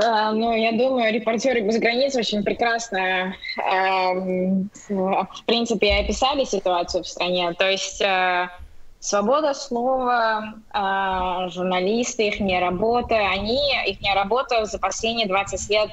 А, 0.00 0.30
ну, 0.32 0.54
я 0.54 0.72
думаю, 0.72 1.12
репортеры 1.12 1.60
без 1.60 1.78
границ 1.78 2.14
очень 2.14 2.44
прекрасно, 2.44 3.34
эм, 3.56 4.70
в 4.88 5.44
принципе, 5.44 5.96
описали 5.96 6.44
ситуацию 6.44 7.02
в 7.02 7.08
стране. 7.08 7.52
То 7.54 7.68
есть 7.68 8.00
э, 8.00 8.48
свобода 9.00 9.54
слова, 9.54 10.54
э, 10.72 11.50
журналисты, 11.50 12.28
их 12.28 12.38
не 12.38 12.60
работа, 12.60 13.16
они, 13.16 13.60
их 13.86 14.00
не 14.00 14.14
работа 14.14 14.66
за 14.66 14.78
последние 14.78 15.26
20 15.26 15.70
лет 15.70 15.90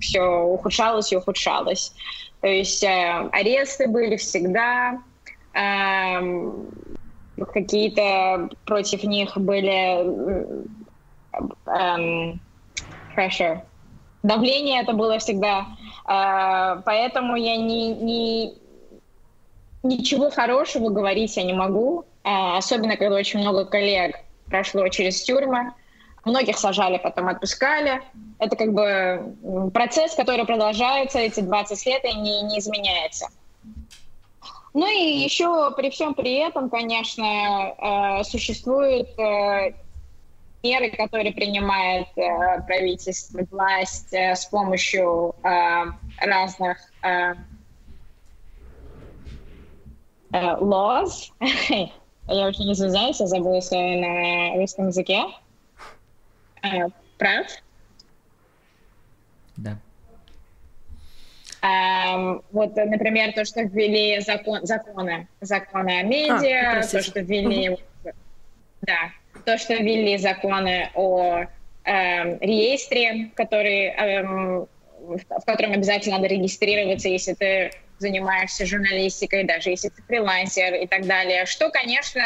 все 0.00 0.20
ухудшалась 0.20 1.10
и 1.10 1.16
ухудшалась. 1.16 1.94
То 2.40 2.46
есть 2.46 2.82
э, 2.84 3.28
аресты 3.32 3.88
были 3.88 4.16
всегда, 4.16 5.00
э, 5.54 6.52
какие-то 7.52 8.48
против 8.64 9.02
них 9.04 9.36
были 9.36 10.04
э, 11.66 12.34
pressure. 13.16 13.60
Давление 14.22 14.82
это 14.82 14.92
было 14.92 15.18
всегда. 15.18 15.66
Э, 16.08 16.80
поэтому 16.84 17.36
я 17.36 17.56
не, 17.56 17.94
не, 17.94 18.54
ничего 19.82 20.30
хорошего 20.30 20.90
говорить 20.90 21.36
я 21.36 21.44
не 21.44 21.54
могу, 21.54 22.04
э, 22.24 22.28
особенно 22.56 22.96
когда 22.96 23.16
очень 23.16 23.40
много 23.40 23.64
коллег 23.64 24.16
прошло 24.46 24.86
через 24.88 25.22
тюрьмы. 25.22 25.72
Многих 26.24 26.58
сажали, 26.58 26.98
потом 26.98 27.28
отпускали. 27.28 28.02
Это 28.38 28.56
как 28.56 28.72
бы 28.72 29.70
процесс, 29.72 30.14
который 30.14 30.44
продолжается 30.44 31.18
эти 31.18 31.40
20 31.40 31.86
лет 31.86 32.04
и 32.04 32.14
не, 32.14 32.42
не 32.42 32.58
изменяется. 32.58 33.28
Ну 34.74 34.86
и 34.86 35.24
еще 35.24 35.72
при 35.76 35.90
всем 35.90 36.14
при 36.14 36.34
этом, 36.34 36.70
конечно, 36.70 37.74
э, 38.20 38.24
существуют 38.24 39.08
э, 39.18 39.72
меры, 40.62 40.90
которые 40.90 41.32
принимает 41.32 42.06
э, 42.16 42.62
правительство, 42.66 43.40
власть 43.50 44.12
с 44.12 44.44
помощью 44.46 45.34
разных 46.20 46.78
laws. 50.30 51.32
Я 52.28 52.46
очень 52.46 52.70
извиняюсь, 52.70 53.20
я 53.20 53.26
забыла 53.26 53.60
слово 53.60 53.96
на 53.96 54.56
русском 54.56 54.88
языке. 54.88 55.24
Э, 56.62 56.88
прав? 57.18 57.46
Да. 59.56 59.78
Um, 61.60 62.44
вот, 62.52 62.76
например, 62.76 63.32
то, 63.32 63.44
что 63.44 63.62
ввели 63.62 64.20
закон, 64.20 64.64
законы, 64.64 65.26
законы 65.40 65.98
о 65.98 66.02
медиа, 66.02 66.78
а, 66.78 66.86
то, 66.86 67.02
что 67.02 67.20
ввели, 67.20 67.70
угу. 67.70 68.12
да, 68.82 69.10
то, 69.44 69.58
что 69.58 69.74
ввели 69.74 70.18
законы 70.18 70.90
о 70.94 71.46
эм, 71.84 72.38
реестре, 72.40 73.30
который, 73.34 73.86
эм, 73.86 74.68
в 75.00 75.44
котором 75.44 75.72
обязательно 75.72 76.18
надо 76.18 76.28
регистрироваться, 76.28 77.08
если 77.08 77.34
ты 77.34 77.72
занимаешься 77.98 78.64
журналистикой, 78.64 79.42
даже 79.42 79.70
если 79.70 79.88
ты 79.88 80.00
фрилансер 80.02 80.74
и 80.74 80.86
так 80.86 81.06
далее. 81.06 81.44
Что, 81.46 81.70
конечно, 81.70 82.22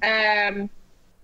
эм, 0.00 0.70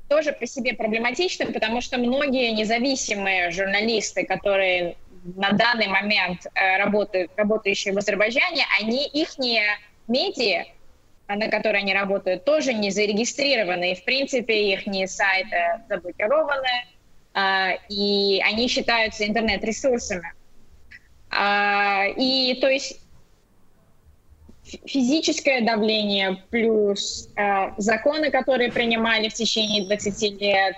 тоже 0.08 0.32
по 0.32 0.46
себе 0.46 0.74
проблематично, 0.74 1.46
потому 1.46 1.80
что 1.80 1.98
многие 1.98 2.52
независимые 2.52 3.50
журналисты, 3.50 4.24
которые 4.24 4.96
на 5.34 5.52
данный 5.52 5.88
момент 5.88 6.46
э, 6.54 6.76
работают, 6.78 7.32
работающие 7.36 7.92
в 7.92 7.98
Азербайджане, 7.98 8.64
они, 8.80 9.06
их 9.06 9.38
медиа, 10.08 10.64
на 11.28 11.48
которые 11.48 11.82
они 11.82 11.92
работают, 11.92 12.44
тоже 12.44 12.72
не 12.72 12.90
зарегистрированы. 12.90 13.92
И, 13.92 13.94
в 13.96 14.04
принципе, 14.04 14.74
их 14.74 15.10
сайты 15.10 15.82
заблокированы, 15.88 16.86
э, 17.34 17.78
и 17.88 18.40
они 18.44 18.68
считаются 18.68 19.26
интернет-ресурсами. 19.26 20.32
Э, 21.30 22.12
и, 22.16 22.58
то 22.60 22.68
есть, 22.68 23.00
физическое 24.84 25.64
давление 25.64 26.42
плюс 26.50 27.28
э, 27.36 27.72
законы, 27.78 28.30
которые 28.30 28.72
принимали 28.72 29.28
в 29.28 29.34
течение 29.34 29.84
20 29.84 30.40
лет, 30.40 30.76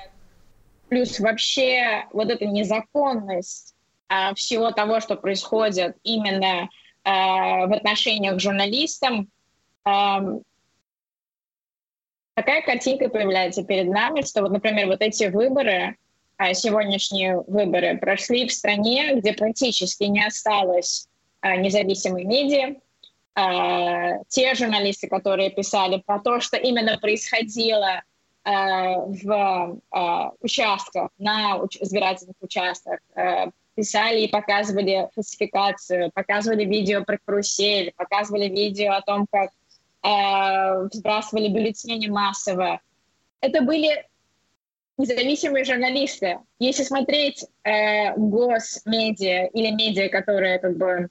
плюс 0.88 1.20
вообще 1.20 2.06
вот 2.12 2.30
эта 2.30 2.46
незаконность 2.46 3.74
э, 4.08 4.34
всего 4.34 4.70
того, 4.72 5.00
что 5.00 5.16
происходит 5.16 5.96
именно 6.02 6.68
э, 7.04 7.10
в 7.10 7.72
отношениях 7.72 8.36
к 8.36 8.40
журналистам, 8.40 9.28
э, 9.86 10.18
такая 12.34 12.62
картинка 12.62 13.08
появляется 13.08 13.64
перед 13.64 13.88
нами, 13.88 14.22
что 14.22 14.42
вот, 14.42 14.52
например, 14.52 14.86
вот 14.86 15.00
эти 15.00 15.24
выборы, 15.24 15.96
сегодняшние 16.52 17.40
выборы 17.48 17.98
прошли 17.98 18.46
в 18.46 18.52
стране, 18.52 19.16
где 19.16 19.32
практически 19.32 20.04
не 20.04 20.24
осталось 20.24 21.08
независимой 21.42 22.22
медиа, 22.22 22.76
э, 23.36 24.22
те 24.28 24.54
журналисты, 24.54 25.08
которые 25.08 25.50
писали 25.50 26.02
про 26.06 26.18
то, 26.20 26.40
что 26.40 26.56
именно 26.56 26.98
происходило 26.98 28.02
э, 28.44 28.50
в 28.50 29.80
э, 29.94 30.30
участках, 30.40 31.10
на 31.18 31.58
уч- 31.58 31.78
избирательных 31.80 32.36
участках, 32.40 33.00
э, 33.14 33.46
писали 33.74 34.22
и 34.22 34.28
показывали 34.28 35.08
фальсификацию, 35.14 36.10
показывали 36.12 36.64
видео 36.64 37.04
про 37.04 37.18
карусель, 37.24 37.92
показывали 37.96 38.48
видео 38.48 38.92
о 38.92 39.02
том, 39.02 39.26
как 39.30 39.50
э, 40.02 40.88
сбрасывали 40.92 41.48
бюллетени 41.48 42.08
массово. 42.08 42.80
Это 43.40 43.62
были 43.62 44.04
независимые 44.98 45.64
журналисты. 45.64 46.40
Если 46.58 46.82
смотреть 46.82 47.44
э, 47.62 48.14
госмедиа 48.16 49.46
или 49.46 49.70
медиа, 49.70 50.08
которые 50.08 50.58
как 50.58 50.76
бы 50.76 51.08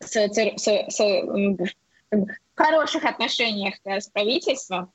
с, 0.00 0.14
с, 0.14 0.68
с, 0.88 0.98
в 2.10 2.26
хороших 2.54 3.04
отношениях 3.04 3.74
с 3.84 4.08
правительством, 4.08 4.92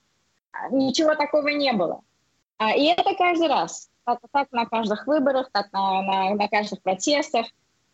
ничего 0.72 1.16
такого 1.16 1.47
не 1.49 1.74
было. 1.74 2.02
А, 2.58 2.76
и 2.76 2.86
это 2.86 3.16
каждый 3.16 3.47
раз. 3.47 3.89
Так, 4.06 4.20
так 4.32 4.52
на 4.52 4.66
каждых 4.66 5.08
выборах, 5.08 5.49
так 5.52 5.72
на, 5.72 6.02
на, 6.02 6.36
на 6.36 6.47
каждых 6.47 6.82
протестах. 6.82 7.47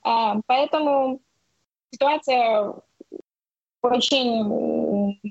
А, 0.04 0.38
поэтому 0.46 1.22
ситуация 1.92 2.74
очень... 3.82 5.22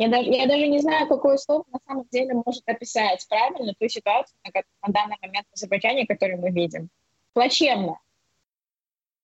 Я 0.00 0.08
даже, 0.08 0.30
я 0.30 0.46
даже 0.46 0.68
не 0.68 0.78
знаю, 0.78 1.08
какое 1.08 1.36
слово 1.38 1.64
на 1.72 1.80
самом 1.84 2.06
деле 2.12 2.34
может 2.34 2.62
описать 2.68 3.26
правильно 3.28 3.74
ту 3.76 3.88
ситуацию, 3.88 4.38
на, 4.44 4.62
на 4.86 4.92
данный 4.92 5.16
момент 5.20 5.46
в 5.50 5.54
Азербайджане, 5.54 6.06
которую 6.06 6.40
мы 6.40 6.50
видим. 6.50 6.88
Плачевно. 7.32 7.98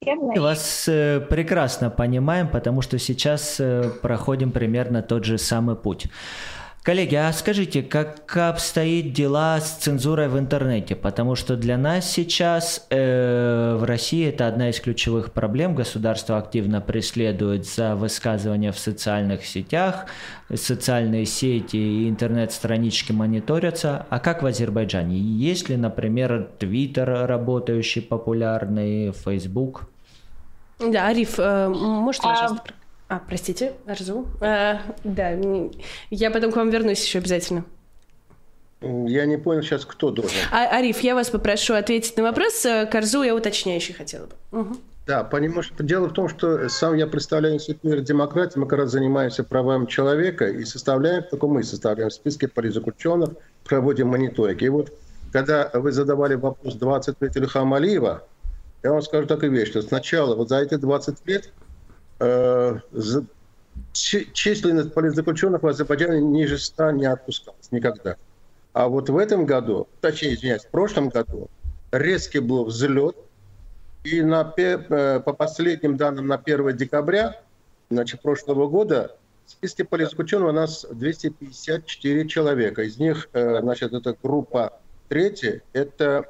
Мы 0.06 0.40
вас 0.40 0.84
э, 0.88 1.20
прекрасно 1.20 1.90
понимаем, 1.90 2.48
потому 2.48 2.82
что 2.82 2.98
сейчас 2.98 3.56
э, 3.58 3.90
проходим 4.02 4.52
примерно 4.52 5.02
тот 5.02 5.24
же 5.24 5.38
самый 5.38 5.76
путь. 5.76 6.06
Коллеги, 6.84 7.14
а 7.14 7.32
скажите, 7.32 7.82
как 7.82 8.36
обстоит 8.36 9.14
дела 9.14 9.58
с 9.58 9.70
цензурой 9.76 10.28
в 10.28 10.38
интернете? 10.38 10.94
Потому 10.94 11.34
что 11.34 11.56
для 11.56 11.78
нас 11.78 12.12
сейчас 12.12 12.86
э, 12.90 13.74
в 13.80 13.84
России 13.84 14.28
это 14.28 14.46
одна 14.48 14.68
из 14.68 14.80
ключевых 14.80 15.32
проблем. 15.32 15.74
Государство 15.74 16.36
активно 16.36 16.82
преследует 16.82 17.64
за 17.64 17.96
высказывания 17.96 18.70
в 18.70 18.78
социальных 18.78 19.46
сетях, 19.46 20.04
социальные 20.54 21.24
сети 21.24 21.78
и 21.78 22.06
интернет-странички 22.10 23.12
мониторятся. 23.12 24.04
А 24.10 24.18
как 24.18 24.42
в 24.42 24.46
Азербайджане? 24.46 25.16
Есть 25.16 25.70
ли, 25.70 25.78
например, 25.78 26.50
Твиттер 26.58 27.26
работающий 27.26 28.02
популярный, 28.02 29.10
Facebook? 29.10 29.88
Да, 30.78 31.08
Ариф, 31.08 31.38
э, 31.38 31.68
можете, 31.68 32.26
пожалуйста... 32.26 32.64
А... 32.68 32.84
А, 33.08 33.20
простите, 33.26 33.74
Арзу. 33.86 34.26
А, 34.40 34.80
да, 35.04 35.32
я 36.10 36.30
потом 36.30 36.52
к 36.52 36.56
вам 36.56 36.70
вернусь 36.70 37.04
еще 37.04 37.18
обязательно. 37.18 37.64
Я 38.80 39.24
не 39.26 39.36
понял 39.36 39.62
сейчас, 39.62 39.84
кто 39.84 40.10
должен. 40.10 40.36
А, 40.50 40.76
Ариф, 40.76 41.00
я 41.00 41.14
вас 41.14 41.30
попрошу 41.30 41.74
ответить 41.74 42.16
на 42.16 42.22
вопрос. 42.22 42.64
Э, 42.66 42.86
Карзу 42.86 43.22
я 43.22 43.34
уточняющий 43.34 43.94
хотела 43.94 44.26
бы. 44.26 44.60
Угу. 44.60 44.76
Да, 45.06 45.22
понимаешь, 45.22 45.70
дело 45.78 46.08
в 46.08 46.12
том, 46.12 46.28
что 46.28 46.68
сам 46.70 46.94
я 46.94 47.06
представляю 47.06 47.56
Институт 47.56 47.84
мира 47.84 48.00
демократии, 48.00 48.58
мы 48.58 48.66
как 48.66 48.78
раз 48.78 48.90
занимаемся 48.90 49.44
правами 49.44 49.84
человека 49.86 50.46
и 50.48 50.64
составляем, 50.64 51.24
только 51.30 51.46
мы 51.46 51.62
составляем 51.62 52.10
списки 52.10 52.46
политзаключенных, 52.46 53.30
проводим 53.64 54.08
мониторинг. 54.08 54.62
И 54.62 54.68
вот, 54.70 54.92
когда 55.30 55.70
вы 55.74 55.92
задавали 55.92 56.36
вопрос 56.36 56.74
20 56.74 57.20
лет 57.20 57.36
Ильхама 57.36 57.76
Алиева, 57.76 58.22
я 58.84 58.92
вам 58.92 59.02
скажу 59.02 59.26
такую 59.26 59.50
вещь, 59.50 59.70
что 59.70 59.82
сначала 59.82 60.36
вот 60.36 60.50
за 60.50 60.58
эти 60.58 60.76
20 60.76 61.26
лет 61.26 61.50
э, 62.20 62.78
численность 63.92 64.92
политзаключенных 64.92 65.62
в 65.62 65.66
Азербайджане 65.66 66.20
ниже 66.20 66.58
100 66.58 66.90
не 66.92 67.06
отпускалась 67.06 67.72
никогда. 67.72 68.16
А 68.74 68.88
вот 68.88 69.08
в 69.08 69.16
этом 69.16 69.46
году, 69.46 69.88
точнее, 70.02 70.34
извиняюсь, 70.34 70.64
в 70.64 70.68
прошлом 70.68 71.08
году 71.08 71.48
резкий 71.92 72.40
был 72.40 72.66
взлет, 72.66 73.16
и 74.04 74.20
на, 74.20 74.52
э, 74.54 75.20
по 75.20 75.32
последним 75.32 75.96
данным 75.96 76.26
на 76.26 76.36
1 76.36 76.76
декабря 76.76 77.40
значит, 77.88 78.20
прошлого 78.20 78.68
года 78.68 79.16
в 79.46 79.50
списке 79.50 79.84
политзаключенных 79.84 80.50
у 80.50 80.52
нас 80.52 80.84
254 80.90 82.28
человека. 82.28 82.82
Из 82.82 82.98
них, 82.98 83.30
э, 83.32 83.60
значит, 83.62 83.94
это 83.94 84.14
группа 84.22 84.78
третья, 85.08 85.62
это 85.72 86.26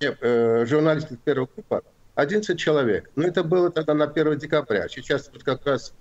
э, 0.00 0.64
журналисты 0.66 1.16
первого 1.16 1.48
группа, 1.54 1.82
11 2.14 2.58
человек. 2.58 3.10
Но 3.16 3.26
это 3.26 3.44
было 3.44 3.70
тогда 3.70 3.94
на 3.94 4.04
1 4.04 4.38
декабря. 4.38 4.88
Сейчас 4.88 5.30
вот 5.32 5.42
как 5.42 5.66
раз 5.66 5.92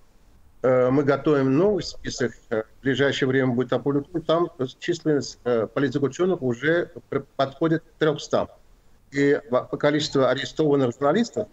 э, 0.62 0.89
мы 0.89 1.04
готовим 1.04 1.58
новый 1.58 1.84
список, 1.84 2.34
э, 2.50 2.64
в 2.64 2.82
ближайшее 2.84 3.28
время 3.30 3.54
будет 3.54 3.74
опубликован. 3.74 4.24
Там 4.24 4.50
численность 4.80 5.39
э, 5.43 5.68
политзаключенных 5.74 6.41
уже 6.41 6.91
подходит 7.36 7.84
к 7.84 8.00
300. 8.00 8.48
И 9.12 9.41
по 9.50 9.78
количеству 9.78 10.26
арестованных 10.26 10.93
журналистов, 10.93 11.48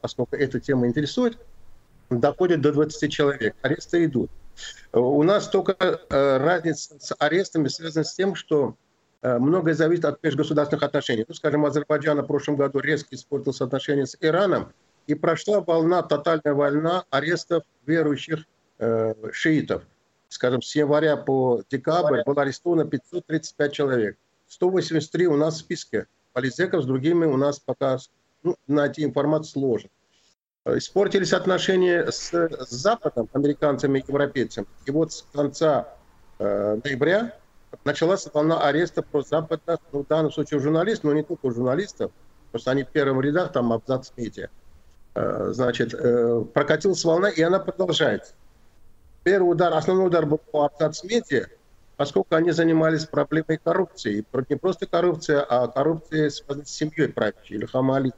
поскольку 0.00 0.36
эта 0.36 0.60
тема 0.60 0.86
интересует, 0.86 1.38
доходит 2.10 2.60
до 2.60 2.72
20 2.72 3.10
человек. 3.10 3.56
Аресты 3.62 4.04
идут. 4.04 4.30
У 4.92 5.22
нас 5.22 5.48
только 5.48 5.74
э, 5.78 6.36
разница 6.38 6.96
с 6.98 7.14
арестами 7.18 7.68
связана 7.68 8.04
с 8.04 8.14
тем, 8.14 8.34
что 8.34 8.76
Э, 8.76 8.85
многое 9.22 9.74
зависит 9.74 10.04
от 10.04 10.22
межгосударственных 10.22 10.82
отношений. 10.82 11.24
Ну, 11.26 11.34
скажем, 11.34 11.64
Азербайджан 11.64 12.20
в 12.20 12.26
прошлом 12.26 12.56
году 12.56 12.80
резко 12.80 13.14
испортил 13.14 13.52
отношения 13.58 14.06
с 14.06 14.16
Ираном, 14.20 14.72
и 15.06 15.14
прошла 15.14 15.60
волна, 15.60 16.02
тотальная 16.02 16.54
волна 16.54 17.04
арестов 17.10 17.62
верующих 17.86 18.44
э, 18.78 19.14
шиитов. 19.32 19.82
Скажем, 20.28 20.62
с 20.62 20.74
января 20.74 21.16
по 21.16 21.62
декабрь 21.70 22.22
было 22.24 22.42
арестовано 22.42 22.84
535 22.84 23.72
человек. 23.72 24.18
183 24.48 25.26
у 25.28 25.36
нас 25.36 25.54
в 25.54 25.58
списке. 25.58 26.06
Полизеков 26.32 26.82
с 26.82 26.86
другими 26.86 27.24
у 27.24 27.36
нас 27.36 27.58
пока 27.58 27.98
ну, 28.42 28.56
найти 28.66 29.04
информацию 29.04 29.52
сложно. 29.52 29.90
Э, 30.64 30.76
испортились 30.78 31.32
отношения 31.32 32.10
с, 32.10 32.32
с 32.32 32.70
Западом, 32.70 33.28
американцами 33.32 34.00
и 34.00 34.04
европейцами. 34.06 34.66
И 34.84 34.90
вот 34.90 35.12
с 35.12 35.24
конца 35.32 35.94
э, 36.38 36.80
ноября 36.82 37.38
началась 37.84 38.28
волна 38.32 38.60
ареста 38.60 39.02
прозападных, 39.02 39.80
ну, 39.92 40.02
в 40.02 40.06
данном 40.06 40.32
случае 40.32 40.60
журналистов, 40.60 41.04
но 41.04 41.12
не 41.14 41.22
только 41.22 41.50
журналистов, 41.50 42.12
потому 42.46 42.60
что 42.60 42.70
они 42.70 42.84
в 42.84 42.88
первом 42.88 43.20
рядах, 43.20 43.52
там, 43.52 43.72
абзац 43.72 44.12
медиа. 44.16 44.48
Э, 45.14 45.50
значит, 45.52 45.94
э, 45.94 46.44
прокатилась 46.52 47.04
волна, 47.04 47.28
и 47.28 47.40
она 47.42 47.58
продолжается. 47.58 48.34
Первый 49.24 49.52
удар, 49.52 49.72
основной 49.72 50.06
удар 50.06 50.26
был 50.26 50.38
по 50.38 50.66
абзац 50.66 51.02
медиа, 51.04 51.46
поскольку 51.96 52.34
они 52.34 52.50
занимались 52.50 53.06
проблемой 53.06 53.58
коррупции. 53.62 54.24
Не 54.48 54.56
просто 54.56 54.86
коррупция, 54.86 55.42
а 55.42 55.68
коррупция 55.68 56.30
с 56.30 56.42
семьей 56.66 57.08
правящей, 57.08 57.56
или 57.56 57.66
хамали. 57.66 58.12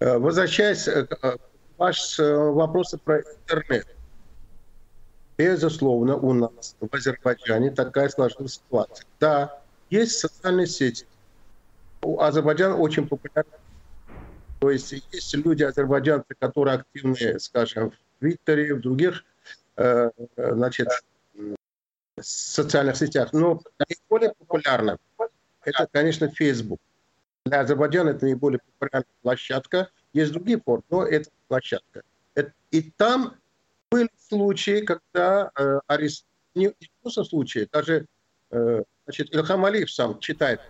Э, 0.00 0.18
возвращаясь 0.18 0.84
к 0.84 1.38
вашему 1.76 2.54
вопросу 2.54 2.98
про 2.98 3.20
интернет. 3.20 3.86
Безусловно, 5.36 6.16
у 6.16 6.32
нас 6.32 6.76
в 6.80 6.94
Азербайджане 6.94 7.70
такая 7.70 8.08
сложилась 8.08 8.54
ситуация. 8.54 9.06
Да, 9.18 9.60
есть 9.90 10.18
социальные 10.18 10.66
сети. 10.66 11.06
У 12.02 12.20
Азербайджана 12.20 12.76
очень 12.76 13.08
популярны. 13.08 13.52
То 14.60 14.70
есть 14.70 14.92
есть 14.92 15.34
люди, 15.34 15.62
азербайджанцы, 15.62 16.34
которые 16.38 16.76
активны, 16.76 17.38
скажем, 17.38 17.90
в 17.90 17.94
Твиттере, 18.20 18.74
в 18.74 18.80
других 18.80 19.24
э, 19.76 20.10
значит, 20.36 20.88
социальных 22.20 22.96
сетях. 22.96 23.32
Но 23.32 23.60
наиболее 23.78 24.32
популярно 24.38 24.98
это, 25.64 25.88
конечно, 25.90 26.28
Facebook. 26.28 26.80
Для 27.44 27.60
Азербайджана 27.60 28.10
это 28.10 28.24
наиболее 28.24 28.60
популярная 28.78 29.06
площадка. 29.22 29.90
Есть 30.12 30.32
другие 30.32 30.60
формы, 30.60 30.84
но 30.90 31.04
это 31.04 31.30
площадка. 31.48 32.02
И 32.70 32.82
там 32.96 33.34
были 33.94 34.10
случаи, 34.28 34.80
когда 34.80 35.52
э, 35.56 35.78
арест... 35.86 36.26
не, 36.56 36.66
не 36.66 36.90
просто 37.00 37.22
случаи, 37.22 37.68
даже 37.70 38.06
э, 38.50 38.82
значит, 39.04 39.32
Ильхам 39.32 39.64
Алиев 39.64 39.88
сам 39.88 40.18
читает 40.18 40.60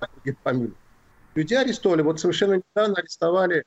фамилий. 0.43 0.75
Людей 1.35 1.59
арестовали, 1.59 2.03
вот 2.03 2.20
совершенно 2.20 2.61
недавно 2.61 2.97
арестовали, 2.97 3.64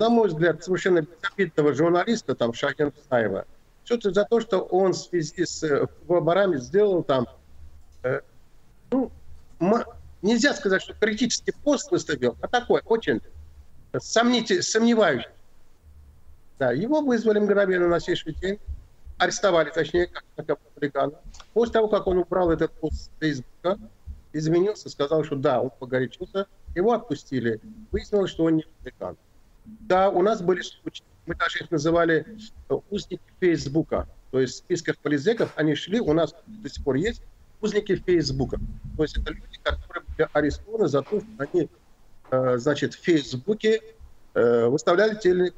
на 0.00 0.08
мой 0.08 0.26
взгляд, 0.28 0.64
совершенно 0.64 1.02
безобидного 1.02 1.74
журналиста, 1.74 2.34
там, 2.34 2.52
Шахин 2.52 2.92
Саева, 3.08 3.46
все-таки 3.84 4.12
за 4.12 4.24
то, 4.24 4.40
что 4.40 4.58
он 4.58 4.94
в 4.94 4.96
связи 4.96 5.46
с 5.46 5.62
э, 5.62 5.86
выборами 6.08 6.56
сделал 6.56 7.04
там, 7.04 7.28
э, 8.02 8.20
ну, 8.90 9.12
нельзя 10.22 10.54
сказать, 10.54 10.82
что 10.82 10.92
критический 10.94 11.52
пост 11.52 11.92
выставил, 11.92 12.36
а 12.42 12.48
такой 12.48 12.82
очень 12.84 13.20
сомнитель, 13.96 14.60
сомневающий. 14.60 15.30
Да, 16.58 16.72
его 16.72 17.00
вызвали 17.02 17.38
мгновенно 17.38 17.88
на 17.88 18.00
следующий 18.00 18.32
день, 18.40 18.58
арестовали, 19.18 19.70
точнее, 19.70 20.06
как, 20.06 20.24
как 20.36 20.58
африкана. 20.74 21.12
После 21.52 21.74
того, 21.74 21.88
как 21.88 22.06
он 22.06 22.18
убрал 22.18 22.50
этот 22.50 22.72
пост 22.72 23.04
с 23.04 23.10
Фейсбука, 23.20 23.78
изменился, 24.32 24.88
сказал, 24.88 25.24
что 25.24 25.36
да, 25.36 25.60
он 25.60 25.70
погорячился, 25.78 26.46
его 26.74 26.92
отпустили. 26.92 27.60
Выяснилось, 27.90 28.30
что 28.30 28.44
он 28.44 28.56
не 28.56 28.64
африкан. 28.80 29.16
Да, 29.64 30.10
у 30.10 30.22
нас 30.22 30.42
были 30.42 30.60
случаи, 30.62 31.04
мы 31.26 31.34
даже 31.34 31.58
их 31.58 31.70
называли 31.70 32.26
э, 32.68 32.74
узники 32.90 33.22
Фейсбука. 33.40 34.08
То 34.30 34.40
есть 34.40 34.54
в 34.54 34.56
списках 34.58 34.98
полизеков 34.98 35.52
они 35.56 35.74
шли, 35.74 36.00
у 36.00 36.12
нас 36.12 36.34
до 36.46 36.68
сих 36.68 36.84
пор 36.84 36.96
есть 36.96 37.22
узники 37.60 37.96
Фейсбука. 37.96 38.58
То 38.96 39.02
есть 39.02 39.16
это 39.16 39.32
люди, 39.32 39.58
которые 39.62 40.04
были 40.04 40.28
арестованы 40.32 40.88
за 40.88 41.02
то, 41.02 41.20
что 41.20 41.28
они, 41.38 41.68
э, 42.30 42.58
значит, 42.58 42.94
в 42.94 43.02
Фейсбуке 43.02 43.80
э, 44.34 44.66
выставляли 44.66 45.16
те 45.16 45.30
или 45.30 45.52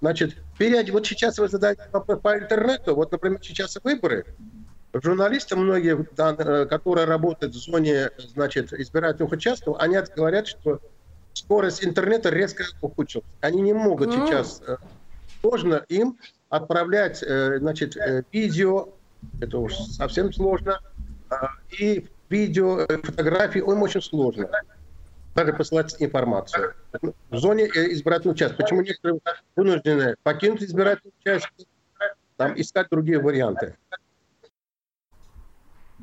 Значит, 0.00 0.36
период, 0.58 0.88
вот 0.90 1.06
сейчас 1.06 1.38
вы 1.38 1.48
задаете 1.48 1.82
по, 1.90 2.00
по 2.00 2.38
интернету, 2.38 2.94
вот, 2.94 3.12
например, 3.12 3.40
сейчас 3.42 3.78
выборы, 3.82 4.24
журналисты 4.92 5.56
многие, 5.56 6.04
которые 6.66 7.06
работают 7.06 7.54
в 7.54 7.58
зоне, 7.58 8.10
значит, 8.18 8.72
избирательных 8.72 9.32
участков, 9.32 9.76
они 9.78 9.98
говорят, 10.14 10.46
что 10.46 10.80
скорость 11.32 11.84
интернета 11.84 12.30
резко 12.30 12.64
ухудшилась. 12.80 13.26
Они 13.40 13.60
не 13.60 13.72
могут 13.72 14.08
mm. 14.10 14.26
сейчас, 14.26 14.62
сложно 15.40 15.84
им 15.88 16.18
отправлять, 16.48 17.18
значит, 17.18 17.96
видео, 18.32 18.88
это 19.40 19.58
уж 19.58 19.74
совсем 19.74 20.32
сложно. 20.32 20.80
А, 21.28 21.50
и 21.78 22.06
видео, 22.28 22.80
э, 22.80 22.98
фотографии, 23.02 23.58
им 23.58 23.82
очень 23.82 24.02
сложно. 24.02 24.48
Даже 25.36 25.52
посылать 25.52 25.94
информацию. 25.98 26.74
В 27.30 27.36
зоне 27.36 27.64
э, 27.66 27.92
избирательного 27.92 28.34
участка. 28.34 28.62
Почему 28.62 28.80
некоторые 28.80 29.20
вынуждены 29.54 30.16
покинуть 30.22 30.62
избирательный 30.62 31.12
участок, 31.20 31.52
там 32.36 32.58
искать 32.58 32.88
другие 32.90 33.18
варианты. 33.20 33.76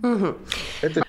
Угу. 0.02 0.38
Это 0.82 1.04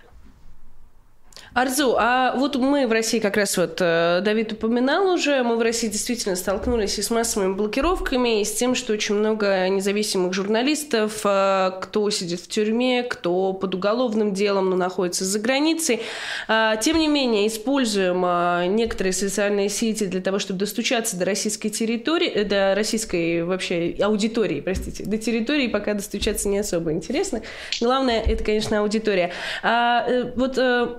Арзу, 1.54 1.94
а 1.96 2.34
вот 2.36 2.56
мы 2.56 2.88
в 2.88 2.90
России 2.90 3.20
как 3.20 3.36
раз 3.36 3.56
вот 3.56 3.76
э, 3.80 4.22
Давид 4.24 4.54
упоминал 4.54 5.06
уже, 5.12 5.40
мы 5.44 5.54
в 5.54 5.62
России 5.62 5.86
действительно 5.86 6.34
столкнулись 6.34 6.98
и 6.98 7.02
с 7.02 7.10
массовыми 7.10 7.54
блокировками, 7.54 8.40
и 8.40 8.44
с 8.44 8.52
тем, 8.54 8.74
что 8.74 8.92
очень 8.92 9.14
много 9.14 9.68
независимых 9.68 10.32
журналистов, 10.32 11.20
э, 11.22 11.70
кто 11.80 12.10
сидит 12.10 12.40
в 12.40 12.48
тюрьме, 12.48 13.04
кто 13.04 13.52
под 13.52 13.72
уголовным 13.76 14.34
делом, 14.34 14.70
но 14.70 14.74
находится 14.74 15.24
за 15.24 15.38
границей. 15.38 16.00
А, 16.48 16.74
тем 16.74 16.98
не 16.98 17.06
менее, 17.06 17.46
используем 17.46 18.24
э, 18.26 18.66
некоторые 18.66 19.12
социальные 19.12 19.68
сети 19.68 20.06
для 20.06 20.20
того, 20.20 20.40
чтобы 20.40 20.58
достучаться 20.58 21.16
до 21.16 21.24
российской 21.24 21.68
территории, 21.68 22.42
до 22.42 22.74
российской 22.74 23.44
вообще 23.44 23.94
аудитории, 24.00 24.60
простите, 24.60 25.04
до 25.04 25.18
территории 25.18 25.68
пока 25.68 25.94
достучаться 25.94 26.48
не 26.48 26.58
особо 26.58 26.90
интересно. 26.90 27.42
Главное, 27.80 28.20
это, 28.20 28.42
конечно, 28.42 28.80
аудитория. 28.80 29.30
А 29.62 30.04
вот 30.34 30.58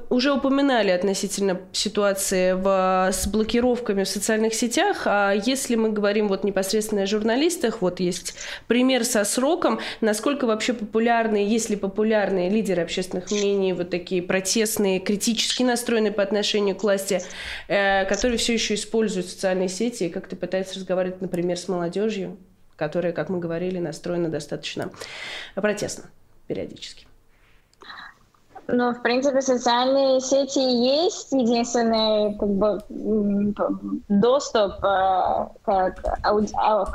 уже 0.09 0.31
упоминали 0.45 0.91
относительно 0.91 1.59
ситуации 1.71 2.53
в, 2.53 3.11
с 3.11 3.25
блокировками 3.25 4.03
в 4.03 4.07
социальных 4.07 4.53
сетях. 4.53 5.03
А 5.05 5.31
если 5.31 5.75
мы 5.75 5.89
говорим 5.89 6.27
вот 6.27 6.43
непосредственно 6.43 7.03
о 7.03 7.05
журналистах, 7.07 7.81
вот 7.81 7.99
есть 7.99 8.35
пример 8.67 9.05
со 9.05 9.23
сроком, 9.23 9.79
насколько 10.01 10.45
вообще 10.45 10.73
популярны, 10.73 11.37
есть 11.37 11.71
ли 11.71 11.75
популярные 11.75 12.49
лидеры 12.49 12.83
общественных 12.83 13.31
мнений, 13.31 13.73
вот 13.73 13.89
такие 13.89 14.21
протестные, 14.21 14.99
критически 14.99 15.63
настроенные 15.63 16.11
по 16.11 16.21
отношению 16.21 16.75
к 16.75 16.83
власти, 16.83 17.21
э, 17.67 18.05
которые 18.05 18.37
все 18.37 18.53
еще 18.53 18.75
используют 18.75 19.27
социальные 19.27 19.69
сети 19.69 20.03
и 20.03 20.09
как-то 20.09 20.35
пытаются 20.35 20.75
разговаривать, 20.75 21.21
например, 21.21 21.57
с 21.57 21.67
молодежью, 21.67 22.37
которая, 22.75 23.13
как 23.13 23.29
мы 23.29 23.39
говорили, 23.39 23.79
настроена 23.79 24.29
достаточно 24.29 24.91
протестно 25.55 26.03
периодически. 26.47 27.04
Ну, 28.67 28.93
в 28.93 29.01
принципе, 29.03 29.41
социальные 29.41 30.21
сети 30.21 30.59
есть 30.59 31.31
единственный 31.31 32.35
как 32.37 32.49
бы, 32.49 32.81
доступ 34.09 34.83
э, 34.83 35.47
к. 35.63 35.95
А, 36.23 36.85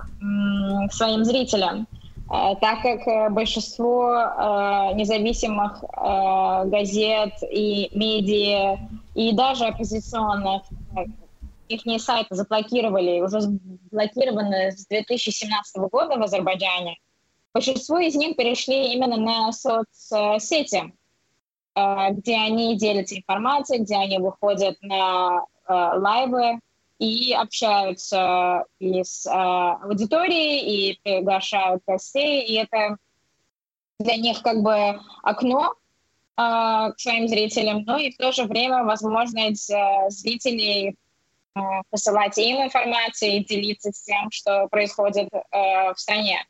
своим 0.91 1.25
зрителям, 1.25 1.87
э, 2.29 2.55
так 2.61 2.83
как 2.83 3.07
э, 3.07 3.31
большинство 3.31 4.11
независимых 4.95 5.85
газет 6.71 7.35
и 7.49 7.89
медиа, 7.95 8.79
и 9.15 9.33
даже 9.33 9.67
оппозиционных, 9.67 10.63
их 11.69 12.03
сайты 12.03 12.35
заблокировали, 12.35 13.21
уже 13.21 13.43
заблокированы 13.43 14.73
с 14.73 14.87
2017 14.87 15.77
года 15.91 16.17
в 16.17 16.23
Азербайджане. 16.23 16.99
Большинство 17.55 17.99
из 17.99 18.17
них 18.17 18.37
перешли 18.37 18.93
именно 18.93 19.17
на 19.17 19.53
соцсети. 19.53 20.93
Э, 21.75 22.11
где 22.11 22.37
они 22.37 22.77
делятся 22.77 23.17
информацией, 23.17 23.83
где 23.83 23.97
они 23.97 24.19
выходят 24.19 24.77
на 24.83 25.45
э, 25.69 25.73
лайвы 25.73 26.59
и 26.99 27.33
общаются 27.33 28.65
и 28.79 29.03
с 29.03 29.27
э, 29.27 29.31
аудиторией, 29.31 30.91
и 30.91 31.01
приглашают 31.03 31.83
гостей, 31.87 32.45
и 32.45 32.55
это 32.55 32.97
для 33.99 34.17
них 34.17 34.43
как 34.43 34.63
бы 34.63 35.01
окно 35.23 35.75
к 36.37 36.95
своим 36.97 37.29
зрителям, 37.29 37.83
но 37.85 37.99
и 37.99 38.13
в 38.13 38.17
то 38.17 38.33
же 38.33 38.45
время 38.45 38.83
возможность 38.85 39.71
зрителей 40.09 40.97
посылать 41.91 42.39
им 42.39 42.63
информацию 42.63 43.33
и 43.33 43.45
делиться 43.45 43.93
с 43.93 44.03
тем, 44.05 44.31
что 44.31 44.67
происходит 44.69 45.29
в 45.53 45.95
стране. 45.97 46.43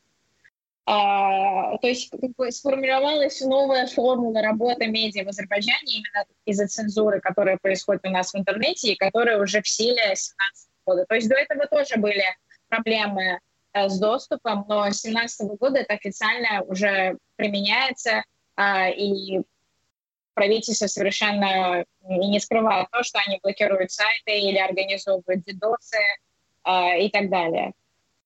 А, 0.85 1.77
то 1.77 1.87
есть 1.87 2.09
как 2.09 2.31
бы 2.35 2.51
сформировалась 2.51 3.39
новая 3.41 3.85
формула 3.85 4.41
работы 4.41 4.87
медиа 4.87 5.23
в 5.23 5.29
Азербайджане 5.29 5.99
именно 5.99 6.25
из-за 6.45 6.67
цензуры, 6.67 7.21
которая 7.21 7.57
происходит 7.61 8.05
у 8.05 8.09
нас 8.09 8.33
в 8.33 8.37
интернете 8.37 8.93
и 8.93 8.95
которая 8.95 9.39
уже 9.39 9.61
в 9.61 9.67
силе 9.67 10.15
с 10.15 10.33
17 10.33 10.69
года. 10.85 11.05
То 11.07 11.15
есть 11.15 11.29
до 11.29 11.35
этого 11.35 11.67
тоже 11.67 11.97
были 11.97 12.23
проблемы 12.67 13.39
э, 13.73 13.89
с 13.89 13.99
доступом, 13.99 14.65
но 14.67 14.89
с 14.89 15.01
17 15.01 15.47
года 15.59 15.79
это 15.79 15.93
официально 15.93 16.63
уже 16.63 17.17
применяется, 17.35 18.23
а, 18.55 18.89
и 18.89 19.41
правительство 20.33 20.87
совершенно 20.87 21.85
не 22.01 22.39
скрывает 22.39 22.87
то, 22.91 23.03
что 23.03 23.19
они 23.25 23.39
блокируют 23.43 23.91
сайты 23.91 24.39
или 24.39 24.57
организовывают 24.57 25.43
дедосы 25.43 25.99
а, 26.63 26.95
и 26.95 27.09
так 27.09 27.29
далее. 27.29 27.73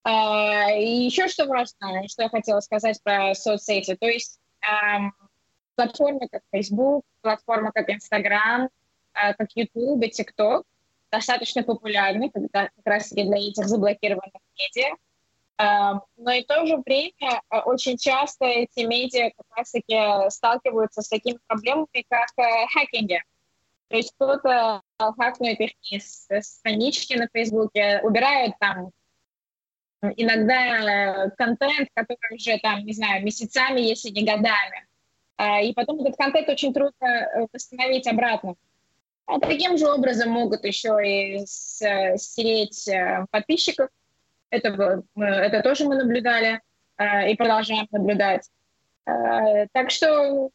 А, 0.08 0.72
и 0.72 1.06
еще 1.06 1.28
что 1.28 1.47
важно, 1.47 2.08
что 2.08 2.22
я 2.22 2.30
хотела 2.30 2.60
сказать 2.60 3.01
про 3.01 3.34
соцсети, 3.34 3.95
то 3.95 4.06
есть 4.06 4.39
эм, 4.62 5.12
платформы 5.76 6.28
как 6.32 6.43
Facebook, 6.51 7.03
платформы 7.22 7.72
как 7.74 7.89
Instagram, 7.89 8.70
э, 9.16 9.34
как 9.34 9.47
YouTube 9.56 10.03
и 10.03 10.12
TikTok 10.12 10.64
достаточно 11.12 11.64
популярны 11.64 12.30
когда, 12.30 12.70
как 12.76 12.86
раз 12.86 13.10
таки 13.10 13.24
для 13.24 13.38
этих 13.39 13.66
заблокированных 13.66 14.41
медиа. 14.60 14.95
Но 16.18 16.32
и 16.34 16.43
в 16.43 16.47
то 16.47 16.68
же 16.68 16.78
время 16.86 17.41
э, 17.49 17.58
очень 17.62 17.97
часто 17.97 18.45
эти 18.45 18.82
медиа 18.86 19.32
как 19.36 19.58
раз 19.58 19.72
таки 19.72 20.30
сталкиваются 20.30 21.01
с 21.01 21.10
такими 21.10 21.39
проблемами, 21.47 22.06
как 22.08 22.30
э, 22.38 22.68
хакинги. 22.72 23.24
То 23.88 23.97
есть 23.97 24.14
кто-то 24.16 24.84
хакнет 24.99 25.60
их 25.60 25.72
странички 26.43 27.16
на 27.16 27.28
Фейсбуке, 27.34 28.01
убирает 28.03 28.53
там 28.60 28.91
иногда 30.16 31.30
контент, 31.38 31.89
который 31.93 32.36
уже 32.36 32.58
там, 32.60 32.86
не 32.86 32.93
знаю, 32.93 33.24
месяцами, 33.24 33.82
если 33.82 34.10
не 34.10 34.26
годами. 34.26 34.86
А, 35.38 35.62
и 35.62 35.74
потом 35.74 36.01
этот 36.01 36.16
контент 36.18 36.47
очень 36.49 36.74
трудно 36.74 37.06
э, 37.06 37.47
восстановить 37.51 38.08
обратно. 38.08 38.56
А 39.26 39.39
таким 39.39 39.78
же 39.78 39.88
образом 39.88 40.30
могут 40.30 40.64
еще 40.64 40.97
и 41.03 41.45
стереть 41.45 42.88
э, 42.88 43.26
подписчиков. 43.32 43.89
Это, 44.49 45.03
это 45.18 45.62
тоже 45.62 45.86
мы 45.86 45.95
наблюдали 45.95 46.62
и 47.28 47.36
продолжаем 47.36 47.88
наблюдать. 47.91 48.49
Так 49.03 49.89
что 49.89 50.49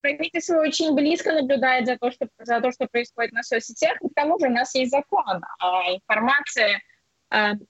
правительство 0.00 0.60
очень 0.60 0.94
близко 0.94 1.32
наблюдает 1.32 1.86
за 1.86 1.96
то, 1.96 2.10
что, 2.10 2.28
за 2.38 2.60
то, 2.60 2.70
что 2.70 2.86
происходит 2.86 3.32
на 3.32 3.42
соцсетях. 3.42 3.96
И 4.02 4.08
к 4.08 4.14
тому 4.14 4.38
же 4.38 4.46
у 4.46 4.50
нас 4.50 4.74
есть 4.74 4.92
закон. 4.92 5.42
А 5.58 5.92
информация 5.92 6.80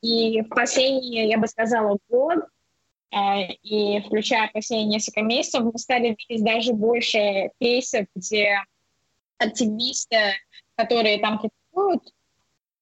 и 0.02 0.42
в 0.42 0.48
последние, 0.48 1.28
я 1.28 1.38
бы 1.38 1.46
сказала, 1.48 1.98
год, 2.08 2.38
а, 3.10 3.40
и 3.62 4.00
включая 4.02 4.50
последние 4.52 4.96
несколько 4.96 5.22
месяцев, 5.22 5.62
мы 5.64 5.78
стали 5.78 6.16
видеть 6.28 6.44
даже 6.44 6.72
больше 6.72 7.50
кейсов, 7.60 8.06
где 8.14 8.62
активисты, 9.38 10.34
которые 10.76 11.18
там 11.18 11.38
критикуют 11.38 12.02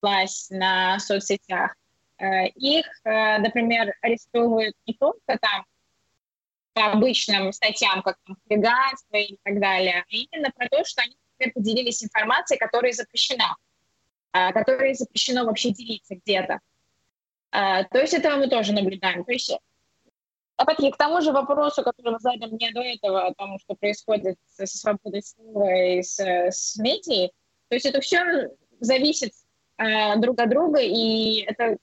власть 0.03 0.51
на 0.51 0.99
соцсетях, 0.99 1.75
а, 2.19 2.45
их, 2.47 2.87
например, 3.05 3.95
арестовывают 4.03 4.75
не 4.87 4.95
только 4.95 5.39
там 5.41 5.65
по 6.75 6.93
обычным 6.93 7.53
статьям, 7.53 8.03
как 8.03 8.19
там, 8.27 8.37
хулиганство 8.47 9.17
и 9.17 9.39
так 9.43 9.61
далее, 9.61 10.05
а 10.07 10.15
именно 10.15 10.51
про 10.55 10.69
то, 10.69 10.85
что 10.85 11.03
они 11.03 11.17
например, 11.39 11.55
поделились 11.55 12.05
информацией, 12.05 12.59
которая 12.59 12.93
запрещена, 12.93 13.57
которой 14.53 14.95
запрещено 14.95 15.45
вообще 15.45 15.71
делиться 15.71 16.17
где-то. 16.17 16.61
А, 17.51 17.85
то 17.85 17.99
есть 17.99 18.15
этого 18.15 18.37
мы 18.37 18.49
тоже 18.49 18.73
наблюдаем. 18.73 19.25
То 19.25 19.33
есть, 19.33 19.53
опять-таки, 20.57 20.91
к 20.91 20.97
тому 20.97 21.21
же 21.21 21.33
вопросу, 21.33 21.83
который 21.83 22.13
вы 22.13 22.19
задали 22.19 22.51
мне 22.51 22.71
до 22.73 22.81
этого, 22.81 23.27
о 23.27 23.35
том, 23.35 23.59
что 23.59 23.75
происходит 23.75 24.37
со 24.47 24.67
свободой 24.67 25.23
слова 25.23 25.75
и 25.75 26.03
с, 26.03 26.19
с 26.19 26.77
медией, 26.77 27.33
то 27.69 27.75
есть 27.75 27.87
это 27.87 28.01
все 28.01 28.51
зависит 28.81 29.33
друг 30.19 30.41
от 30.41 30.51
друга, 30.51 30.81
и 30.81 31.41
это 31.43 31.77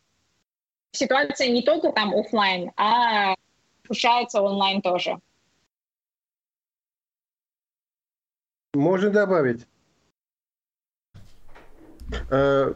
ситуация 0.91 1.49
не 1.49 1.61
только 1.61 1.91
там 1.91 2.13
офлайн, 2.15 2.71
а 2.77 3.35
включается 3.83 4.41
онлайн 4.41 4.81
тоже. 4.81 5.19
Можно 8.73 9.09
добавить? 9.11 9.67
Э, 12.29 12.73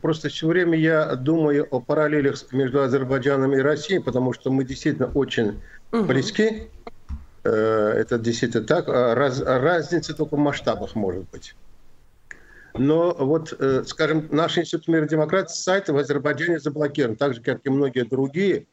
просто 0.00 0.28
все 0.28 0.46
время 0.46 0.78
я 0.78 1.16
думаю 1.16 1.66
о 1.70 1.80
параллелях 1.80 2.52
между 2.52 2.82
Азербайджаном 2.82 3.52
и 3.54 3.58
Россией, 3.58 4.00
потому 4.00 4.32
что 4.32 4.50
мы 4.50 4.64
действительно 4.64 5.10
очень 5.14 5.60
угу. 5.92 6.04
близки. 6.04 6.68
Э, 7.44 7.50
это 7.96 8.18
действительно 8.18 8.64
так. 8.64 8.88
А 8.88 9.14
раз, 9.14 9.40
разница 9.40 10.14
только 10.14 10.36
в 10.36 10.38
масштабах 10.38 10.94
может 10.94 11.28
быть. 11.30 11.54
Но 12.74 13.14
вот, 13.18 13.54
э, 13.58 13.84
скажем, 13.86 14.28
наш 14.30 14.58
Институт 14.58 14.88
мира 14.88 15.06
и 15.06 15.08
демократии 15.08 15.54
сайт 15.54 15.88
в 15.88 15.96
Азербайджане 15.96 16.60
заблокирован, 16.60 17.16
так 17.16 17.34
же, 17.34 17.40
как 17.40 17.60
и 17.64 17.70
многие 17.70 18.04
другие 18.04 18.66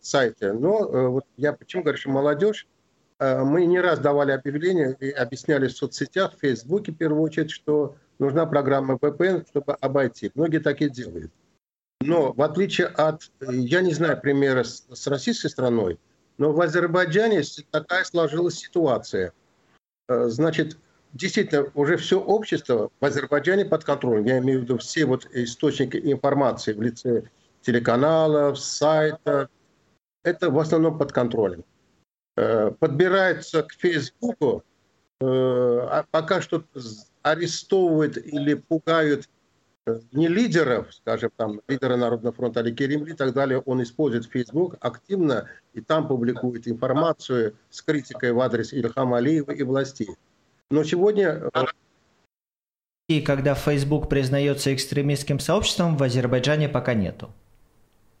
сайты. 0.00 0.52
Но 0.52 1.10
вот 1.10 1.24
я 1.38 1.54
почему 1.54 1.82
говорю, 1.82 1.98
что 1.98 2.10
молодежь, 2.10 2.66
мы 3.18 3.64
не 3.64 3.80
раз 3.80 3.98
давали 3.98 4.32
объявления 4.32 4.94
и 5.00 5.10
объясняли 5.10 5.68
в 5.68 5.72
соцсетях, 5.72 6.34
в 6.36 6.40
Фейсбуке 6.40 6.92
в 6.92 6.96
первую 6.96 7.22
очередь, 7.22 7.50
что 7.50 7.96
нужна 8.20 8.46
программа 8.46 8.94
VPN, 8.94 9.46
чтобы 9.48 9.72
обойти. 9.72 10.30
Многие 10.34 10.58
так 10.58 10.80
и 10.80 10.88
делают. 10.88 11.32
Но 12.00 12.32
в 12.32 12.42
отличие 12.42 12.86
от, 12.86 13.30
я 13.40 13.80
не 13.80 13.92
знаю 13.92 14.20
примера 14.20 14.62
с, 14.62 14.86
с 14.90 15.06
российской 15.06 15.48
страной, 15.48 15.98
но 16.38 16.52
в 16.52 16.60
Азербайджане 16.60 17.42
такая 17.70 18.04
сложилась 18.04 18.56
ситуация. 18.56 19.32
Э, 20.08 20.28
значит, 20.28 20.78
действительно, 21.12 21.70
уже 21.74 21.96
все 21.96 22.20
общество 22.20 22.90
в 23.00 23.04
Азербайджане 23.04 23.64
под 23.64 23.84
контролем. 23.84 24.24
Я 24.24 24.38
имею 24.38 24.60
в 24.60 24.62
виду 24.62 24.78
все 24.78 25.04
вот 25.04 25.26
источники 25.32 25.96
информации 25.96 26.72
в 26.72 26.80
лице 26.80 27.24
телеканалов, 27.60 28.58
сайта. 28.58 29.50
Это 30.22 30.50
в 30.50 30.58
основном 30.58 30.98
под 30.98 31.12
контролем. 31.12 31.64
Э, 32.36 32.70
подбирается 32.70 33.62
к 33.62 33.72
Фейсбуку, 33.72 34.64
пока 35.20 36.40
что 36.40 36.64
арестовывают 37.22 38.16
или 38.16 38.54
пугают 38.54 39.28
э, 39.86 40.00
не 40.12 40.28
лидеров, 40.28 40.92
скажем, 40.94 41.30
там, 41.36 41.60
лидера 41.68 41.96
Народного 41.96 42.34
фронта 42.34 42.60
Али 42.60 42.74
Керимли 42.74 43.12
и 43.12 43.16
так 43.16 43.34
далее, 43.34 43.60
он 43.60 43.82
использует 43.82 44.26
Facebook 44.26 44.76
активно 44.80 45.48
и 45.74 45.80
там 45.80 46.08
публикует 46.08 46.66
информацию 46.66 47.56
с 47.68 47.82
критикой 47.82 48.32
в 48.32 48.40
адрес 48.40 48.72
Ильхама 48.72 49.18
Алиева 49.18 49.52
и 49.52 49.62
властей. 49.62 50.16
Но 50.70 50.84
сегодня... 50.84 51.50
Э, 51.52 51.64
и 53.08 53.20
когда 53.20 53.54
Facebook 53.54 54.08
признается 54.08 54.72
экстремистским 54.72 55.40
сообществом, 55.40 55.96
в 55.96 56.02
Азербайджане 56.02 56.68
пока 56.68 56.94
нету. 56.94 57.30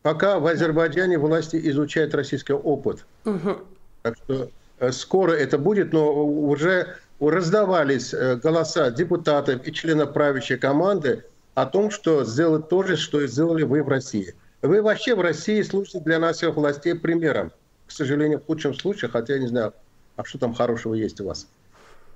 Пока 0.02 0.38
в 0.38 0.46
Азербайджане 0.46 1.18
власти 1.18 1.60
изучают 1.70 2.14
российский 2.14 2.54
опыт. 2.54 3.04
Угу. 3.24 3.58
Так 4.02 4.16
что 4.16 4.34
э, 4.34 4.48
скоро 4.92 5.32
это 5.32 5.58
будет, 5.58 5.92
но 5.92 6.26
уже 6.26 6.96
раздавались 7.20 8.14
э, 8.14 8.36
голоса 8.36 8.90
депутатов 8.90 9.66
и 9.66 9.72
членов 9.72 10.12
правящей 10.12 10.56
команды 10.56 11.24
о 11.54 11.66
том, 11.66 11.90
что 11.90 12.24
сделать 12.24 12.68
то 12.68 12.82
же, 12.82 12.96
что 12.96 13.20
и 13.20 13.28
сделали 13.28 13.62
вы 13.62 13.82
в 13.82 13.88
России. 13.88 14.34
Вы 14.62 14.82
вообще 14.82 15.14
в 15.14 15.20
России 15.20 15.60
служите 15.62 16.00
для 16.00 16.18
наших 16.18 16.54
властей 16.56 16.94
примером. 16.94 17.52
К 17.86 17.92
сожалению, 17.92 18.40
в 18.40 18.46
худшем 18.46 18.74
случае, 18.74 19.10
хотя 19.10 19.34
я 19.34 19.40
не 19.40 19.48
знаю, 19.48 19.74
а 20.16 20.24
что 20.24 20.38
там 20.38 20.54
хорошего 20.54 20.94
есть 20.94 21.20
у 21.20 21.26
вас. 21.26 21.46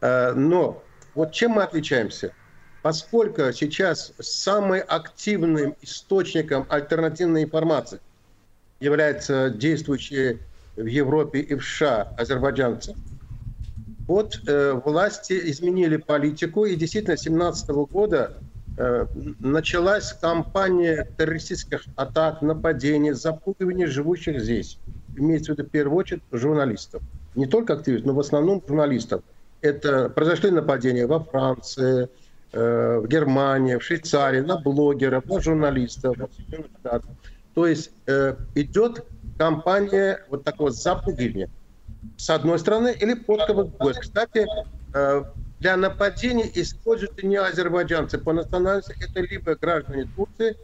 Э, 0.01 0.33
но 0.33 0.83
вот 1.15 1.33
чем 1.33 1.53
мы 1.53 1.63
отличаемся? 1.63 2.33
Поскольку 2.83 3.53
сейчас 3.53 4.13
самым 4.21 4.83
активным 4.87 5.75
источником 5.81 6.67
альтернативной 6.69 7.45
информации 7.45 8.01
являются 8.81 9.49
действующие 9.49 10.39
в 10.77 10.87
Европе 10.87 11.41
и 11.41 11.55
в 11.55 11.65
США 11.65 12.15
азербайджанцы– 12.17 12.95
вот 14.07 14.39
э, 14.47 14.73
власти 14.85 15.41
изменили 15.51 15.97
политику, 15.97 16.67
и 16.67 16.77
действительно 16.77 17.17
с 17.17 17.23
2017 17.23 17.71
года 17.91 18.35
э, 18.77 19.07
началась 19.41 20.13
кампания 20.13 21.09
террористических 21.17 21.85
атак, 21.97 22.43
нападений, 22.43 23.13
запугивания 23.13 23.87
живущих 23.87 24.41
здесь. 24.41 24.79
Имеется 25.17 25.55
в 25.55 25.59
виду 25.59 25.69
в 25.69 25.71
первую 25.71 25.97
очередь 25.97 26.23
журналистов. 26.33 27.03
Не 27.35 27.47
только 27.47 27.75
активистов, 27.75 28.07
но 28.07 28.15
в 28.15 28.21
основном 28.21 28.63
журналистов. 28.67 29.23
Это 29.63 30.11
произошли 30.11 30.51
нападения 30.51 31.07
во 31.07 31.21
Франции, 31.21 32.09
э, 32.53 32.99
в 32.99 33.09
Германии, 33.09 33.77
в 33.77 33.83
Швейцарии, 33.83 34.41
на 34.41 34.59
блогеров, 34.59 35.25
на 35.25 35.41
журналистов. 35.41 36.17
То 37.55 37.67
есть 37.67 37.91
э, 38.07 38.37
идет 38.55 39.07
кампания 39.37 40.25
вот 40.29 40.45
такого 40.45 40.71
запугивания 40.71 41.51
с 42.17 42.31
одной 42.31 42.59
стороны, 42.59 42.95
или 42.99 43.15
подкова 43.15 43.65
с 43.65 43.69
другой. 43.69 43.95
Кстати, 43.95 44.47
э, 44.95 45.25
для 45.61 45.77
нападения 45.77 46.51
используются 46.55 47.27
не 47.27 47.37
азербайджанцы 47.37 48.19
по 48.19 48.33
национальности, 48.33 48.95
это 49.01 49.21
либо 49.21 49.55
граждане 49.55 50.09
Турции, 50.17 50.57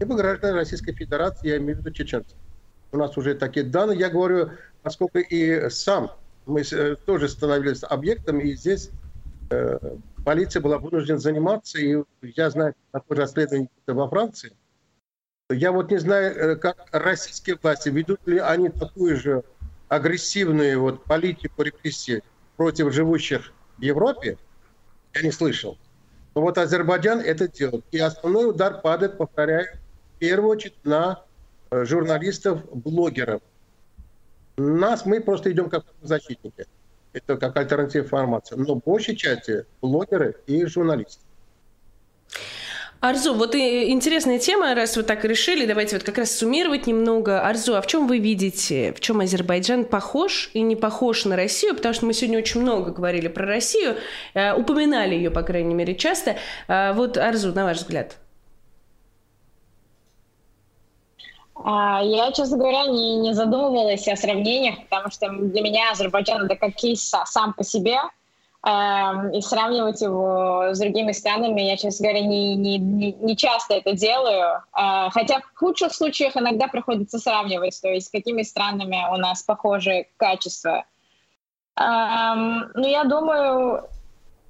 либо 0.00 0.16
граждане 0.16 0.54
Российской 0.54 0.92
Федерации, 0.92 1.48
я 1.48 1.56
имею 1.58 1.76
в 1.76 1.80
виду 1.80 1.90
чеченцы. 1.90 2.34
У 2.92 2.96
нас 2.96 3.16
уже 3.16 3.34
такие 3.34 3.66
данные. 3.66 3.98
Я 3.98 4.08
говорю, 4.08 4.50
поскольку 4.82 5.18
и 5.18 5.68
сам 5.70 6.10
мы 6.46 6.62
э, 6.62 6.96
тоже 7.04 7.28
становились 7.28 7.82
объектом, 7.82 8.40
и 8.40 8.54
здесь 8.54 8.90
э, 9.50 9.78
полиция 10.24 10.62
была 10.62 10.78
вынуждена 10.78 11.18
заниматься, 11.18 11.78
и 11.78 12.02
я 12.22 12.50
знаю, 12.50 12.74
такое 12.92 13.18
расследование 13.18 13.68
во 13.86 14.08
Франции. 14.08 14.52
Я 15.50 15.72
вот 15.72 15.90
не 15.90 15.96
знаю, 15.96 16.36
э, 16.36 16.56
как 16.56 16.88
российские 16.92 17.56
власти, 17.62 17.88
ведут 17.88 18.20
ли 18.26 18.38
они 18.38 18.68
такую 18.68 19.16
же 19.16 19.44
агрессивную 19.88 20.78
вот 20.78 21.04
политику 21.04 21.62
репрессий 21.62 22.22
против 22.58 22.92
живущих 22.92 23.54
в 23.78 23.82
Европе, 23.82 24.36
я 25.14 25.22
не 25.22 25.32
слышал. 25.32 25.78
Но 26.34 26.42
вот 26.42 26.58
Азербайджан 26.58 27.20
это 27.20 27.48
делает. 27.48 27.82
И 27.92 27.98
основной 27.98 28.50
удар 28.50 28.82
падает, 28.82 29.16
повторяю, 29.16 29.78
в 30.16 30.18
первую 30.18 30.50
очередь 30.50 30.84
на 30.84 31.24
э, 31.70 31.86
журналистов, 31.86 32.60
блогеров. 32.70 33.40
Нас, 34.58 35.06
мы 35.06 35.22
просто 35.22 35.50
идем 35.50 35.70
как 35.70 35.86
защитники. 36.02 36.66
Это 37.14 37.38
как 37.38 37.56
альтернативная 37.56 38.04
информация. 38.04 38.58
Но 38.58 38.74
в 38.74 38.82
большей 38.84 39.16
части 39.16 39.64
блогеры 39.80 40.36
и 40.46 40.66
журналисты. 40.66 41.22
Арзу, 43.00 43.32
вот 43.34 43.54
и 43.54 43.92
интересная 43.92 44.40
тема, 44.40 44.74
раз 44.74 44.96
вы 44.96 45.04
так 45.04 45.24
решили, 45.24 45.66
давайте 45.66 45.96
вот 45.96 46.04
как 46.04 46.18
раз 46.18 46.32
суммировать 46.32 46.88
немного. 46.88 47.46
Арзу, 47.46 47.76
а 47.76 47.80
в 47.80 47.86
чем 47.86 48.08
вы 48.08 48.18
видите, 48.18 48.92
в 48.92 48.98
чем 48.98 49.20
Азербайджан 49.20 49.84
похож 49.84 50.50
и 50.52 50.62
не 50.62 50.74
похож 50.74 51.24
на 51.24 51.36
Россию? 51.36 51.76
Потому 51.76 51.94
что 51.94 52.06
мы 52.06 52.12
сегодня 52.12 52.38
очень 52.38 52.60
много 52.60 52.90
говорили 52.90 53.28
про 53.28 53.46
Россию, 53.46 53.98
э, 54.34 54.52
упоминали 54.52 55.14
ее, 55.14 55.30
по 55.30 55.42
крайней 55.42 55.74
мере, 55.74 55.94
часто. 55.94 56.38
Э, 56.66 56.92
вот, 56.92 57.16
Арзу, 57.16 57.52
на 57.52 57.66
ваш 57.66 57.78
взгляд. 57.78 58.16
А, 61.54 62.02
я, 62.02 62.32
честно 62.32 62.56
говоря, 62.56 62.86
не, 62.86 63.18
не 63.18 63.32
задумывалась 63.32 64.08
о 64.08 64.16
сравнениях, 64.16 64.74
потому 64.88 65.12
что 65.12 65.28
для 65.28 65.62
меня 65.62 65.92
Азербайджан 65.92 66.46
это 66.46 66.56
как 66.56 66.74
кейс 66.74 67.14
сам 67.26 67.52
по 67.52 67.62
себе– 67.62 67.98
и 68.66 69.40
сравнивать 69.40 70.02
его 70.02 70.70
с 70.72 70.80
другими 70.80 71.12
странами, 71.12 71.60
я, 71.60 71.76
честно 71.76 72.08
говоря, 72.08 72.26
не, 72.26 72.56
не, 72.56 72.78
не 72.78 73.36
часто 73.36 73.74
это 73.74 73.92
делаю. 73.92 74.62
Э, 74.76 75.10
хотя 75.10 75.40
в 75.40 75.56
худших 75.56 75.94
случаях 75.94 76.36
иногда 76.36 76.66
приходится 76.66 77.18
сравнивать, 77.18 77.80
то 77.80 77.88
есть 77.88 78.08
с 78.08 78.10
какими 78.10 78.42
странами 78.42 78.98
у 79.12 79.16
нас 79.16 79.44
похожие 79.44 80.08
качества. 80.16 80.84
Ну, 81.78 82.88
я 82.88 83.04
думаю, 83.04 83.84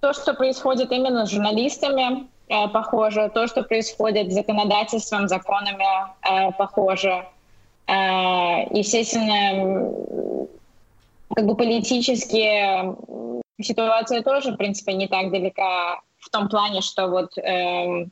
то, 0.01 0.15
что 0.15 0.33
происходит 0.33 0.91
именно 0.91 1.27
с 1.27 1.31
журналистами, 1.31 2.29
э, 2.49 2.69
похоже. 2.69 3.31
То, 3.35 3.47
что 3.47 3.63
происходит 3.63 4.33
с 4.33 4.35
законодательством, 4.35 5.29
законами, 5.29 5.85
э, 6.23 6.51
похоже. 6.53 7.27
Естественно, 7.87 10.17
как 11.35 11.47
бы 11.47 11.55
политические 11.55 12.97
ситуация 13.61 14.23
тоже, 14.23 14.53
в 14.53 14.57
принципе, 14.57 14.95
не 14.95 15.09
так 15.09 15.31
далека 15.31 16.01
в 16.19 16.31
том 16.31 16.49
плане, 16.49 16.81
что 16.81 17.09
вот 17.09 17.37
э, 17.39 18.07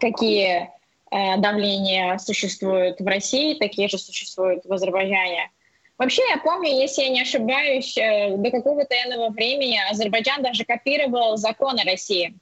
какие 0.00 0.70
э, 1.10 1.36
давления 1.38 2.18
существуют 2.18 3.00
в 3.00 3.06
России, 3.06 3.54
такие 3.54 3.88
же 3.88 3.98
существуют 3.98 4.64
в 4.64 4.72
Азербайджане. 4.72 5.50
Вообще, 5.98 6.22
я 6.28 6.38
помню, 6.38 6.68
если 6.68 7.02
я 7.02 7.08
не 7.08 7.22
ошибаюсь, 7.22 7.96
э, 7.96 8.36
до 8.36 8.50
какого-то 8.50 8.94
иного 8.94 9.30
времени 9.30 9.78
Азербайджан 9.90 10.42
даже 10.42 10.64
копировал 10.64 11.36
законы 11.38 11.84
России 11.84 12.34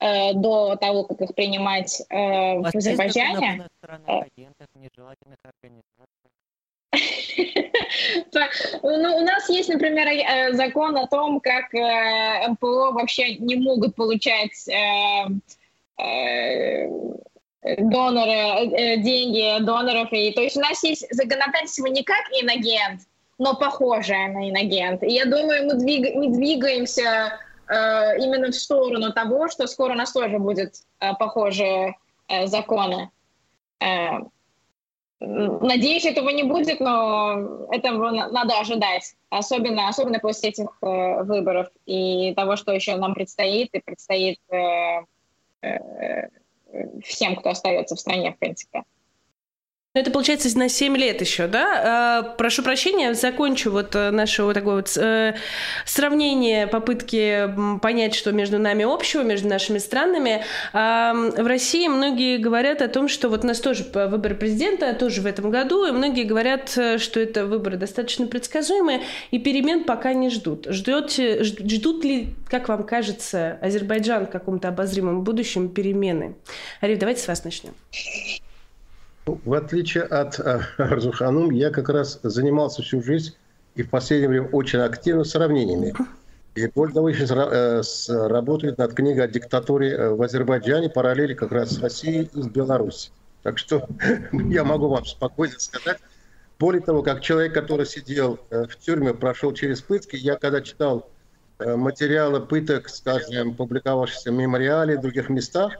э, 0.00 0.32
до 0.34 0.76
того, 0.76 1.04
как 1.04 1.20
их 1.20 1.34
принимать 1.34 2.02
э, 2.08 2.58
в 2.58 2.66
Азербайджане. 2.74 3.68
Ну, 8.82 9.16
у 9.16 9.20
нас 9.20 9.48
есть, 9.48 9.68
например, 9.68 10.06
э, 10.08 10.52
закон 10.54 10.96
о 10.96 11.06
том, 11.06 11.40
как 11.40 11.74
э, 11.74 12.48
МПО 12.48 12.92
вообще 12.92 13.36
не 13.36 13.56
могут 13.56 13.94
получать 13.94 14.68
э, 14.68 15.26
доноры, 17.78 18.96
деньги 18.98 19.62
доноров. 19.64 20.12
И, 20.12 20.32
то 20.32 20.42
есть 20.42 20.56
у 20.56 20.60
нас 20.60 20.82
есть 20.82 21.06
законодательство 21.10 21.86
не 21.86 22.02
как 22.02 22.24
инагент, 22.40 23.02
но 23.38 23.56
похожее 23.56 24.28
на 24.28 24.50
инагент. 24.50 25.02
И 25.02 25.12
я 25.12 25.24
думаю, 25.26 25.66
мы, 25.66 25.74
двиг, 25.74 26.14
мы 26.14 26.28
двигаемся 26.28 27.38
э, 27.68 28.18
именно 28.18 28.50
в 28.50 28.54
сторону 28.54 29.12
того, 29.12 29.48
что 29.48 29.66
скоро 29.66 29.92
у 29.92 29.96
нас 29.96 30.12
тоже 30.12 30.38
будет 30.38 30.76
э, 31.00 31.14
похожие 31.14 31.96
э, 32.28 32.46
законы. 32.46 33.10
Э, 33.80 34.20
Надеюсь, 35.24 36.04
этого 36.04 36.30
не 36.30 36.42
будет, 36.42 36.80
но 36.80 37.66
этого 37.70 38.10
надо 38.10 38.58
ожидать, 38.58 39.14
особенно, 39.30 39.88
особенно 39.88 40.18
после 40.18 40.48
этих 40.48 40.66
э, 40.82 41.22
выборов 41.22 41.68
и 41.86 42.34
того, 42.34 42.56
что 42.56 42.72
еще 42.72 42.96
нам 42.96 43.14
предстоит, 43.14 43.72
и 43.72 43.80
предстоит 43.80 44.40
э, 44.50 45.04
э, 45.62 46.28
всем, 47.04 47.36
кто 47.36 47.50
остается 47.50 47.94
в 47.94 48.00
стране, 48.00 48.32
в 48.32 48.38
принципе. 48.38 48.82
Ну, 49.94 50.00
это 50.00 50.10
получается 50.10 50.56
на 50.56 50.70
7 50.70 50.96
лет 50.96 51.20
еще, 51.20 51.46
да? 51.46 51.82
А, 51.84 52.22
прошу 52.22 52.62
прощения, 52.62 53.12
закончу 53.12 53.70
вот 53.70 53.94
э, 53.94 54.10
наше 54.10 54.42
вот 54.42 54.54
такое 54.54 54.76
вот 54.76 54.96
э, 54.96 55.34
сравнение, 55.84 56.66
попытки 56.66 57.54
понять, 57.82 58.14
что 58.14 58.32
между 58.32 58.58
нами 58.58 58.84
общего, 58.84 59.20
между 59.20 59.48
нашими 59.48 59.76
странами. 59.76 60.44
А, 60.72 61.12
в 61.12 61.46
России 61.46 61.88
многие 61.88 62.38
говорят 62.38 62.80
о 62.80 62.88
том, 62.88 63.06
что 63.06 63.28
вот 63.28 63.44
у 63.44 63.46
нас 63.46 63.60
тоже 63.60 63.84
выборы 63.92 64.34
президента, 64.34 64.94
тоже 64.94 65.20
в 65.20 65.26
этом 65.26 65.50
году, 65.50 65.84
и 65.84 65.90
многие 65.90 66.24
говорят, 66.24 66.72
э, 66.78 66.96
что 66.96 67.20
это 67.20 67.44
выборы 67.44 67.76
достаточно 67.76 68.26
предсказуемые, 68.26 69.02
и 69.30 69.38
перемен 69.38 69.84
пока 69.84 70.14
не 70.14 70.30
ждут. 70.30 70.68
Ждет, 70.70 71.12
ждут 71.12 72.02
ли, 72.02 72.28
как 72.48 72.70
вам 72.70 72.84
кажется, 72.84 73.58
Азербайджан 73.60 74.26
в 74.26 74.30
каком-то 74.30 74.68
обозримом 74.68 75.22
будущем 75.22 75.68
перемены? 75.68 76.34
Ариф, 76.80 76.98
давайте 76.98 77.20
с 77.20 77.28
вас 77.28 77.44
начнем. 77.44 77.74
Ну, 79.26 79.40
в 79.44 79.54
отличие 79.54 80.04
от 80.04 80.38
э, 80.40 80.60
Арзуханум, 80.78 81.50
я 81.50 81.70
как 81.70 81.88
раз 81.88 82.18
занимался 82.22 82.82
всю 82.82 83.02
жизнь 83.02 83.34
и 83.74 83.82
в 83.82 83.90
последнее 83.90 84.28
время 84.28 84.48
очень 84.48 84.80
активно 84.80 85.24
сравнениями. 85.24 85.94
И 86.54 86.66
более 86.66 86.92
того, 86.92 87.10
сейчас 87.12 88.10
э, 88.10 88.26
работает 88.26 88.76
над 88.76 88.92
книгой 88.92 89.24
о 89.24 89.28
диктатуре 89.28 89.92
э, 89.92 90.10
в 90.10 90.20
Азербайджане, 90.20 90.90
параллели 90.90 91.32
как 91.32 91.50
раз 91.50 91.70
с 91.70 91.80
Россией 91.80 92.28
и 92.34 92.42
с 92.42 92.46
Беларусью. 92.46 93.12
Так 93.42 93.56
что 93.56 93.88
я 94.32 94.64
могу 94.64 94.88
вам 94.88 95.06
спокойно 95.06 95.54
сказать. 95.58 95.98
Более 96.58 96.82
того, 96.82 97.02
как 97.02 97.22
человек, 97.22 97.54
который 97.54 97.86
сидел 97.86 98.38
в 98.50 98.76
тюрьме, 98.76 99.14
прошел 99.14 99.52
через 99.52 99.80
пытки, 99.80 100.14
я 100.14 100.36
когда 100.36 100.60
читал 100.60 101.08
материалы 101.58 102.40
пыток, 102.40 102.88
скажем, 102.88 103.54
публиковавшиеся 103.54 104.30
в 104.30 104.34
мемориале 104.34 104.94
и 104.94 104.96
других 104.96 105.28
местах, 105.28 105.78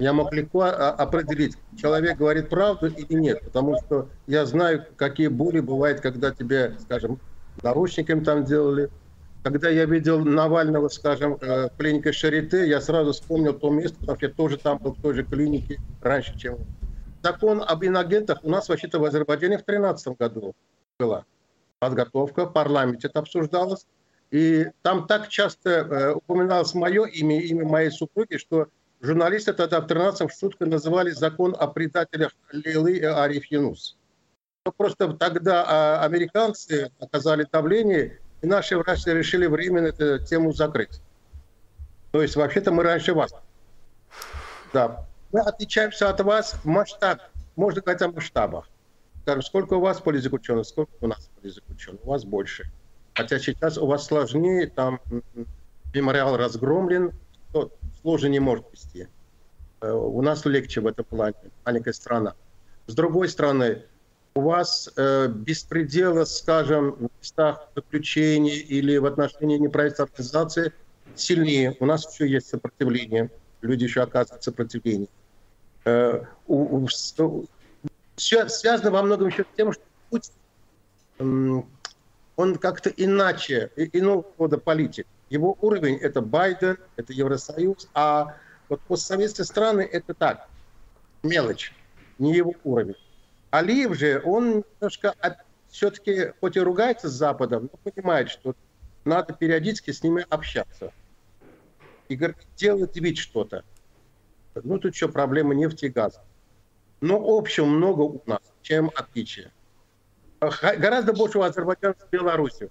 я 0.00 0.12
мог 0.12 0.32
легко 0.32 0.62
а, 0.62 0.90
определить, 0.90 1.56
человек 1.76 2.16
говорит 2.16 2.48
правду 2.48 2.86
или 2.86 3.14
нет, 3.14 3.42
потому 3.44 3.76
что 3.78 4.08
я 4.26 4.46
знаю, 4.46 4.86
какие 4.96 5.28
боли 5.28 5.60
бывают, 5.60 6.00
когда 6.00 6.30
тебе, 6.30 6.76
скажем, 6.80 7.20
наручниками 7.62 8.24
там 8.24 8.44
делали. 8.44 8.90
Когда 9.42 9.68
я 9.68 9.84
видел 9.84 10.24
Навального, 10.24 10.88
скажем, 10.88 11.38
э, 11.40 11.68
в 11.68 11.76
клинике 11.78 12.12
Шарите, 12.12 12.68
я 12.68 12.80
сразу 12.80 13.12
вспомнил 13.12 13.54
то 13.54 13.70
место, 13.70 13.98
потому 14.00 14.16
что 14.18 14.26
я 14.26 14.32
тоже 14.32 14.58
там 14.58 14.78
был 14.78 14.92
в 14.92 15.00
той 15.00 15.14
же 15.14 15.24
клинике 15.24 15.78
раньше, 16.02 16.36
чем 16.38 16.58
Закон 17.22 17.62
об 17.66 17.84
инагентах 17.84 18.38
у 18.42 18.50
нас 18.50 18.68
вообще-то 18.68 18.98
в 18.98 19.04
Азербайджане 19.04 19.58
в 19.58 19.64
2013 19.64 20.18
году 20.18 20.54
была 20.98 21.24
подготовка, 21.78 22.46
в 22.46 22.52
парламенте 22.52 23.08
это 23.08 23.20
обсуждалось. 23.20 23.86
И 24.30 24.68
там 24.82 25.06
так 25.06 25.28
часто 25.28 25.70
э, 25.70 26.12
упоминалось 26.14 26.72
мое 26.74 27.04
имя, 27.04 27.40
имя 27.42 27.66
моей 27.66 27.90
супруги, 27.90 28.36
что 28.36 28.68
Журналисты 29.00 29.54
тогда 29.54 29.80
в 29.80 29.86
13 29.86 30.30
шутка 30.38 30.66
называли 30.66 31.10
закон 31.10 31.56
о 31.58 31.66
предателях 31.68 32.32
Лилы 32.52 32.98
и 32.98 33.04
Ариф 33.04 33.46
Янус. 33.46 33.96
Но 34.66 34.72
просто 34.72 35.14
тогда 35.14 35.64
а, 35.66 36.04
американцы 36.04 36.90
оказали 37.00 37.46
давление, 37.50 38.20
и 38.42 38.46
наши 38.46 38.76
врачи 38.76 39.10
решили 39.10 39.46
временно 39.46 39.86
эту 39.86 40.22
тему 40.24 40.52
закрыть. 40.52 41.00
То 42.12 42.20
есть 42.20 42.36
вообще-то 42.36 42.72
мы 42.72 42.82
раньше 42.82 43.14
вас. 43.14 43.32
Да. 44.74 45.06
Мы 45.32 45.40
отличаемся 45.40 46.10
от 46.10 46.20
вас 46.20 46.54
в 46.62 46.66
масштабе. 46.66 47.22
Можно 47.56 47.80
говорить 47.80 48.02
о 48.02 48.08
масштабах. 48.08 48.68
Скажем, 49.22 49.42
сколько 49.42 49.74
у 49.74 49.80
вас 49.80 50.00
политзаключенных, 50.00 50.66
сколько 50.66 50.90
у 51.00 51.06
нас 51.06 51.30
политзаключенных. 51.40 52.04
У 52.04 52.10
вас 52.10 52.24
больше. 52.24 52.70
Хотя 53.14 53.38
сейчас 53.38 53.78
у 53.78 53.86
вас 53.86 54.06
сложнее, 54.06 54.66
там 54.66 55.00
мемориал 55.94 56.36
разгромлен, 56.36 57.12
сложно 58.02 58.28
не 58.28 58.40
может 58.40 58.64
вести. 58.72 59.08
Э, 59.80 59.92
у 59.92 60.20
нас 60.22 60.44
легче 60.44 60.80
в 60.80 60.86
этом 60.86 61.04
плане, 61.04 61.34
маленькая 61.64 61.92
страна. 61.92 62.34
С 62.86 62.94
другой 62.94 63.28
стороны, 63.28 63.82
у 64.34 64.42
вас 64.42 64.90
э, 64.96 65.28
беспредела, 65.28 66.24
скажем, 66.24 66.92
в 66.92 67.10
местах 67.20 67.68
заключения 67.74 68.56
или 68.56 68.96
в 68.96 69.06
отношении 69.06 69.58
неправительственной 69.58 70.08
организации 70.08 70.72
сильнее. 71.14 71.76
У 71.80 71.86
нас 71.86 72.12
еще 72.12 72.30
есть 72.30 72.48
сопротивление. 72.48 73.30
Люди 73.60 73.84
еще 73.84 74.02
оказывают 74.02 74.42
сопротивление. 74.42 75.08
Э, 75.84 76.22
у, 76.46 76.84
у, 76.84 76.88
все 78.16 78.48
связано 78.48 78.90
во 78.90 79.02
многом 79.02 79.28
еще 79.28 79.44
с 79.44 79.56
тем, 79.56 79.72
что 79.72 79.82
Путин, 80.10 81.64
он 82.36 82.56
как-то 82.56 82.90
иначе, 82.90 83.70
иного 83.76 84.24
рода 84.38 84.58
политик. 84.58 85.06
Его 85.30 85.56
уровень– 85.60 85.96
это 86.02 86.20
Байден, 86.20 86.76
это 86.96 87.12
Евросоюз, 87.12 87.88
а 87.94 88.36
вот 88.68 88.80
постсоветские 88.82 89.44
страны– 89.44 89.82
это 89.92 90.12
так, 90.12 90.48
мелочь, 91.22 91.72
не 92.18 92.34
его 92.34 92.54
уровень. 92.64 92.96
Алиев 93.50 93.96
же, 93.96 94.20
он 94.24 94.64
немножко 94.80 95.14
все-таки, 95.68 96.32
хоть 96.40 96.56
и 96.56 96.60
ругается 96.60 97.08
с 97.08 97.12
Западом, 97.12 97.70
но 97.72 97.90
понимает, 97.90 98.28
что 98.28 98.54
надо 99.04 99.32
периодически 99.32 99.92
с 99.92 100.02
ними 100.02 100.26
общаться. 100.28 100.92
И 102.08 102.16
говорит, 102.16 102.38
делает 102.56 102.96
вид 102.96 103.16
что-то. 103.16 103.64
Ну, 104.54 104.78
тут 104.78 104.96
что, 104.96 105.08
проблема 105.08 105.54
нефти 105.54 105.84
и 105.86 105.88
газа. 105.90 106.20
Но 107.00 107.16
общего 107.24 107.66
много 107.66 108.02
у 108.02 108.20
нас, 108.26 108.42
чем 108.62 108.90
отличия. 108.96 109.52
Гораздо 110.40 111.12
больше 111.12 111.38
у 111.38 111.42
Азербайджана 111.42 111.94
с 111.94 112.10
Беларусью. 112.10 112.70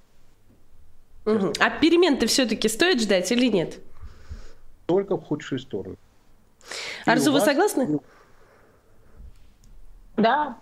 Угу. 1.26 1.54
А 1.60 1.70
перемен-то 1.70 2.28
все-таки 2.28 2.68
стоит 2.68 3.02
ждать 3.02 3.32
или 3.32 3.48
нет? 3.48 3.80
Только 4.86 5.18
в 5.18 5.24
худшую 5.24 5.60
сторону. 5.60 5.98
Арзу, 7.06 7.32
вы 7.32 7.42
согласны? 7.42 8.00
Да. 10.18 10.58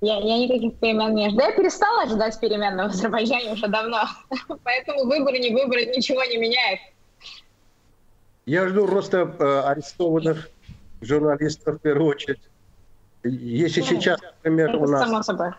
Я, 0.00 0.18
я 0.18 0.38
никаких 0.38 0.78
перемен 0.78 1.14
не 1.14 1.30
жду. 1.30 1.40
Я 1.40 1.52
перестала 1.52 2.06
ждать 2.06 2.38
перемен 2.38 2.76
в 2.76 2.80
Азербайджане 2.80 3.52
уже 3.52 3.66
давно. 3.66 4.02
Поэтому 4.62 5.04
выборы, 5.04 5.38
не 5.38 5.50
выборы, 5.50 5.86
ничего 5.86 6.22
не 6.24 6.36
меняет. 6.36 6.80
Я 8.44 8.68
жду 8.68 8.86
роста 8.86 9.34
э, 9.38 9.60
арестованных 9.68 10.50
журналистов 11.00 11.76
в 11.76 11.78
первую 11.80 12.10
очередь. 12.10 12.40
Если 13.24 13.80
ну, 13.80 13.86
сейчас, 13.86 14.20
например, 14.20 14.70
это 14.70 14.78
у 14.78 14.86
нас... 14.86 15.02
Само 15.02 15.22
собой. 15.22 15.50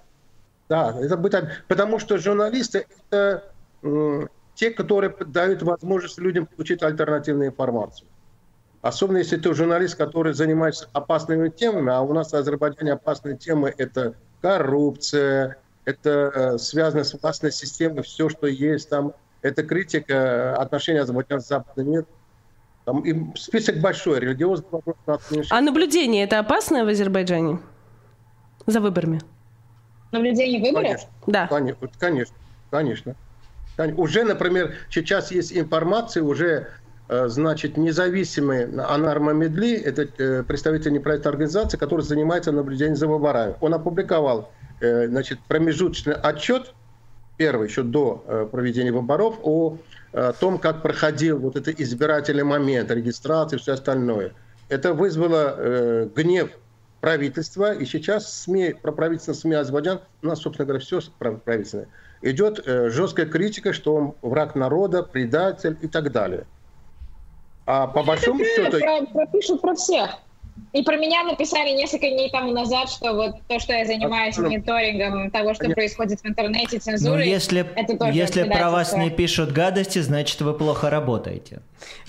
Да, 0.70 0.96
это 1.00 1.18
будет... 1.18 1.66
Потому 1.68 2.00
что 2.00 2.18
журналисты— 2.18 2.88
это 3.10 3.52
те, 4.56 4.72
которые 4.72 5.14
дают 5.26 5.62
возможность 5.62 6.18
людям 6.18 6.48
получить 6.48 6.82
альтернативную 6.82 7.50
информацию. 7.50 8.08
Особенно 8.82 9.18
если 9.18 9.38
ты 9.38 9.54
журналист, 9.54 9.96
который 9.96 10.34
занимается 10.34 10.90
опасными 10.94 11.50
темами, 11.50 11.92
а 11.92 12.02
у 12.02 12.14
нас 12.14 12.32
в 12.32 12.36
Азербайджане 12.36 12.94
опасные 12.94 13.38
темы– 13.38 13.74
это 13.78 14.16
коррупция, 14.42 15.58
это 15.86 16.32
э, 16.34 16.58
связано 16.58 17.04
с 17.04 17.14
властной 17.20 17.52
системой, 17.52 18.04
все, 18.04 18.30
что 18.30 18.48
есть 18.48 18.90
там, 18.90 19.14
это 19.42 19.64
критика 19.64 20.56
отношений 20.56 21.00
Азербайджана 21.00 21.42
с 21.42 21.48
Западным 21.48 21.92
миром. 21.92 22.08
Там 22.86 23.02
и 23.02 23.36
список 23.38 23.80
большой, 23.80 24.22
религиозный 24.22 24.68
вопрос 24.72 24.96
А 25.50 25.62
наблюдение 25.62 26.24
это 26.24 26.40
опасно 26.40 26.86
в 26.86 26.88
Азербайджане? 26.88 27.60
За 28.66 28.80
выборами? 28.80 29.22
Наблюдение 30.12 30.62
выборов? 30.62 30.88
Конечно. 30.88 31.10
Да. 31.28 31.48
Конечно, 31.48 31.90
конечно, 32.00 32.36
конечно. 32.72 33.16
Уже, 33.78 34.24
например, 34.24 34.76
сейчас 34.90 35.32
есть 35.32 35.56
информация, 35.56 36.24
уже 36.24 36.68
э, 37.10 37.28
значит, 37.28 37.78
независимый 37.78 38.66
Анар 38.82 39.20
Мамедли, 39.20 39.76
это 39.76 40.08
э, 40.18 40.44
представитель 40.44 40.94
неправительственной 40.94 41.34
организации, 41.34 41.78
который 41.78 42.02
занимается 42.02 42.52
наблюдением 42.52 42.96
за 42.96 43.08
выборами. 43.08 43.56
Он 43.62 43.76
опубликовал 43.76 44.52
э, 44.82 45.08
значит, 45.08 45.40
промежуточный 45.48 46.16
отчет, 46.16 46.74
первый, 47.38 47.68
еще 47.68 47.84
до 47.84 48.50
проведения 48.52 48.92
выборов, 48.92 49.36
о 49.44 49.78
том, 50.40 50.58
как 50.58 50.82
проходил 50.82 51.38
вот 51.38 51.56
этот 51.56 51.80
избирательный 51.80 52.44
момент, 52.44 52.90
регистрация 52.90 53.58
и 53.58 53.62
все 53.62 53.74
остальное. 53.74 54.32
Это 54.70 54.96
вызвало 54.96 56.10
гнев 56.16 56.50
правительства, 57.00 57.74
и 57.74 57.86
сейчас 57.86 58.42
СМИ, 58.42 58.78
про 58.82 58.92
правительственные 58.92 59.40
СМИ 59.40 59.54
Азербайджан, 59.54 60.00
у 60.24 60.26
нас, 60.26 60.40
собственно 60.40 60.66
говоря, 60.66 60.84
все 60.84 61.00
правительственное, 61.20 61.88
идет 62.22 62.62
э, 62.66 62.90
жесткая 62.90 63.26
критика, 63.26 63.74
что 63.74 63.96
он 63.96 64.14
враг 64.22 64.56
народа, 64.56 65.04
предатель 65.04 65.78
и 65.82 65.88
так 65.88 66.12
далее. 66.12 66.46
А 67.66 67.88
по 67.88 68.04
большому 68.04 68.44
счету... 68.44 68.80
Про, 68.80 69.06
пропишут 69.06 69.62
про 69.62 69.76
всех. 69.76 70.20
И 70.74 70.84
про 70.84 70.98
меня 70.98 71.24
написали 71.24 71.72
несколько 71.72 72.10
дней 72.10 72.30
тому 72.30 72.52
назад, 72.52 72.90
что 72.90 73.14
вот 73.14 73.36
то, 73.48 73.60
что 73.60 73.74
я 73.74 73.86
занимаюсь 73.86 74.38
мониторингом 74.38 75.32
того, 75.32 75.54
что 75.54 75.70
происходит 75.70 76.20
в 76.22 76.26
интернете, 76.26 76.80
цензурой, 76.80 77.26
ну, 77.26 77.32
если, 77.32 77.66
это 77.76 77.98
тоже 77.98 78.12
Если 78.12 78.44
про 78.44 78.70
вас 78.70 78.94
не 78.94 79.10
пишут 79.10 79.52
гадости, 79.52 80.00
значит, 80.00 80.42
вы 80.42 80.54
плохо 80.54 80.90
работаете. 80.90 81.62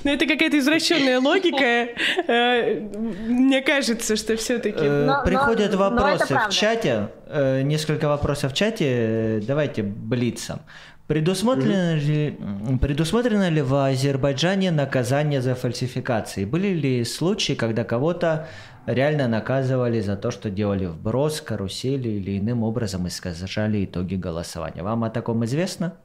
Ну, 0.04 0.12
это 0.12 0.26
какая-то 0.26 0.58
извращенная 0.58 1.20
логика. 1.20 1.88
Э, 2.26 2.80
мне 2.80 3.62
кажется, 3.62 4.16
что 4.16 4.36
все-таки... 4.36 4.78
Э, 4.80 5.24
приходят 5.24 5.74
вопросы 5.74 6.34
в 6.34 6.50
чате, 6.50 7.08
э, 7.28 7.62
несколько 7.62 8.08
вопросов 8.08 8.52
в 8.52 8.54
чате, 8.54 9.42
давайте 9.46 9.82
блицом. 9.82 10.60
Предусмотрено, 11.06 11.96
mm-hmm. 11.96 12.70
ли, 12.70 12.78
предусмотрено 12.78 13.48
ли 13.48 13.62
в 13.62 13.74
Азербайджане 13.74 14.70
наказание 14.70 15.40
за 15.40 15.54
фальсификации? 15.54 16.44
Были 16.44 16.68
ли 16.68 17.04
случаи, 17.04 17.54
когда 17.54 17.82
кого-то 17.82 18.46
реально 18.84 19.26
наказывали 19.26 20.00
за 20.00 20.16
то, 20.16 20.30
что 20.30 20.50
делали 20.50 20.84
вброс, 20.84 21.40
карусели 21.40 22.10
или 22.10 22.38
иным 22.38 22.62
образом 22.62 23.08
искажали 23.08 23.86
итоги 23.86 24.16
голосования? 24.16 24.82
Вам 24.82 25.02
о 25.02 25.08
таком 25.08 25.44
известно? 25.46 25.96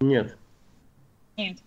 Нет. 0.00 0.36
Нет. 1.36 1.58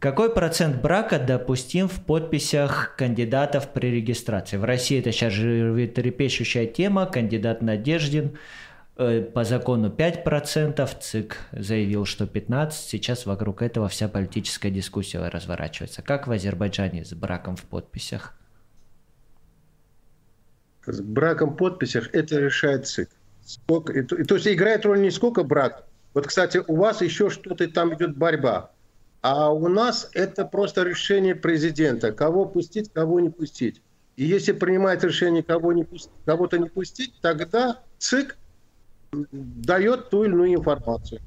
Какой 0.00 0.34
процент 0.34 0.82
брака 0.82 1.18
допустим 1.18 1.86
в 1.86 2.04
подписях 2.04 2.96
кандидатов 2.96 3.72
при 3.72 3.88
регистрации? 3.88 4.56
В 4.56 4.64
России 4.64 4.98
это 4.98 5.12
сейчас 5.12 5.32
животрепещущая 5.32 6.66
тема, 6.66 7.06
кандидат 7.06 7.62
Надеждин– 7.62 8.36
Э, 9.00 9.22
по 9.22 9.44
закону 9.44 9.88
5%, 9.88 11.00
ЦИК 11.00 11.38
заявил, 11.52 12.04
что 12.04 12.24
15%, 12.24 12.72
сейчас 12.72 13.24
вокруг 13.24 13.62
этого 13.62 13.88
вся 13.88 14.08
политическая 14.08 14.70
дискуссия 14.70 15.26
разворачивается. 15.26 16.02
Как 16.02 16.26
в 16.26 16.32
Азербайджане 16.32 17.06
с 17.06 17.14
браком 17.14 17.56
в 17.56 17.62
подписях? 17.62 18.34
С 20.84 21.00
браком 21.00 21.54
в 21.54 21.56
подписях 21.56 22.10
это 22.12 22.40
решает 22.40 22.86
ЦИК. 22.88 23.08
Сколько, 23.42 23.94
и, 23.94 24.02
то 24.02 24.34
есть 24.34 24.46
играет 24.46 24.84
роль 24.84 25.00
не 25.00 25.10
сколько 25.10 25.44
брак. 25.44 25.86
Вот, 26.12 26.26
кстати, 26.26 26.60
у 26.66 26.76
вас 26.76 27.00
еще 27.00 27.30
что-то 27.30 27.66
там 27.70 27.94
идет 27.94 28.18
борьба. 28.18 28.70
А 29.22 29.50
у 29.50 29.68
нас 29.68 30.08
это 30.14 30.44
просто 30.44 30.82
решение 30.82 31.34
президента, 31.34 32.12
кого 32.12 32.46
пустить, 32.46 32.90
кого 32.92 33.20
не 33.20 33.28
пустить. 33.28 33.82
И 34.16 34.24
если 34.24 34.52
принимает 34.52 35.04
решение 35.04 35.42
кого 35.42 35.72
не 35.72 35.84
пустить, 35.84 36.12
кого-то 36.24 36.58
не 36.58 36.68
пустить, 36.68 37.14
тогда 37.20 37.80
ЦИК 37.98 38.36
дает 39.12 40.10
ту 40.10 40.24
или 40.24 40.32
иную 40.32 40.54
информацию. 40.54 41.20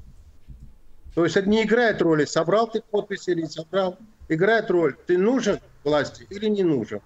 То 1.14 1.24
есть 1.24 1.36
это 1.36 1.48
не 1.48 1.62
играет 1.62 2.02
роли, 2.02 2.24
собрал 2.24 2.68
ты 2.68 2.82
подписи 2.82 3.30
или 3.30 3.42
не 3.42 3.48
собрал. 3.48 3.96
Играет 4.28 4.70
роль, 4.70 4.96
ты 5.06 5.16
нужен 5.18 5.60
власти 5.84 6.26
или 6.30 6.46
не 6.46 6.64
нужен. 6.64 7.00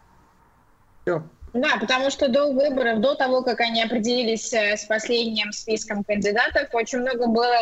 Все. 1.02 1.22
Да, 1.52 1.76
потому 1.80 2.10
что 2.10 2.28
до 2.28 2.52
выборов, 2.52 3.00
до 3.00 3.14
того, 3.14 3.42
как 3.42 3.60
они 3.60 3.82
определились 3.82 4.52
э, 4.52 4.76
с 4.76 4.84
последним 4.84 5.52
списком 5.52 6.04
кандидатов, 6.04 6.68
очень 6.72 6.98
много 6.98 7.26
было 7.26 7.56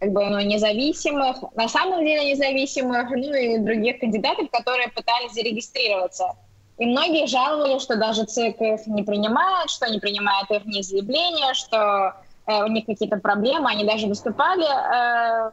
как 0.00 0.12
бы, 0.12 0.24
ну, 0.28 0.40
независимых, 0.40 1.36
на 1.54 1.68
самом 1.68 2.04
деле 2.04 2.32
независимых, 2.32 3.10
ну 3.10 3.34
и 3.34 3.58
других 3.58 4.00
кандидатов, 4.00 4.50
которые 4.50 4.88
пытались 4.88 5.32
зарегистрироваться. 5.32 6.32
И 6.78 6.86
многие 6.86 7.26
жаловались, 7.26 7.82
что 7.82 7.96
даже 7.96 8.24
ЦИК 8.24 8.60
их 8.60 8.86
не 8.86 9.02
принимает, 9.02 9.70
что 9.70 9.88
не 9.88 10.00
принимает 10.00 10.50
их 10.50 10.64
не 10.64 10.82
заявления, 10.82 11.54
что 11.54 12.14
Э, 12.50 12.64
у 12.64 12.68
них 12.68 12.86
какие-то 12.86 13.18
проблемы, 13.18 13.70
они 13.70 13.84
даже 13.84 14.06
выступали 14.06 14.66
э, 14.66 15.52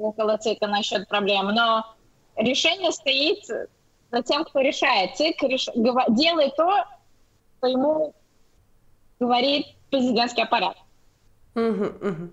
около 0.00 0.36
ЦИКа 0.36 0.66
насчет 0.66 1.08
проблем, 1.08 1.48
но 1.48 1.84
решение 2.36 2.92
стоит 2.92 3.44
за 4.10 4.22
тем, 4.22 4.44
кто 4.44 4.60
решает. 4.60 5.16
ЦИК 5.16 5.42
реш... 5.44 5.68
делает 6.08 6.56
то, 6.56 6.84
что 7.58 7.68
ему 7.68 8.14
говорит 9.18 9.66
президентский 9.90 10.42
аппарат. 10.42 10.76
Угу, 11.54 11.84
угу. 11.84 12.30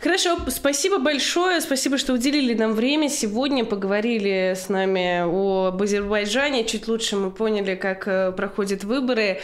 Хорошо, 0.00 0.38
спасибо 0.48 0.98
большое, 0.98 1.60
спасибо, 1.60 1.98
что 1.98 2.14
уделили 2.14 2.54
нам 2.54 2.72
время. 2.72 3.10
Сегодня 3.10 3.66
поговорили 3.66 4.54
с 4.56 4.70
нами 4.70 5.20
об 5.68 5.82
Азербайджане, 5.82 6.64
чуть 6.64 6.88
лучше 6.88 7.16
мы 7.16 7.30
поняли, 7.30 7.74
как 7.74 8.08
э, 8.08 8.32
проходят 8.32 8.82
выборы. 8.82 9.40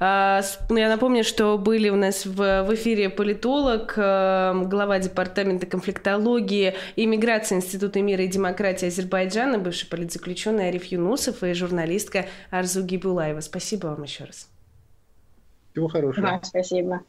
А, 0.00 0.40
я 0.70 0.88
напомню, 0.88 1.22
что 1.22 1.56
были 1.58 1.90
у 1.90 1.94
нас 1.94 2.26
в, 2.26 2.74
эфире 2.74 3.08
политолог, 3.08 3.94
э, 3.96 4.64
глава 4.64 4.98
департамента 4.98 5.66
конфликтологии 5.66 6.74
и 6.96 7.06
миграции 7.06 7.54
Института 7.54 8.02
мира 8.02 8.24
и 8.24 8.26
демократии 8.26 8.88
Азербайджана, 8.88 9.58
бывший 9.58 9.88
политзаключенный 9.88 10.70
Ариф 10.70 10.86
Юнусов 10.86 11.44
и 11.44 11.52
журналистка 11.52 12.26
Арзу 12.50 12.82
Гибулаева. 12.82 13.40
Спасибо 13.42 13.86
вам 13.86 14.02
еще 14.02 14.24
раз. 14.24 14.48
Всего 15.70 15.86
хорошего. 15.86 16.26
Да, 16.26 16.40
спасибо. 16.42 17.04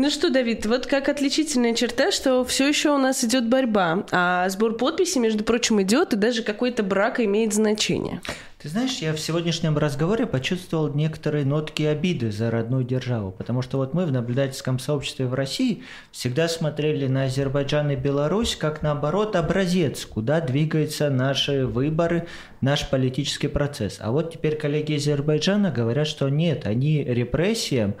Ну 0.00 0.10
что, 0.10 0.30
Давид, 0.30 0.64
вот 0.64 0.86
как 0.86 1.08
отличительная 1.08 1.74
черта, 1.74 2.12
что 2.12 2.44
все 2.44 2.68
еще 2.68 2.90
у 2.90 2.98
нас 2.98 3.24
идет 3.24 3.48
борьба, 3.48 4.06
а 4.12 4.48
сбор 4.48 4.74
подписей, 4.76 5.20
между 5.20 5.42
прочим, 5.42 5.82
идет, 5.82 6.12
и 6.12 6.16
даже 6.16 6.44
какой-то 6.44 6.84
брак 6.84 7.18
имеет 7.18 7.52
значение. 7.52 8.20
Ты 8.58 8.68
знаешь, 8.68 8.98
я 8.98 9.12
в 9.12 9.20
сегодняшнем 9.20 9.78
разговоре 9.78 10.26
почувствовал 10.26 10.92
некоторые 10.92 11.44
нотки 11.44 11.84
обиды 11.84 12.32
за 12.32 12.50
родную 12.50 12.84
державу, 12.84 13.32
потому 13.32 13.62
что 13.62 13.78
вот 13.78 13.94
мы 13.94 14.04
в 14.04 14.10
наблюдательском 14.10 14.80
сообществе 14.80 15.26
в 15.26 15.34
России 15.34 15.84
всегда 16.10 16.48
смотрели 16.48 17.06
на 17.06 17.24
Азербайджан 17.24 17.90
и 17.90 17.96
Беларусь 17.96 18.56
как 18.56 18.82
наоборот 18.82 19.34
образец, 19.36 20.04
куда 20.06 20.40
двигаются 20.40 21.08
наши 21.08 21.66
выборы, 21.66 22.26
наш 22.60 22.88
политический 22.88 23.46
процесс. 23.46 23.98
А 24.00 24.10
вот 24.10 24.32
теперь 24.32 24.56
коллеги 24.56 24.94
Азербайджана 24.94 25.70
говорят, 25.70 26.08
что 26.08 26.28
нет, 26.28 26.66
они 26.66 27.04
репрессиям 27.04 27.94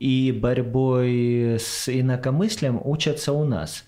и 0.00 0.32
борьбой 0.32 1.58
с 1.60 1.88
инакомыслием 1.88 2.80
учатся 2.82 3.32
у 3.32 3.44
нас. 3.44 3.84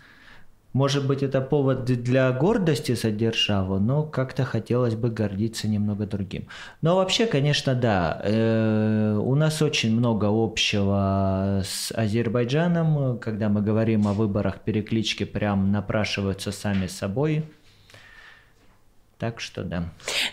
Может 0.74 1.06
быть, 1.06 1.22
это 1.22 1.42
повод 1.42 1.84
для 1.84 2.32
гордости 2.32 2.94
за 2.94 3.10
державу, 3.10 3.78
но 3.78 4.04
как-то 4.04 4.44
хотелось 4.44 4.94
бы 4.94 5.10
гордиться 5.10 5.68
немного 5.68 6.06
другим. 6.06 6.48
Но 6.80 6.96
вообще, 6.96 7.26
конечно, 7.26 7.74
да, 7.74 8.20
э, 8.24 9.18
у 9.22 9.34
нас 9.34 9.60
очень 9.60 9.94
много 9.94 10.28
общего 10.30 11.62
с 11.64 11.92
Азербайджаном. 11.92 13.18
Когда 13.18 13.50
мы 13.50 13.60
говорим 13.60 14.08
о 14.08 14.14
выборах, 14.14 14.60
переклички 14.60 15.24
прям 15.24 15.72
напрашиваются 15.72 16.52
сами 16.52 16.86
собой. 16.86 17.44
Так 19.18 19.40
что 19.40 19.62
да. 19.62 19.84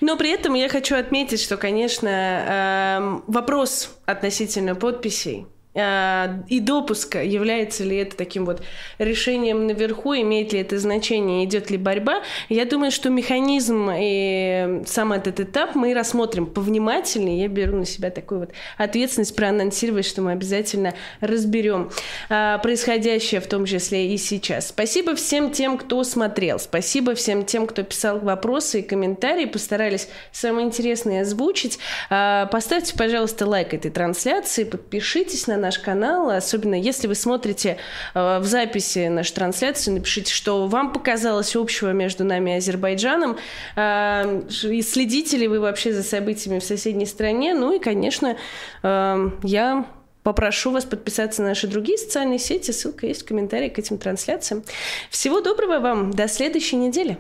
Но 0.01 0.18
при 0.18 0.31
этом 0.31 0.53
я 0.56 0.69
хочу 0.69 0.95
отметить, 0.95 1.41
что, 1.41 1.57
конечно, 1.57 2.10
э, 2.10 3.19
вопрос 3.27 3.97
относительно 4.06 4.73
подписей 4.73 5.45
и 5.75 6.59
допуска, 6.61 7.23
является 7.23 7.83
ли 7.83 7.97
это 7.97 8.17
таким 8.17 8.45
вот 8.45 8.63
решением 8.97 9.67
наверху, 9.67 10.15
имеет 10.15 10.51
ли 10.51 10.61
это 10.61 10.79
значение, 10.79 11.45
идет 11.45 11.69
ли 11.69 11.77
борьба. 11.77 12.23
Я 12.49 12.65
думаю, 12.65 12.89
что 12.91 13.11
механизм 13.11 13.87
и 13.93 14.81
сам 14.87 15.13
этот 15.13 15.39
этап 15.39 15.75
мы 15.75 15.93
рассмотрим 15.93 16.47
повнимательнее. 16.47 17.41
Я 17.41 17.47
беру 17.47 17.77
на 17.77 17.85
себя 17.85 18.09
такую 18.09 18.41
вот 18.41 18.51
ответственность 18.77 19.35
проанонсировать, 19.35 20.07
что 20.07 20.23
мы 20.23 20.31
обязательно 20.31 20.95
разберем 21.21 21.91
а, 22.29 22.57
происходящее, 22.57 23.39
в 23.39 23.47
том 23.47 23.65
числе 23.65 24.11
и 24.11 24.17
сейчас. 24.17 24.69
Спасибо 24.69 25.13
всем 25.13 25.51
тем, 25.51 25.77
кто 25.77 26.03
смотрел. 26.03 26.57
Спасибо 26.57 27.13
всем 27.13 27.45
тем, 27.45 27.67
кто 27.67 27.83
писал 27.83 28.17
вопросы 28.17 28.79
и 28.79 28.83
комментарии. 28.83 29.45
Постарались 29.45 30.09
самое 30.31 30.65
интересное 30.65 31.21
озвучить. 31.21 31.77
А, 32.09 32.47
поставьте, 32.47 32.95
пожалуйста, 32.97 33.45
лайк 33.45 33.75
этой 33.75 33.91
трансляции, 33.91 34.63
подпишитесь 34.63 35.45
на 35.45 35.59
наш 35.60 35.80
канал, 35.80 36.30
особенно 36.30 36.76
если 36.76 37.07
вы 37.07 37.15
смотрите 37.15 37.77
э, 38.14 38.40
в 38.40 38.45
записи 38.45 39.07
нашу 39.07 39.34
трансляцию, 39.34 39.95
напишите, 39.95 40.34
что 40.34 40.68
вам 40.68 40.91
показалось 40.94 41.56
общего 41.56 41.91
между 41.91 42.23
нами 42.23 42.52
и 42.52 42.53
Азербайджаном, 42.56 43.38
э, 43.76 44.41
и 44.64 44.81
следите 44.81 45.38
ли 45.38 45.48
вы 45.48 45.60
вообще 45.60 45.94
за 45.94 46.03
событиями 46.03 46.60
в 46.60 46.64
соседней 46.64 47.06
стране, 47.06 47.53
ну 47.53 47.76
и, 47.76 47.80
конечно, 47.80 48.38
э, 48.84 49.31
я 49.44 49.86
попрошу 50.23 50.72
вас 50.72 50.86
подписаться 50.86 51.41
на 51.41 51.49
наши 51.49 51.68
другие 51.68 51.98
социальные 51.98 52.40
сети, 52.40 52.72
ссылка 52.72 53.07
есть 53.07 53.23
в 53.23 53.26
комментарии 53.26 53.69
к 53.69 53.80
этим 53.80 53.98
трансляциям. 53.98 54.64
Всего 55.10 55.41
доброго 55.41 55.80
вам, 55.80 56.11
до 56.11 56.27
следующей 56.27 56.76
недели. 56.76 57.18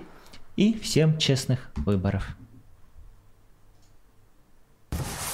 И 0.55 0.77
всем 0.79 1.17
честных 1.17 1.71
выборов. 1.75 2.23
you 4.91 5.28